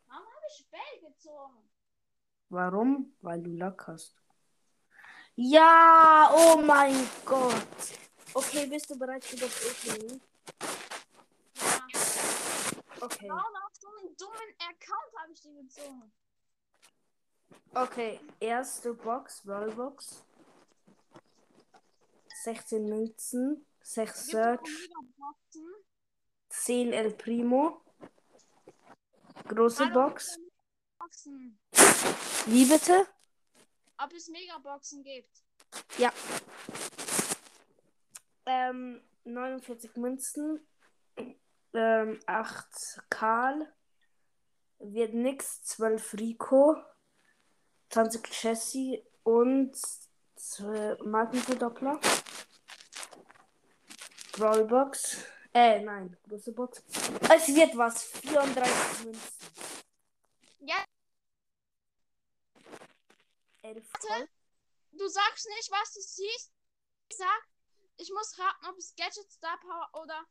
Warum 0.06 0.24
habe 0.24 0.46
ich 0.50 0.68
Bell 0.70 1.10
gezogen? 1.10 1.74
Warum? 2.54 3.16
Weil 3.22 3.42
du 3.42 3.50
Lack 3.50 3.88
hast. 3.88 4.16
Ja, 5.36 6.30
oh 6.32 6.62
mein 6.62 6.96
Gott. 7.26 7.54
Okay, 8.32 8.68
bist 8.68 8.88
du 8.92 9.00
bereit 9.00 9.26
für 9.26 9.38
das 9.38 9.52
Opening? 9.66 10.22
Ja. 11.56 11.88
Okay. 13.02 13.28
Warum 13.28 13.56
auf 13.56 13.74
so 13.74 13.88
einen 13.88 14.16
dummen 14.18 14.54
Account 14.60 15.18
habe 15.18 15.32
ich 15.32 15.42
die 15.42 15.56
gezogen? 15.56 16.12
Okay, 17.74 18.20
erste 18.40 18.94
Box, 18.94 19.42
Rollbox. 19.48 20.24
16 22.44 22.86
Münzen, 22.86 23.66
6 23.82 23.96
Gibt 23.96 24.16
es 24.16 24.28
auch 24.28 24.32
Search, 24.32 24.62
Megaboxen? 24.62 25.74
10 26.50 26.94
El 26.94 27.14
Primo. 27.16 27.82
Große 29.48 29.86
Hallo, 29.86 30.10
Box. 30.10 30.38
Boxen. 31.14 31.60
Wie 32.48 32.66
bitte? 32.66 33.06
Ob 34.00 34.12
es 34.14 34.28
Megaboxen 34.30 35.04
gibt? 35.04 35.44
Ja. 36.00 36.12
Ähm, 38.48 39.00
49 39.24 39.96
Münzen. 39.96 40.60
Ähm, 41.74 42.20
8 42.26 42.66
Karl. 43.12 43.72
Wird 44.80 45.14
nix. 45.14 45.62
12 45.64 46.14
Rico. 46.16 46.78
20 47.90 48.44
Jessie 48.44 49.04
und 49.22 49.78
zwei 50.36 50.98
Markenverdoppler. 51.04 52.00
Brawlbox. 54.32 55.26
Äh, 55.54 55.80
nein, 55.82 56.18
große 56.28 56.54
Box. 56.54 56.84
Es 57.30 57.48
wird 57.54 57.78
was. 57.78 58.04
34 58.04 59.06
Münzen. 59.06 59.22
Ja, 60.62 60.84
11 63.64 63.84
Warte. 63.94 64.30
du 64.92 65.08
sagst 65.08 65.48
nicht, 65.48 65.72
was 65.72 65.94
du 65.94 66.02
siehst. 66.02 66.52
Ich 67.10 67.18
sag, 67.18 67.48
ich 67.98 68.12
muss 68.12 68.38
raten, 68.38 68.66
ob 68.68 68.78
es 68.78 68.94
Gadget, 68.96 69.32
Star 69.32 69.58
Power 69.60 69.90
oder 70.04 70.26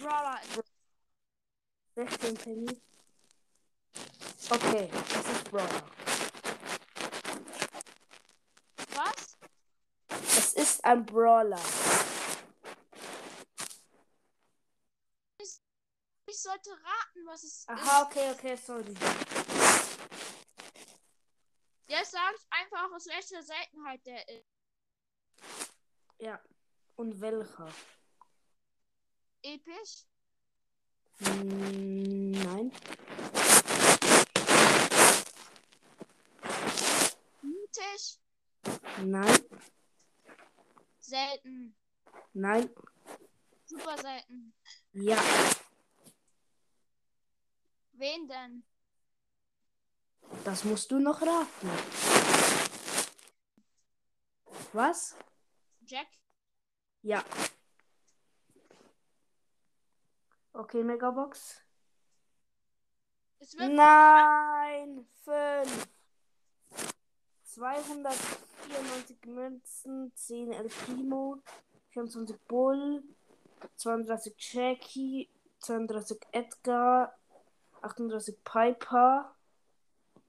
Brawler 0.00 0.40
ist. 0.42 0.72
16 1.94 2.34
Penny. 2.36 2.82
Okay, 4.50 4.90
das 4.90 5.28
ist 5.28 5.50
Brawler. 5.50 5.90
Was? 8.94 9.36
Es 10.36 10.54
ist 10.54 10.84
ein 10.84 11.04
Brawler. 11.04 11.60
Ich 16.26 16.42
sollte 16.42 16.70
raten, 16.70 17.26
was 17.26 17.42
es 17.42 17.64
Aha, 17.68 18.02
okay, 18.02 18.30
okay, 18.30 18.56
sorry. 18.56 18.94
Ist. 21.88 21.96
Jetzt 21.98 22.10
sag 22.12 22.34
ich 22.36 22.46
einfach, 22.50 22.92
aus 22.94 23.06
welcher 23.06 23.42
Seltenheit 23.42 24.04
der 24.06 24.28
ist. 24.28 24.46
Ja. 26.18 26.40
Und 26.96 27.20
welcher? 27.20 27.72
Episch, 29.42 30.04
Hm, 31.20 32.30
nein. 32.30 32.72
mythisch, 37.42 38.18
Nein. 39.04 39.38
selten, 41.00 41.76
Nein. 42.34 42.70
super 43.64 43.96
selten. 43.98 44.54
Ja. 44.92 45.18
Wen 47.92 48.28
denn? 48.28 48.64
Das 50.44 50.64
musst 50.64 50.90
du 50.90 50.98
noch 50.98 51.20
raten. 51.22 51.70
Was? 54.72 55.16
Jack? 55.86 56.06
Ja. 57.02 57.24
Okay, 60.52 60.82
Megabox. 60.82 61.62
Nein. 63.56 65.06
Fünf. 65.24 65.88
294 67.44 69.24
Münzen, 69.26 70.12
10 70.14 70.52
El 70.52 70.68
Primo, 70.68 71.42
24 71.90 72.36
Bull, 72.46 73.02
32 73.76 74.34
Jackie, 74.38 75.28
32 75.60 76.20
Edgar, 76.32 77.16
38 77.82 78.44
Piper. 78.44 79.34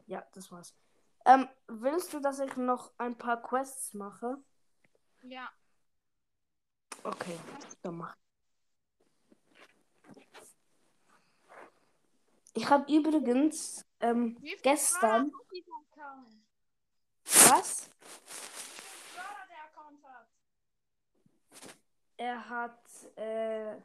Ja, 0.10 0.26
das 0.34 0.52
war's. 0.52 0.74
Ähm, 1.24 1.48
willst 1.68 2.14
du, 2.14 2.20
dass 2.20 2.40
ich 2.40 2.56
noch 2.58 2.92
ein 2.98 3.16
paar 3.16 3.40
Quests 3.44 3.94
mache? 3.94 4.38
Ja. 5.22 5.48
Okay, 7.04 7.38
dann 7.84 7.98
mach. 7.98 8.18
Ich 12.56 12.68
habe 12.68 12.92
übrigens 12.92 13.86
ähm, 14.00 14.36
gestern. 14.64 15.32
Was? 17.24 17.84
Hat? 17.84 17.90
Er 22.18 22.50
hat 22.50 22.82
äh, 23.16 23.76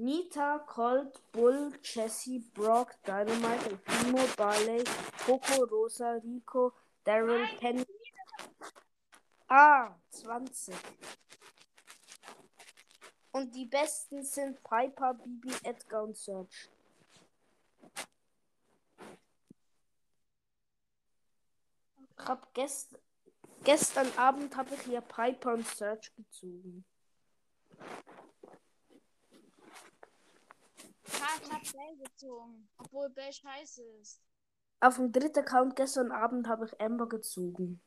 Nita, 0.00 0.60
Colt, 0.60 1.20
Bull, 1.30 1.70
Jesse, 1.82 2.40
Brock, 2.54 2.96
Dynamite, 3.04 3.66
El 3.66 3.76
Primo, 3.76 4.26
Barley, 4.34 4.82
Coco, 5.26 5.66
Rosa, 5.66 6.18
Rico, 6.24 6.72
Daryl, 7.04 7.46
Penny. 7.58 7.84
Ah, 9.46 9.94
20. 10.08 10.74
Und 13.32 13.54
die 13.54 13.66
besten 13.66 14.24
sind 14.24 14.62
Piper, 14.62 15.12
Bibi, 15.12 15.54
Edgar 15.64 16.04
und 16.04 16.16
Search. 16.16 16.70
Ich 22.18 22.26
hab 22.26 22.54
gest 22.54 22.98
gestern 23.64 24.10
Abend 24.16 24.56
habe 24.56 24.74
ich 24.74 24.80
hier 24.80 25.02
Piper 25.02 25.52
und 25.52 25.66
Search 25.66 26.10
gezogen. 26.16 26.86
Karl 31.20 31.52
hat 31.52 31.72
Bell 31.72 31.96
gezogen, 31.98 32.68
obwohl 32.78 33.10
Bell 33.10 33.32
scheiße 33.32 33.82
ist. 34.00 34.22
Auf 34.80 34.96
dem 34.96 35.12
dritten 35.12 35.40
Account 35.40 35.76
gestern 35.76 36.10
Abend 36.10 36.48
habe 36.48 36.64
ich 36.64 36.80
Amber 36.80 37.08
gezogen. 37.08 37.82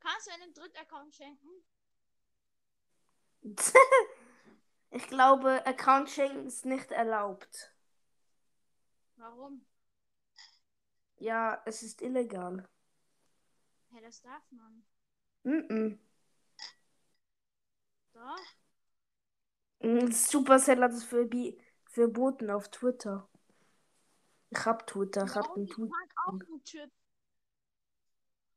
Kannst 0.00 0.26
du 0.26 0.32
einen 0.32 0.52
Drittaccount 0.52 1.14
schenken? 1.14 1.48
ich 4.90 5.06
glaube, 5.06 5.64
Account 5.64 6.10
schenken 6.10 6.46
ist 6.46 6.66
nicht 6.66 6.90
erlaubt. 6.90 7.74
Warum? 9.16 9.64
Ja, 11.16 11.62
es 11.64 11.82
ist 11.82 12.02
illegal. 12.02 12.68
Hä, 13.90 14.00
das 14.02 14.20
darf 14.20 14.42
man. 14.50 14.84
Mm 15.44 15.98
Doch. 18.12 18.61
Supercell 20.12 20.80
hat 20.82 20.92
es 20.92 21.04
verbi- 21.04 21.58
verboten 21.86 22.50
auf 22.50 22.68
Twitter. 22.70 23.28
Ich 24.50 24.64
hab 24.64 24.86
Twitter, 24.86 25.24
ich 25.24 25.34
hab 25.34 25.54
den 25.54 25.64
Ich 25.64 25.74
Twitter. 25.74 25.90
kann 25.92 26.34
auch 26.42 26.48
nur 26.48 26.62
Twi- 26.64 26.90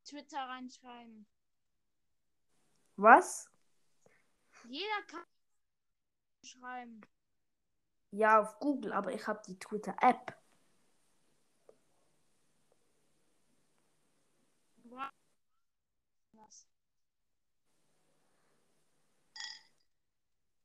Twitter 0.04 0.38
reinschreiben. 0.38 1.26
Was? 2.96 3.50
Jeder 4.68 5.02
kann 5.08 5.24
schreiben. 6.42 7.00
Ja, 8.12 8.40
auf 8.40 8.58
Google, 8.60 8.92
aber 8.92 9.12
ich 9.12 9.26
hab 9.26 9.42
die 9.42 9.58
Twitter-App. 9.58 10.36
Was? 16.32 16.66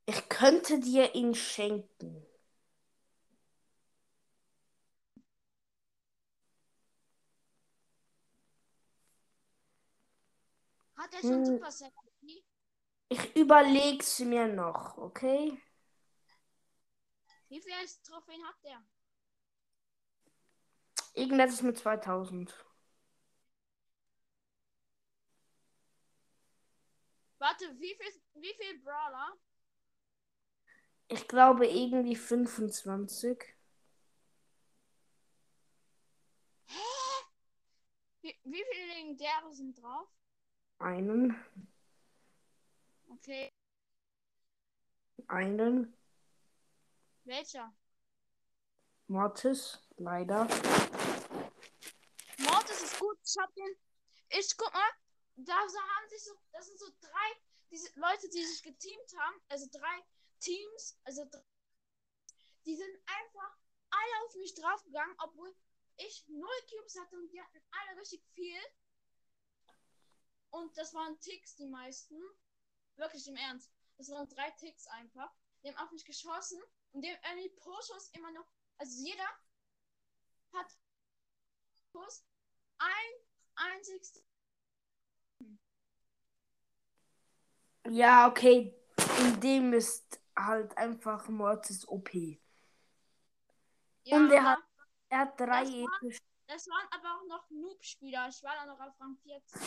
Ich 0.06 0.30
könnte 0.42 0.80
dir 0.80 1.14
ihn 1.14 1.36
schenken. 1.36 2.26
Hat 10.98 11.14
er 11.14 11.20
schon 11.22 11.46
Hm. 11.46 11.46
Supercell? 11.46 11.92
ID? 12.24 12.44
Ich 13.10 13.36
überleg's 13.36 14.18
mir 14.20 14.48
noch, 14.48 14.98
okay? 14.98 15.62
Wie 17.50 17.62
viele 17.62 17.76
Trophäen 18.04 18.44
hat 18.44 18.56
der? 18.64 18.84
Irgendetwas 21.14 21.62
mit 21.62 21.78
2000. 21.78 22.66
Warte, 27.38 27.66
wie 27.80 27.96
viel, 27.96 28.22
wie 28.42 28.54
viel 28.56 28.80
Brawler? 28.80 29.38
Ich 31.12 31.28
glaube 31.28 31.68
irgendwie 31.68 32.16
25. 32.16 33.38
Wie, 38.22 38.40
wie 38.46 38.64
viele 38.72 38.94
Legendäre 38.94 39.52
sind 39.52 39.82
drauf? 39.82 40.08
Einen, 40.80 41.36
Okay, 43.10 43.52
einen. 45.28 45.94
welcher? 47.26 47.74
Mortis, 49.08 49.86
leider. 49.98 50.48
Mortis 52.38 52.84
ist 52.84 53.00
gut. 53.00 53.18
Ich 53.26 53.38
hab 53.38 53.54
den. 53.54 53.76
Ich 54.30 54.56
guck 54.56 54.74
mal. 54.74 54.82
Da 55.36 55.54
haben 55.56 56.10
sich 56.10 56.24
so. 56.24 56.32
Das 56.54 56.68
sind 56.68 56.80
so 56.80 56.86
drei 57.02 57.42
diese 57.70 57.90
Leute, 58.00 58.30
die 58.30 58.46
sich 58.46 58.64
geteamt 58.64 59.14
haben. 59.18 59.42
Also 59.50 59.68
drei 59.72 60.04
Teams. 60.42 61.00
Also 61.04 61.26
die 62.66 62.76
sind 62.76 62.96
einfach 63.06 63.58
alle 63.90 64.26
auf 64.26 64.36
mich 64.36 64.54
draufgegangen, 64.56 65.16
obwohl 65.20 65.56
ich 65.98 66.26
null 66.28 66.50
Cubes 66.70 66.98
hatte 67.00 67.16
und 67.18 67.30
die 67.32 67.42
hatten 67.42 67.62
alle 67.72 68.00
richtig 68.00 68.24
viel. 68.34 68.60
Und 70.50 70.78
das 70.78 70.94
waren 70.94 71.20
Ticks, 71.22 71.56
die 71.56 71.68
meisten. 71.68 72.20
Wirklich 72.98 73.28
im 73.28 73.36
Ernst. 73.36 73.72
Das 73.98 74.10
waren 74.10 74.28
drei 74.28 74.52
Ticks 74.52 74.88
einfach. 74.88 75.32
Die 75.64 75.70
haben 75.70 75.78
auf 75.78 75.92
mich 75.92 76.06
geschossen 76.06 76.62
und 76.92 77.02
die 77.02 77.10
haben 77.10 77.20
irgendwie 77.24 77.56
pro 77.56 77.74
Schuss 77.82 78.10
immer 78.14 78.32
noch. 78.32 78.48
Also 78.78 79.04
jeder 79.04 79.28
hat 80.54 80.68
Schuss 81.92 82.26
ein 82.80 83.12
einziges. 83.56 84.24
Ja, 87.90 88.28
okay. 88.28 88.76
In 89.20 89.40
dem 89.40 89.74
ist 89.74 90.21
halt 90.38 90.78
einfach 90.78 91.28
Mortis 91.30 91.88
OP. 91.88 92.40
Ja, 94.04 94.18
Und 94.18 94.32
er 94.32 94.44
hat- 94.44 94.60
Er 95.10 95.20
hat 95.20 95.38
drei 95.40 95.64
Das 95.66 95.72
war- 95.74 95.98
epische. 96.04 96.22
das 96.48 96.68
waren 96.68 96.88
aber 96.92 97.16
auch 97.20 97.28
noch 97.28 97.50
Noob-Spieler. 97.50 98.30
Ich 98.30 98.42
war 98.44 98.56
da 98.56 98.66
noch 98.66 98.80
auf 98.80 98.98
Rang 99.00 99.18
14. 99.24 99.62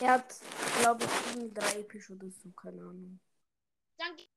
Er 0.00 0.12
hat, 0.12 0.34
glaube 0.80 1.04
ich, 1.04 1.10
irgendwie 1.28 1.54
drei 1.54 1.80
epische 1.80 2.12
oder 2.12 2.30
so, 2.30 2.50
keine 2.52 2.82
Ahnung. 2.82 3.18
Dann 3.96 4.14
ging 4.16 4.28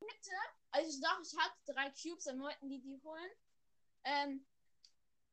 die 0.00 0.04
Mitte. 0.04 0.30
Also 0.70 0.88
ich 0.90 1.00
dachte, 1.00 1.22
ich 1.22 1.36
hatte 1.36 1.72
drei 1.72 1.90
Cubes, 1.90 2.24
dann 2.24 2.40
wollten 2.40 2.68
die 2.68 2.80
die 2.80 3.00
holen. 3.02 3.30
Ähm, 4.04 4.46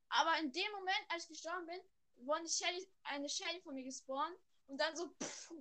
aber 0.10 0.40
in 0.40 0.52
dem 0.52 0.72
Moment, 0.72 1.06
als 1.10 1.24
ich 1.26 1.30
gestorben 1.30 1.68
bin, 1.68 1.82
wurde 2.26 2.40
eine 2.40 2.50
Shelly, 2.50 2.88
eine 3.04 3.30
Shelly 3.30 3.62
von 3.62 3.76
mir 3.76 3.84
gespawnt. 3.84 4.36
Und 4.66 4.78
dann 4.80 4.96
so. 4.96 5.10
Pff, 5.22 5.52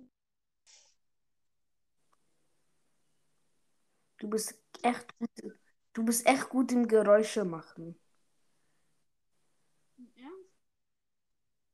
Du 4.23 4.29
bist 4.29 4.55
echt 4.81 5.19
gut. 5.19 5.29
Du 5.91 6.05
bist 6.05 6.25
echt 6.25 6.47
gut 6.47 6.71
im 6.71 6.87
Geräusche 6.87 7.43
machen. 7.43 7.99
ja. 10.15 10.29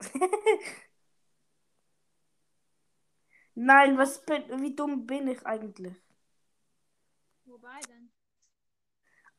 Nein, 3.54 3.96
was 4.00 4.26
bin, 4.26 4.44
wie 4.60 4.76
dumm 4.76 5.06
bin 5.06 5.28
ich 5.28 5.46
eigentlich? 5.46 5.96
Wobei 7.46 7.82
denn? 7.90 8.10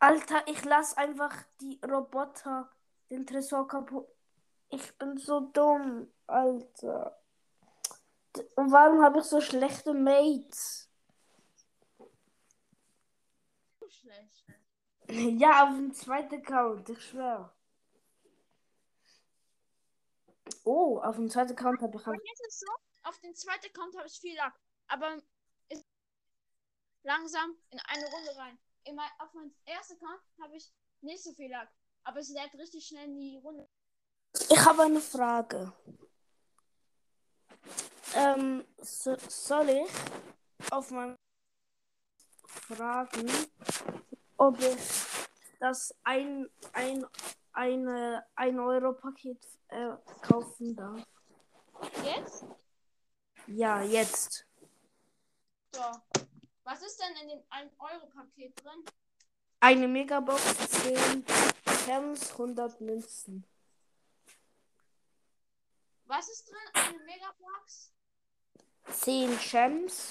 Alter, 0.00 0.42
ich 0.48 0.64
lass 0.64 0.96
einfach 0.96 1.34
die 1.60 1.78
Roboter 1.88 2.68
den 3.10 3.24
Tresor 3.26 3.68
kaputt. 3.68 4.08
Ich 4.70 4.98
bin 4.98 5.16
so 5.18 5.40
dumm, 5.52 6.08
Alter. 6.26 7.18
Warum 8.56 9.02
habe 9.02 9.18
ich 9.20 9.24
so 9.24 9.40
schlechte 9.40 9.92
Mates? 9.94 10.88
So 13.80 13.88
schlecht. 13.90 14.44
Ja, 15.40 15.64
auf 15.64 15.74
dem 15.74 15.92
zweiten 15.92 16.36
Account, 16.36 16.88
ich 16.88 17.04
schwör. 17.04 17.54
Oh, 20.64 21.00
auf 21.00 21.16
dem 21.16 21.28
zweiten 21.28 21.52
Account 21.52 21.80
habe 21.82 21.96
ich 21.96 22.06
halt. 22.06 22.20
jetzt 22.24 22.40
ist 22.40 22.54
es 22.54 22.60
so, 22.60 22.72
auf 23.02 23.18
den 23.20 23.34
zweiten 23.34 23.66
Account 23.66 23.96
habe 23.96 24.06
ich 24.06 24.20
viel 24.20 24.36
Lack. 24.36 24.54
Aber 24.88 25.20
ist 25.68 25.86
langsam 27.02 27.56
in 27.70 27.80
eine 27.80 28.04
Runde 28.06 28.36
rein. 28.36 28.58
In 28.84 28.94
mein, 28.94 29.08
auf 29.18 29.32
meinen 29.34 29.54
ersten 29.64 29.94
Account 29.94 30.20
habe 30.42 30.56
ich 30.56 30.72
nicht 31.00 31.22
so 31.22 31.32
viel 31.32 31.50
Lack. 31.50 31.70
Aber 32.04 32.20
es 32.20 32.28
lädt 32.28 32.54
richtig 32.54 32.86
schnell 32.86 33.06
in 33.06 33.14
die 33.14 33.36
Runde. 33.38 33.68
Ich 34.48 34.64
habe 34.64 34.82
eine 34.82 35.00
Frage. 35.00 35.72
Ähm, 38.14 38.64
so, 38.78 39.16
soll 39.28 39.70
ich 39.70 39.90
auf 40.70 40.90
meinem 40.90 41.16
fragen, 42.46 43.30
ob 44.40 44.58
ich 44.58 44.78
das 45.58 45.94
ein, 46.02 46.48
ein, 46.72 47.06
eine, 47.52 48.24
ein 48.34 48.58
Euro 48.58 48.94
Paket 48.94 49.38
äh, 49.68 49.90
kaufen 50.22 50.74
darf? 50.74 51.06
Jetzt? 52.02 52.46
Ja, 53.46 53.82
jetzt. 53.82 54.46
So. 55.74 55.82
Was 56.64 56.82
ist 56.82 56.98
denn 57.00 57.22
in 57.22 57.28
dem 57.28 57.38
1-Euro-Paket 57.50 58.64
drin? 58.64 58.84
Eine 59.60 59.88
Megabox, 59.88 60.42
10 60.70 61.24
Gems, 61.84 62.30
100 62.32 62.80
Münzen. 62.80 63.44
Was 66.06 66.28
ist 66.30 66.48
drin? 66.48 66.56
Eine 66.72 66.98
Megabox? 67.04 67.92
10 68.90 69.38
Gems 69.38 70.08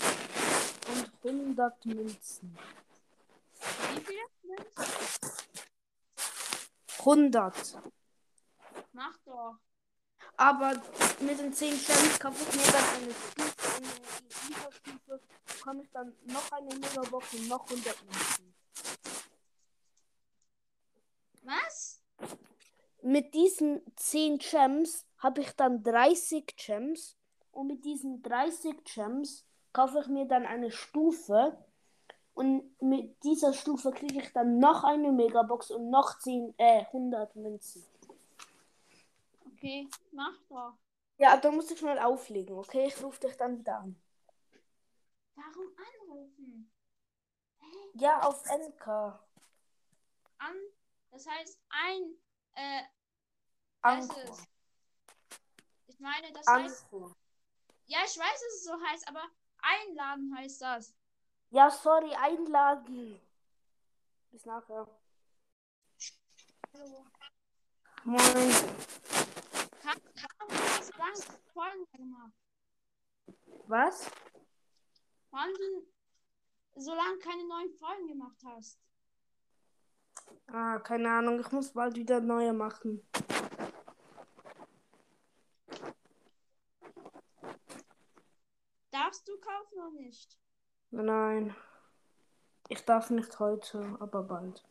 und 0.88 1.12
100 1.24 1.86
Münzen. 1.86 2.58
Wie 3.94 4.48
Münzen? 4.48 5.30
100. 7.00 7.82
Mach 8.94 9.18
doch. 9.26 9.58
Aber 10.38 10.82
mit 11.20 11.40
den 11.40 11.54
10 11.54 11.70
Gems 11.72 12.20
kaufe 12.20 12.44
ich 12.44 12.56
mir 12.56 12.72
dann 12.72 12.84
eine 12.96 13.14
Stufe. 13.14 13.78
In 13.78 14.48
dieser 14.48 14.72
Stufe 14.72 15.22
bekomme 15.46 15.84
ich 15.84 15.92
dann 15.92 16.16
noch 16.26 16.52
eine 16.52 16.76
Megabox 16.76 17.34
und 17.34 17.48
noch 17.48 17.70
100 17.70 18.04
Münzen. 18.04 18.56
Was? 21.44 22.02
Mit 23.02 23.34
diesen 23.34 23.82
10 23.96 24.40
Gems 24.40 25.06
habe 25.18 25.42
ich 25.42 25.52
dann 25.56 25.84
30 25.84 26.56
Gems. 26.58 27.18
Und 27.52 27.68
mit 27.68 27.84
diesen 27.84 28.22
30 28.22 28.84
Gems 28.84 29.46
kaufe 29.74 30.00
ich 30.00 30.08
mir 30.08 30.26
dann 30.26 30.46
eine 30.46 30.72
Stufe. 30.72 31.58
Und 32.40 32.82
mit 32.82 33.22
dieser 33.22 33.54
Stufe 33.54 33.92
kriege 33.92 34.22
ich 34.22 34.32
dann 34.32 34.60
noch 34.60 34.86
eine 34.86 35.12
Megabox 35.12 35.72
und 35.72 35.90
noch 35.90 36.20
10, 36.20 36.54
äh, 36.58 36.86
100 36.86 37.36
Münzen. 37.36 37.84
Okay, 39.46 39.90
mach 40.14 40.38
doch. 40.48 40.78
Ja, 41.18 41.36
dann 41.36 41.56
muss 41.56 41.70
ich 41.70 41.78
schnell 41.78 42.00
auflegen, 42.00 42.56
okay? 42.56 42.88
Ich 42.88 43.04
rufe 43.04 43.20
dich 43.20 43.36
dann 43.36 43.60
wieder 43.60 43.80
an. 43.80 44.02
Warum 45.36 45.68
anrufen? 45.76 46.72
Ja, 47.96 48.22
auf 48.22 48.46
NK. 48.46 48.88
An. 50.38 50.56
Das 51.12 51.28
heißt 51.28 51.60
ein. 51.68 52.16
Äh, 52.54 52.84
Anchor. 53.82 54.38
ich 55.88 56.00
meine, 56.00 56.32
das 56.32 56.48
heißt. 56.48 56.86
Anchor. 56.86 57.14
Ja, 57.88 58.00
ich 58.06 58.18
weiß, 58.18 58.32
dass 58.32 58.54
es 58.56 58.64
so 58.64 58.82
heißt, 58.82 59.10
aber 59.10 59.24
einladen 59.58 60.34
heißt 60.38 60.62
das. 60.62 60.99
Ja, 61.52 61.72
sorry, 61.72 62.14
einladen. 62.14 63.20
Bis 64.32 64.46
nachher. 64.46 64.88
Hallo. 66.74 67.06
Moin. 68.04 68.54
Was? 73.66 74.10
Warum 75.32 75.54
du 75.54 76.82
so 76.82 76.94
lange 76.94 77.20
keine 77.20 77.48
neuen 77.48 77.72
Folgen 77.74 78.08
gemacht 78.08 78.38
hast? 78.46 78.80
Ah, 80.48 80.80
keine 80.80 81.12
Ahnung. 81.12 81.40
Ich 81.40 81.52
muss 81.52 81.74
bald 81.74 81.96
wieder 81.96 82.20
neue 82.20 82.54
machen. 82.54 83.08
Darfst 88.92 89.28
du 89.28 89.40
kaufen 89.40 89.80
oder 89.80 89.92
nicht? 89.92 90.40
Nein. 90.92 91.56
Ich 92.68 92.84
darf 92.86 93.10
nicht 93.10 93.40
heute, 93.40 93.98
aber 94.00 94.24
bald. 94.24 94.64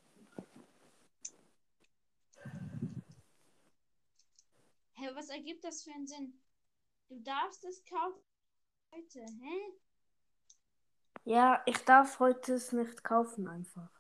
Hä, 4.95 5.11
was 5.15 5.29
ergibt 5.31 5.65
das 5.65 5.83
für 5.83 5.93
einen 5.93 6.07
Sinn? 6.07 6.41
Du 7.09 7.21
darfst 7.21 7.65
es 7.65 7.85
kaufen 7.85 8.21
heute, 8.93 9.21
hä? 9.21 9.79
Ja, 11.25 11.63
ich 11.67 11.85
darf 11.85 12.19
heute 12.19 12.55
es 12.55 12.73
nicht 12.73 13.05
kaufen 13.05 13.49
einfach. 13.49 13.91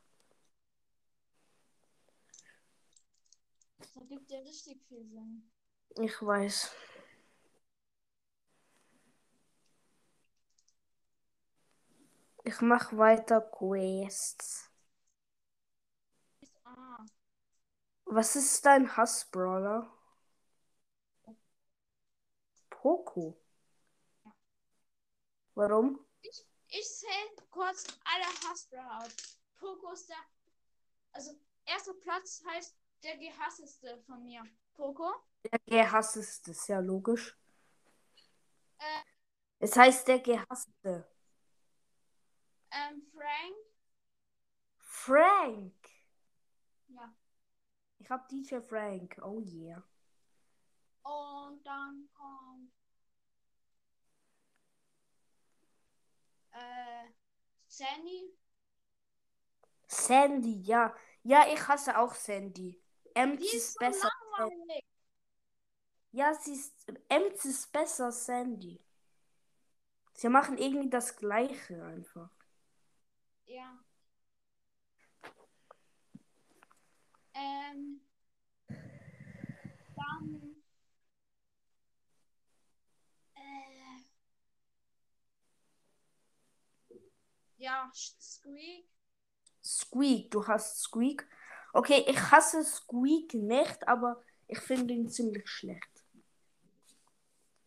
Das 3.78 3.96
ergibt 3.96 4.30
ja 4.30 4.38
richtig 4.40 4.82
viel 4.88 5.04
Sinn. 5.06 5.50
Ich 6.00 6.20
weiß. 6.20 6.72
Ich 12.48 12.62
mache 12.62 12.96
weiter 12.96 13.42
Quests. 13.42 14.70
Ah, 16.64 17.04
Was 18.06 18.36
ist 18.36 18.64
dein 18.64 18.96
Hassbrawler? 18.96 19.92
Poco. 22.70 23.38
Warum? 25.54 26.02
ich 26.22 26.88
zähle 26.88 27.46
kurz 27.50 27.84
alle 28.02 28.24
Hassbrawler 28.24 29.04
auf. 29.04 29.14
Poco 29.58 29.92
ist 29.92 30.08
der. 30.08 30.16
Also, 31.12 31.32
erster 31.66 31.92
Platz 32.00 32.42
heißt 32.48 32.74
der 33.02 33.18
gehassteste 33.18 34.02
von 34.06 34.24
mir. 34.24 34.42
Poco. 34.72 35.12
Der 35.44 35.58
gehassteste, 35.66 36.52
ist 36.52 36.66
ja 36.66 36.80
logisch. 36.80 37.36
Äh. 38.78 39.02
Es 39.58 39.76
heißt 39.76 40.08
der 40.08 40.20
gehasste. 40.20 41.06
Ähm, 42.70 43.02
Frank. 43.12 43.56
Frank. 44.78 45.74
Ja. 46.88 47.14
Ich 47.98 48.10
hab 48.10 48.28
DJ 48.28 48.60
Frank. 48.60 49.18
Oh 49.22 49.40
yeah. 49.40 49.82
Und 51.02 51.64
dann 51.66 52.08
kommt. 52.14 52.70
Äh, 56.52 57.08
Sandy. 57.68 58.36
Sandy, 59.88 60.62
ja. 60.62 60.94
Ja, 61.22 61.46
ich 61.52 61.66
hasse 61.68 61.98
auch 61.98 62.14
Sandy. 62.14 62.80
Ems 63.14 63.52
ist 63.52 63.54
ist 63.54 63.72
so 63.74 63.78
besser. 63.80 64.08
langweilig. 64.38 64.84
Ja, 66.12 66.34
sie 66.34 66.52
ist. 66.52 66.74
Ems 67.08 67.44
ist 67.46 67.72
besser 67.72 68.06
als 68.06 68.26
Sandy. 68.26 68.80
Sie 70.12 70.28
machen 70.28 70.58
irgendwie 70.58 70.90
das 70.90 71.16
Gleiche 71.16 71.82
einfach. 71.82 72.28
Ja. 73.48 73.78
Ähm. 77.32 78.00
Dann. 79.96 80.56
Äh. 83.34 84.02
Ja, 87.56 87.90
Squeak. 87.94 88.90
Squeak, 89.64 90.30
du 90.30 90.46
hast 90.46 90.82
Squeak. 90.82 91.26
Okay, 91.72 92.04
ich 92.06 92.20
hasse 92.30 92.62
Squeak 92.62 93.32
nicht, 93.32 93.88
aber 93.88 94.22
ich 94.46 94.58
finde 94.58 94.92
ihn 94.92 95.08
ziemlich 95.08 95.48
schlecht. 95.48 96.04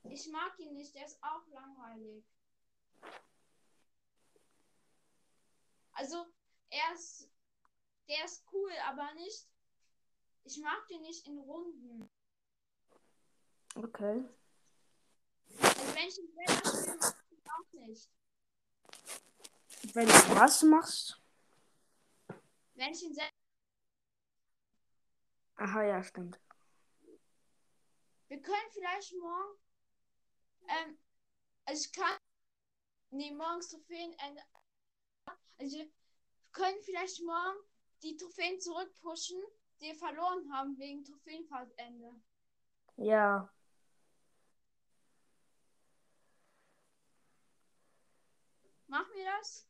Ich 0.04 0.30
mag 0.30 0.60
ihn 0.60 0.74
nicht, 0.74 0.94
der 0.94 1.06
ist 1.06 1.18
auch 1.24 1.48
langweilig. 1.52 2.24
Also, 5.94 6.26
er 6.70 6.94
ist. 6.94 7.30
Der 8.08 8.26
ist 8.26 8.44
cool, 8.52 8.72
aber 8.88 9.14
nicht. 9.14 9.48
Ich 10.44 10.58
mag 10.58 10.88
den 10.88 11.02
nicht 11.02 11.26
in 11.28 11.38
Runden. 11.38 12.10
Okay. 13.76 14.24
Also, 15.62 15.96
wenn 15.96 16.08
ich 16.08 16.18
ihn 16.20 16.34
selber 16.34 16.70
spiele, 16.70 16.98
mag 16.98 17.24
ich 17.30 17.38
ihn 17.38 17.44
auch 17.50 17.88
nicht. 17.88 18.10
Wenn 19.94 20.08
du 20.08 20.36
was 20.36 20.64
machst. 20.64 21.22
Wenn 22.74 22.92
ich 22.92 23.04
ihn 23.04 23.14
selber. 23.14 23.32
Aha, 25.56 25.84
ja, 25.84 26.04
stimmt. 26.04 26.40
Wir 28.28 28.42
können 28.42 28.72
vielleicht 28.72 29.14
morgen. 29.14 29.60
Ähm, 30.68 30.98
also 31.66 31.86
ich 31.86 31.92
kann. 31.92 32.18
Nee, 33.12 33.32
morgens 33.32 33.70
Trophäenende. 33.70 34.42
Also 35.62 35.78
wir 35.78 35.92
können 36.54 36.82
vielleicht 36.82 37.22
morgen 37.22 37.60
die 38.02 38.18
Trophäen 38.18 38.60
zurückpushen, 38.60 39.40
die 39.80 39.86
wir 39.86 39.96
verloren 39.96 40.52
haben 40.52 40.76
wegen 40.80 41.04
Trophäenfahrtende. 41.06 42.20
Ja. 42.98 43.48
Machen 48.88 49.12
wir 49.14 49.26
das? 49.38 49.68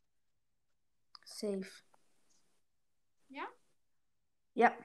Safe. 1.26 1.70
Ja? 3.28 3.48
Ja. 4.54 4.78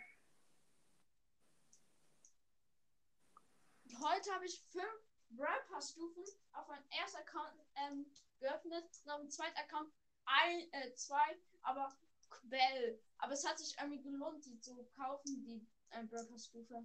Heute 4.01 4.35
habe 4.35 4.45
ich 4.45 4.61
fünf 4.71 4.85
Brawl 5.31 5.65
Pass 5.71 5.93
Stufen 5.93 6.25
auf 6.53 6.67
meinem 6.67 6.85
ersten 6.91 7.19
Account 7.19 7.55
ähm, 7.77 8.07
geöffnet 8.41 8.85
und 9.05 9.11
auf 9.11 9.21
dem 9.21 9.31
zweiten 9.31 9.57
Account 9.57 9.93
ein, 10.27 10.73
äh, 10.73 10.95
zwei, 10.95 11.39
aber 11.63 11.97
Quell. 12.29 13.01
Aber 13.19 13.33
es 13.33 13.47
hat 13.47 13.59
sich 13.59 13.77
irgendwie 13.79 14.03
gelohnt, 14.03 14.45
die 14.45 14.59
zu 14.61 14.85
kaufen, 14.97 15.45
die 15.45 15.67
äh, 15.91 16.05
Brawl 16.05 16.27
Pass 16.27 16.47
Stufe. 16.47 16.85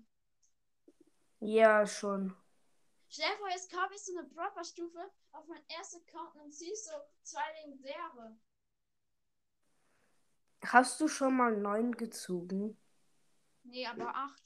Ja, 1.40 1.86
schon. 1.86 2.36
Stell 3.10 3.30
dir 3.30 3.38
vor, 3.38 3.50
jetzt 3.50 3.72
kaufe 3.72 3.94
ich 3.94 4.02
so 4.02 4.18
eine 4.18 4.28
Brawl 4.30 4.52
Pass 4.52 4.70
Stufe 4.70 5.12
auf 5.32 5.48
meinen 5.48 5.68
ersten 5.70 6.02
Account 6.08 6.36
und 6.36 6.54
siehst 6.54 6.86
so 6.86 6.94
zwei 7.24 7.44
Legendäre. 7.64 8.38
Hast 10.64 11.02
du 11.02 11.08
schon 11.08 11.36
mal 11.36 11.58
neun 11.58 11.92
gezogen? 11.94 12.78
Nee, 13.64 13.86
aber 13.88 14.16
acht. 14.16 14.44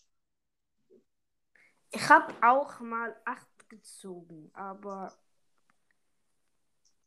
Ich 1.91 2.09
habe 2.09 2.33
auch 2.41 2.79
mal 2.79 3.15
acht 3.25 3.69
gezogen, 3.69 4.49
aber 4.53 5.17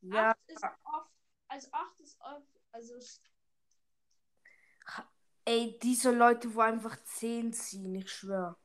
ja, 0.01 0.31
Acht 0.31 0.39
ist 0.47 0.65
oft. 1.67 1.67
Also 1.67 1.69
acht 1.73 2.01
ist 2.01 2.21
oft. 2.21 2.61
Also 2.73 2.95
ey, 5.45 5.79
diese 5.83 6.11
Leute, 6.13 6.55
wo 6.55 6.61
einfach 6.61 7.03
zehn 7.05 7.53
ziehen, 7.53 7.95
ich 7.95 8.11
schwör. 8.11 8.59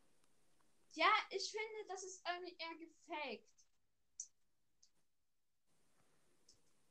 ja, 0.94 1.10
ich 1.30 1.52
finde, 1.52 1.88
das 1.88 2.04
ist 2.04 2.24
irgendwie 2.28 2.56
eher 2.58 2.76
gefaked. 2.76 3.50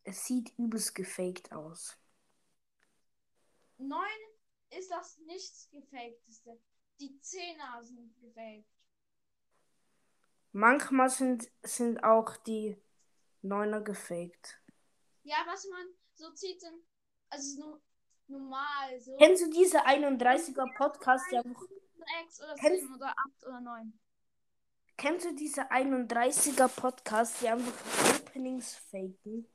Es 0.04 0.24
sieht 0.26 0.52
übelst 0.58 0.94
gefaked 0.94 1.52
aus. 1.52 1.96
Neun 3.78 4.00
ist 4.70 4.90
das 4.90 5.18
nichts 5.18 5.68
gefakedeste. 5.70 6.60
Die 7.00 7.20
Zehner 7.20 7.82
sind 7.82 8.14
gefaked. 8.20 8.68
Manchmal 10.52 11.10
sind, 11.10 11.50
sind 11.62 12.02
auch 12.04 12.36
die 12.38 12.76
Neuner 13.42 13.80
gefaked. 13.82 14.61
Ja, 15.24 15.36
was 15.46 15.66
man 15.70 15.86
so 16.14 16.30
zieht, 16.32 16.60
sind. 16.60 16.82
Also 17.30 17.60
no, 17.60 17.80
normal. 18.28 19.00
So. 19.00 19.16
Kennst 19.16 19.42
du 19.44 19.50
diese 19.50 19.84
31er 19.86 20.66
Podcast, 20.76 21.24
Sechs 21.30 22.42
oder 22.42 22.54
Kennst- 22.56 22.80
sieben 22.82 22.94
oder 22.96 23.08
acht 23.10 23.46
oder 23.46 23.60
neun. 23.60 23.98
kennst 24.96 25.24
du 25.26 25.34
diese 25.34 25.70
31er 25.70 26.68
Podcast, 26.68 27.40
die 27.40 27.48
einfach 27.48 27.72
Openings 28.20 28.74
faken? 28.90 29.46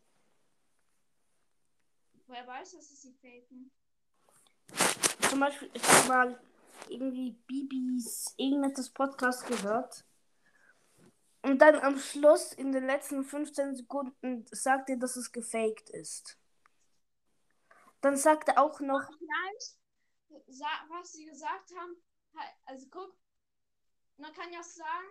Woher 2.28 2.48
weiß, 2.48 2.72
dass 2.74 2.90
es 2.92 3.02
sie 3.02 3.14
faken? 3.14 3.72
Zum 5.30 5.40
Beispiel, 5.40 5.70
ich 5.74 5.84
habe 5.84 6.08
mal 6.08 6.42
irgendwie 6.90 7.32
Bibis 7.48 8.34
irgendetwas 8.38 8.90
Podcast 8.90 9.46
gehört. 9.48 10.06
Und 11.48 11.60
dann 11.60 11.76
am 11.76 11.98
Schluss, 11.98 12.52
in 12.52 12.74
den 12.74 12.86
letzten 12.86 13.24
15 13.24 13.74
Sekunden, 13.78 14.46
sagt 14.52 14.90
er, 14.90 14.98
dass 14.98 15.16
es 15.16 15.32
gefaked 15.32 15.90
ist. 15.92 16.38
Dann 18.02 18.18
sagt 18.18 18.50
er 18.50 18.62
auch 18.62 18.82
noch, 18.82 19.02
Vielleicht, 19.18 19.78
was 20.90 21.14
sie 21.14 21.26
gesagt 21.26 21.72
haben, 21.80 21.96
halt- 22.36 22.54
also 22.66 22.86
guck, 22.92 23.18
man 24.18 24.34
kann 24.34 24.52
ja 24.52 24.62
sagen, 24.62 25.08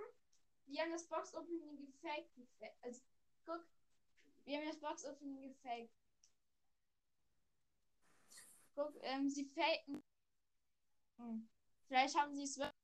wir 0.67 0.83
haben 0.83 0.93
das 0.93 1.07
Box-Opening 1.09 1.87
gefaked. 1.87 2.31
gefa- 2.37 2.75
Also 2.83 3.01
guck, 3.47 3.67
wir 4.45 4.59
haben 4.59 4.67
das 4.67 4.79
Box-Opening 4.79 5.41
gefaked. 5.55 5.91
Guck, 8.75 8.93
ähm, 9.05 9.31
sie 9.31 9.47
faken. 9.47 10.05
Hm. 11.17 11.49
Vielleicht 11.89 12.15
haben 12.15 12.35
sie 12.37 12.43
es 12.43 12.59
wirklich, 12.59 12.75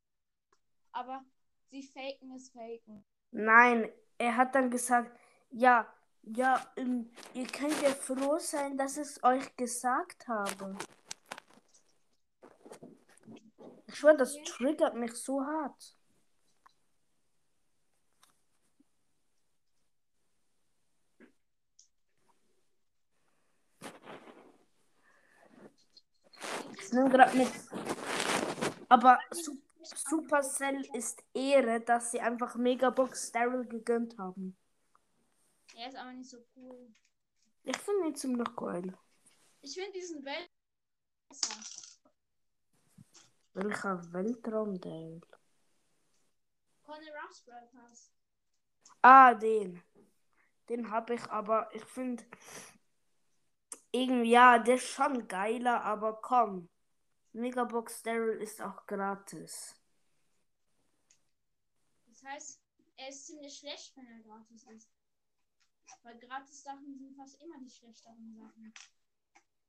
aber 0.92 1.22
sie 1.70 1.82
faken 1.82 2.32
es 2.34 2.48
faken. 2.48 3.04
Nein, 3.32 3.90
er 4.18 4.36
hat 4.36 4.54
dann 4.54 4.70
gesagt, 4.70 5.10
ja, 5.50 5.86
ja, 6.22 6.64
ähm, 6.76 7.10
ihr 7.34 7.46
könnt 7.46 7.80
ja 7.82 7.90
froh 7.90 8.38
sein, 8.38 8.76
dass 8.78 8.96
ich 8.96 9.02
es 9.02 9.24
euch 9.24 9.56
gesagt 9.56 10.28
habe. 10.28 10.76
Ich 13.86 13.96
schwör, 13.96 14.14
das 14.16 14.36
triggert 14.44 14.94
mich 14.94 15.14
so 15.14 15.44
hart. 15.44 15.96
Ich 26.78 26.92
nehme 26.92 27.10
gerade 27.10 27.36
mit. 27.36 27.48
Aber 28.88 29.18
Su 29.30 29.61
Supercell 29.84 30.86
ist 30.94 31.22
Ehre, 31.34 31.80
dass 31.80 32.10
sie 32.12 32.20
einfach 32.20 32.54
Megabox 32.56 33.32
Daryl 33.32 33.66
gegönnt 33.66 34.16
haben. 34.18 34.56
Er 35.74 35.88
ist 35.88 35.96
aber 35.96 36.12
nicht 36.12 36.30
so 36.30 36.38
cool. 36.56 36.92
Ich 37.64 37.76
finde 37.78 38.09
ihn 38.09 38.14
ziemlich 38.14 38.56
geil. 38.56 38.96
Ich 39.60 39.74
finde 39.74 39.92
diesen 39.92 40.24
Welt 40.24 40.50
besser. 41.28 41.59
Welcher 43.54 44.12
Weltraum 44.12 44.80
Daryl? 44.80 45.20
Conny 46.82 47.09
Ruffs 47.10 47.44
Pass. 47.44 48.12
Ah, 49.02 49.34
den. 49.34 49.82
Den 50.68 50.90
habe 50.90 51.14
ich, 51.14 51.24
aber 51.30 51.68
ich 51.74 51.84
finde 51.84 52.24
irgendwie, 53.90 54.30
ja, 54.30 54.59
der 54.59 54.76
ist 54.76 54.88
schon 54.88 55.28
geiler, 55.28 55.82
aber 55.82 56.20
komm. 56.20 56.68
Megabox 57.32 58.02
Daryl 58.02 58.40
ist 58.40 58.60
auch 58.60 58.86
gratis. 58.86 59.74
Das 62.06 62.22
heißt, 62.24 62.60
er 62.96 63.09
ist 63.09 63.26
ziemlich 63.26 63.59
schlecht, 63.59 63.96
wenn 63.96 64.06
er 64.06 64.20
gratis 64.20 64.64
ist. 64.64 64.90
Weil 66.02 66.18
gratis 66.18 66.62
Sachen 66.62 66.96
sind 66.96 67.16
fast 67.16 67.40
immer 67.40 67.59
die 67.59 67.70
schlechteren 67.70 68.34
Sachen. 68.34 68.72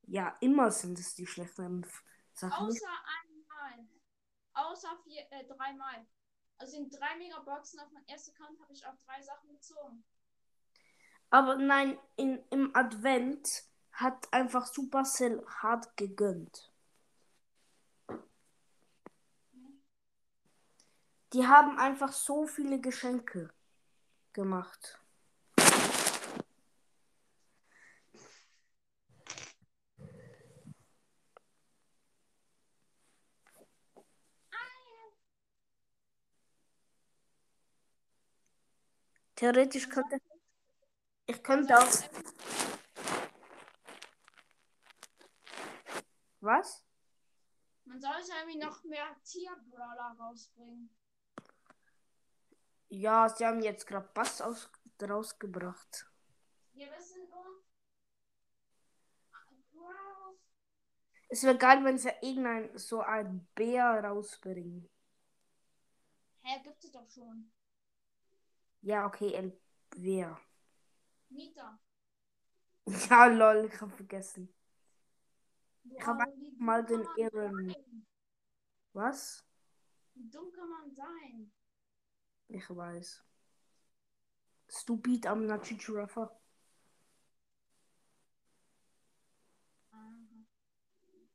Ja, 0.04 0.36
immer 0.42 0.72
sind 0.72 1.00
es 1.00 1.16
die 1.16 1.28
schlechteren 1.28 1.86
Sachen. 2.34 2.68
Außer 2.68 2.88
einmal. 3.22 3.88
Außer 4.54 4.98
vier, 5.04 5.22
äh, 5.32 5.46
dreimal. 5.46 6.06
Also 6.58 6.78
in 6.78 6.90
drei 6.90 7.18
Megaboxen 7.18 7.80
auf 7.80 7.92
meinem 7.92 8.06
ersten 8.08 8.32
Account 8.32 8.60
habe 8.60 8.74
ich 8.74 8.86
auch 8.86 8.96
drei 9.06 9.22
Sachen 9.22 9.50
gezogen. 9.52 10.04
Aber 11.30 11.56
nein, 11.56 11.98
in, 12.16 12.44
im 12.52 12.76
Advent 12.76 13.64
hat 13.92 14.32
einfach 14.32 14.66
Supercell 14.66 15.46
hart 15.48 15.98
gegönnt. 15.98 16.73
Die 21.34 21.48
haben 21.48 21.80
einfach 21.80 22.14
so 22.14 22.46
viele 22.46 22.80
Geschenke 22.80 23.52
gemacht. 24.34 25.00
Theoretisch 39.36 39.90
könnte 39.90 40.22
ich 41.26 41.42
könnte 41.42 41.78
auch 41.78 41.90
was? 46.42 46.84
Man 47.86 48.00
sollte 48.00 48.32
irgendwie 48.40 48.60
noch 48.60 48.84
mehr 48.84 49.16
Tierbrawler 49.24 50.16
rausbringen. 50.20 50.90
Ja, 52.94 53.28
sie 53.28 53.44
haben 53.44 53.64
jetzt 53.64 53.88
gerade 53.88 54.08
Bass 54.14 54.40
aus, 54.40 54.70
rausgebracht. 55.02 56.06
Ja. 56.76 56.88
Es 61.28 61.42
wäre 61.42 61.58
geil, 61.58 61.84
wenn 61.84 61.98
sie 61.98 62.12
irgendein 62.22 62.78
so 62.78 63.02
ein 63.02 63.48
Bär 63.56 64.04
rausbringen. 64.04 64.88
Hä, 66.44 66.60
gibt 66.64 66.84
es 66.84 66.92
doch 66.92 67.10
schon. 67.10 67.52
Ja, 68.82 69.08
okay, 69.08 69.36
ein 69.36 69.54
Bär. 69.90 70.40
Nita. 71.30 71.80
Ja, 73.10 73.26
lol, 73.26 73.72
ich 73.74 73.82
hab 73.82 73.92
vergessen. 73.92 74.54
Wow, 75.84 76.06
hab 76.06 76.20
wie 76.38 76.52
dumm 76.52 76.66
mal 76.66 76.86
den 76.86 77.04
sein? 77.16 78.06
Was? 78.94 79.44
Wie 80.14 80.30
dumm 80.30 80.52
kann 80.52 80.70
man 80.70 80.94
sein? 80.94 81.52
Ich 82.48 82.70
weiß. 82.70 83.24
Stupid 84.68 85.28
am 85.28 85.46
Nachicurafa. 85.46 86.40
Aha. 89.92 90.18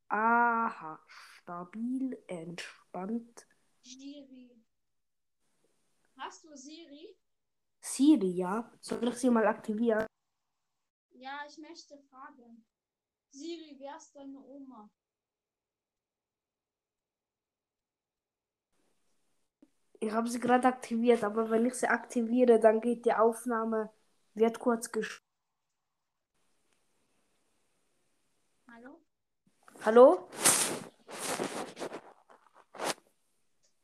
Aha, 0.09 1.01
stabil, 1.09 2.22
entspannt. 2.26 3.47
Siri. 3.82 4.64
Hast 6.16 6.44
du 6.44 6.56
Siri? 6.56 7.16
Siri, 7.80 8.30
ja. 8.30 8.72
Soll 8.80 9.09
ich 9.09 9.16
sie 9.16 9.30
mal 9.30 9.47
aktivieren? 9.47 10.06
Ja, 11.10 11.44
ich 11.48 11.59
möchte 11.59 11.98
fragen. 12.10 12.64
Siri, 13.30 13.76
wer 13.78 13.97
ist 13.97 14.14
deine 14.14 14.40
Oma? 14.40 14.90
Ich 20.00 20.12
habe 20.12 20.28
sie 20.28 20.38
gerade 20.40 20.68
aktiviert, 20.68 21.24
aber 21.24 21.50
wenn 21.50 21.66
ich 21.66 21.74
sie 21.74 21.88
aktiviere, 21.88 22.60
dann 22.60 22.80
geht 22.80 23.04
die 23.04 23.14
Aufnahme, 23.14 23.90
wird 24.34 24.58
kurz 24.60 24.92
gesch... 24.92 25.20
Hallo? 28.72 29.00
Hallo? 29.84 30.28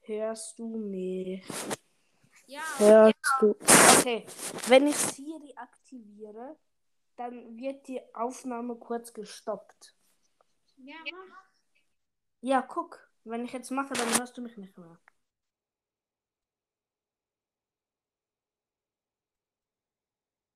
Hörst 0.02 0.58
du 0.58 0.68
mich? 0.76 1.44
Ja, 2.46 2.62
Hörst 2.78 3.16
du? 3.40 3.56
Okay, 3.98 4.24
wenn 4.68 4.86
ich 4.86 4.96
Siri 4.96 5.52
aktiviere, 5.56 6.56
dann 7.16 7.56
wird 7.56 7.88
die 7.88 8.00
Aufnahme 8.14 8.76
kurz 8.76 9.12
gestoppt. 9.12 9.94
ja, 10.76 10.94
mach. 11.10 11.44
Ja, 12.42 12.62
guck, 12.62 13.10
wenn 13.24 13.44
ich 13.44 13.52
jetzt 13.52 13.70
mache, 13.72 13.94
dann 13.94 14.18
hörst 14.18 14.36
du 14.36 14.42
mich 14.42 14.56
nicht 14.56 14.76
mehr. 14.78 14.98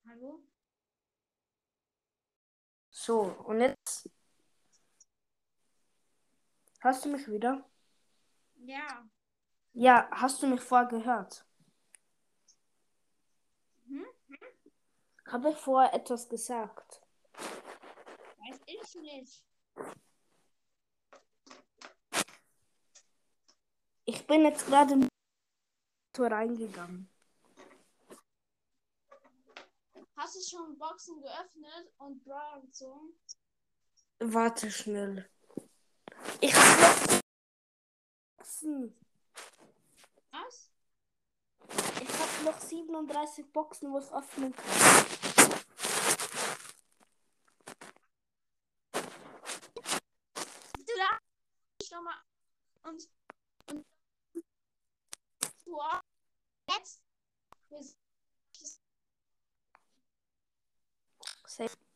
Hallo? 0.07 0.41
So, 3.09 3.23
und 3.47 3.63
jetzt 3.63 4.11
hörst 6.81 7.07
du 7.07 7.09
mich 7.09 7.27
wieder? 7.27 7.65
Ja. 8.67 9.09
Ja, 9.73 10.11
hast 10.11 10.43
du 10.43 10.47
mich 10.47 10.61
vorher 10.61 10.89
gehört? 10.89 11.47
Hm? 13.87 14.05
Habe 15.27 15.53
ich 15.53 15.57
vorher 15.57 15.95
etwas 15.95 16.29
gesagt? 16.29 17.01
Weiß 18.41 18.61
ich 18.67 18.95
nicht. 18.97 19.43
Ich 24.05 24.27
bin 24.27 24.43
jetzt 24.43 24.67
gerade 24.67 25.09
reingegangen. 26.19 27.09
Hast 30.19 30.35
du 30.35 30.41
schon 30.41 30.77
Boxen 30.77 31.21
geöffnet 31.21 31.93
und 31.99 32.25
Brawler 32.25 32.61
gezogen? 32.63 33.17
Warte 34.19 34.69
schnell. 34.69 35.31
Ich 36.41 36.53
hab 36.53 37.23
Boxen. 38.37 38.99
Was? 40.33 40.73
Ich 42.03 42.09
hab 42.09 42.45
noch 42.45 42.59
37 42.59 43.53
Boxen, 43.53 43.93
wo 43.93 44.01
ich 44.01 44.13
öffnen 44.13 44.53
kann. 44.57 45.07
Du 50.79 50.95
da 50.97 51.19
Schau 51.85 52.03
mal. 52.03 52.21
und, 52.83 53.09
und 53.71 53.87
wow. 55.67 56.01
say 61.59 61.88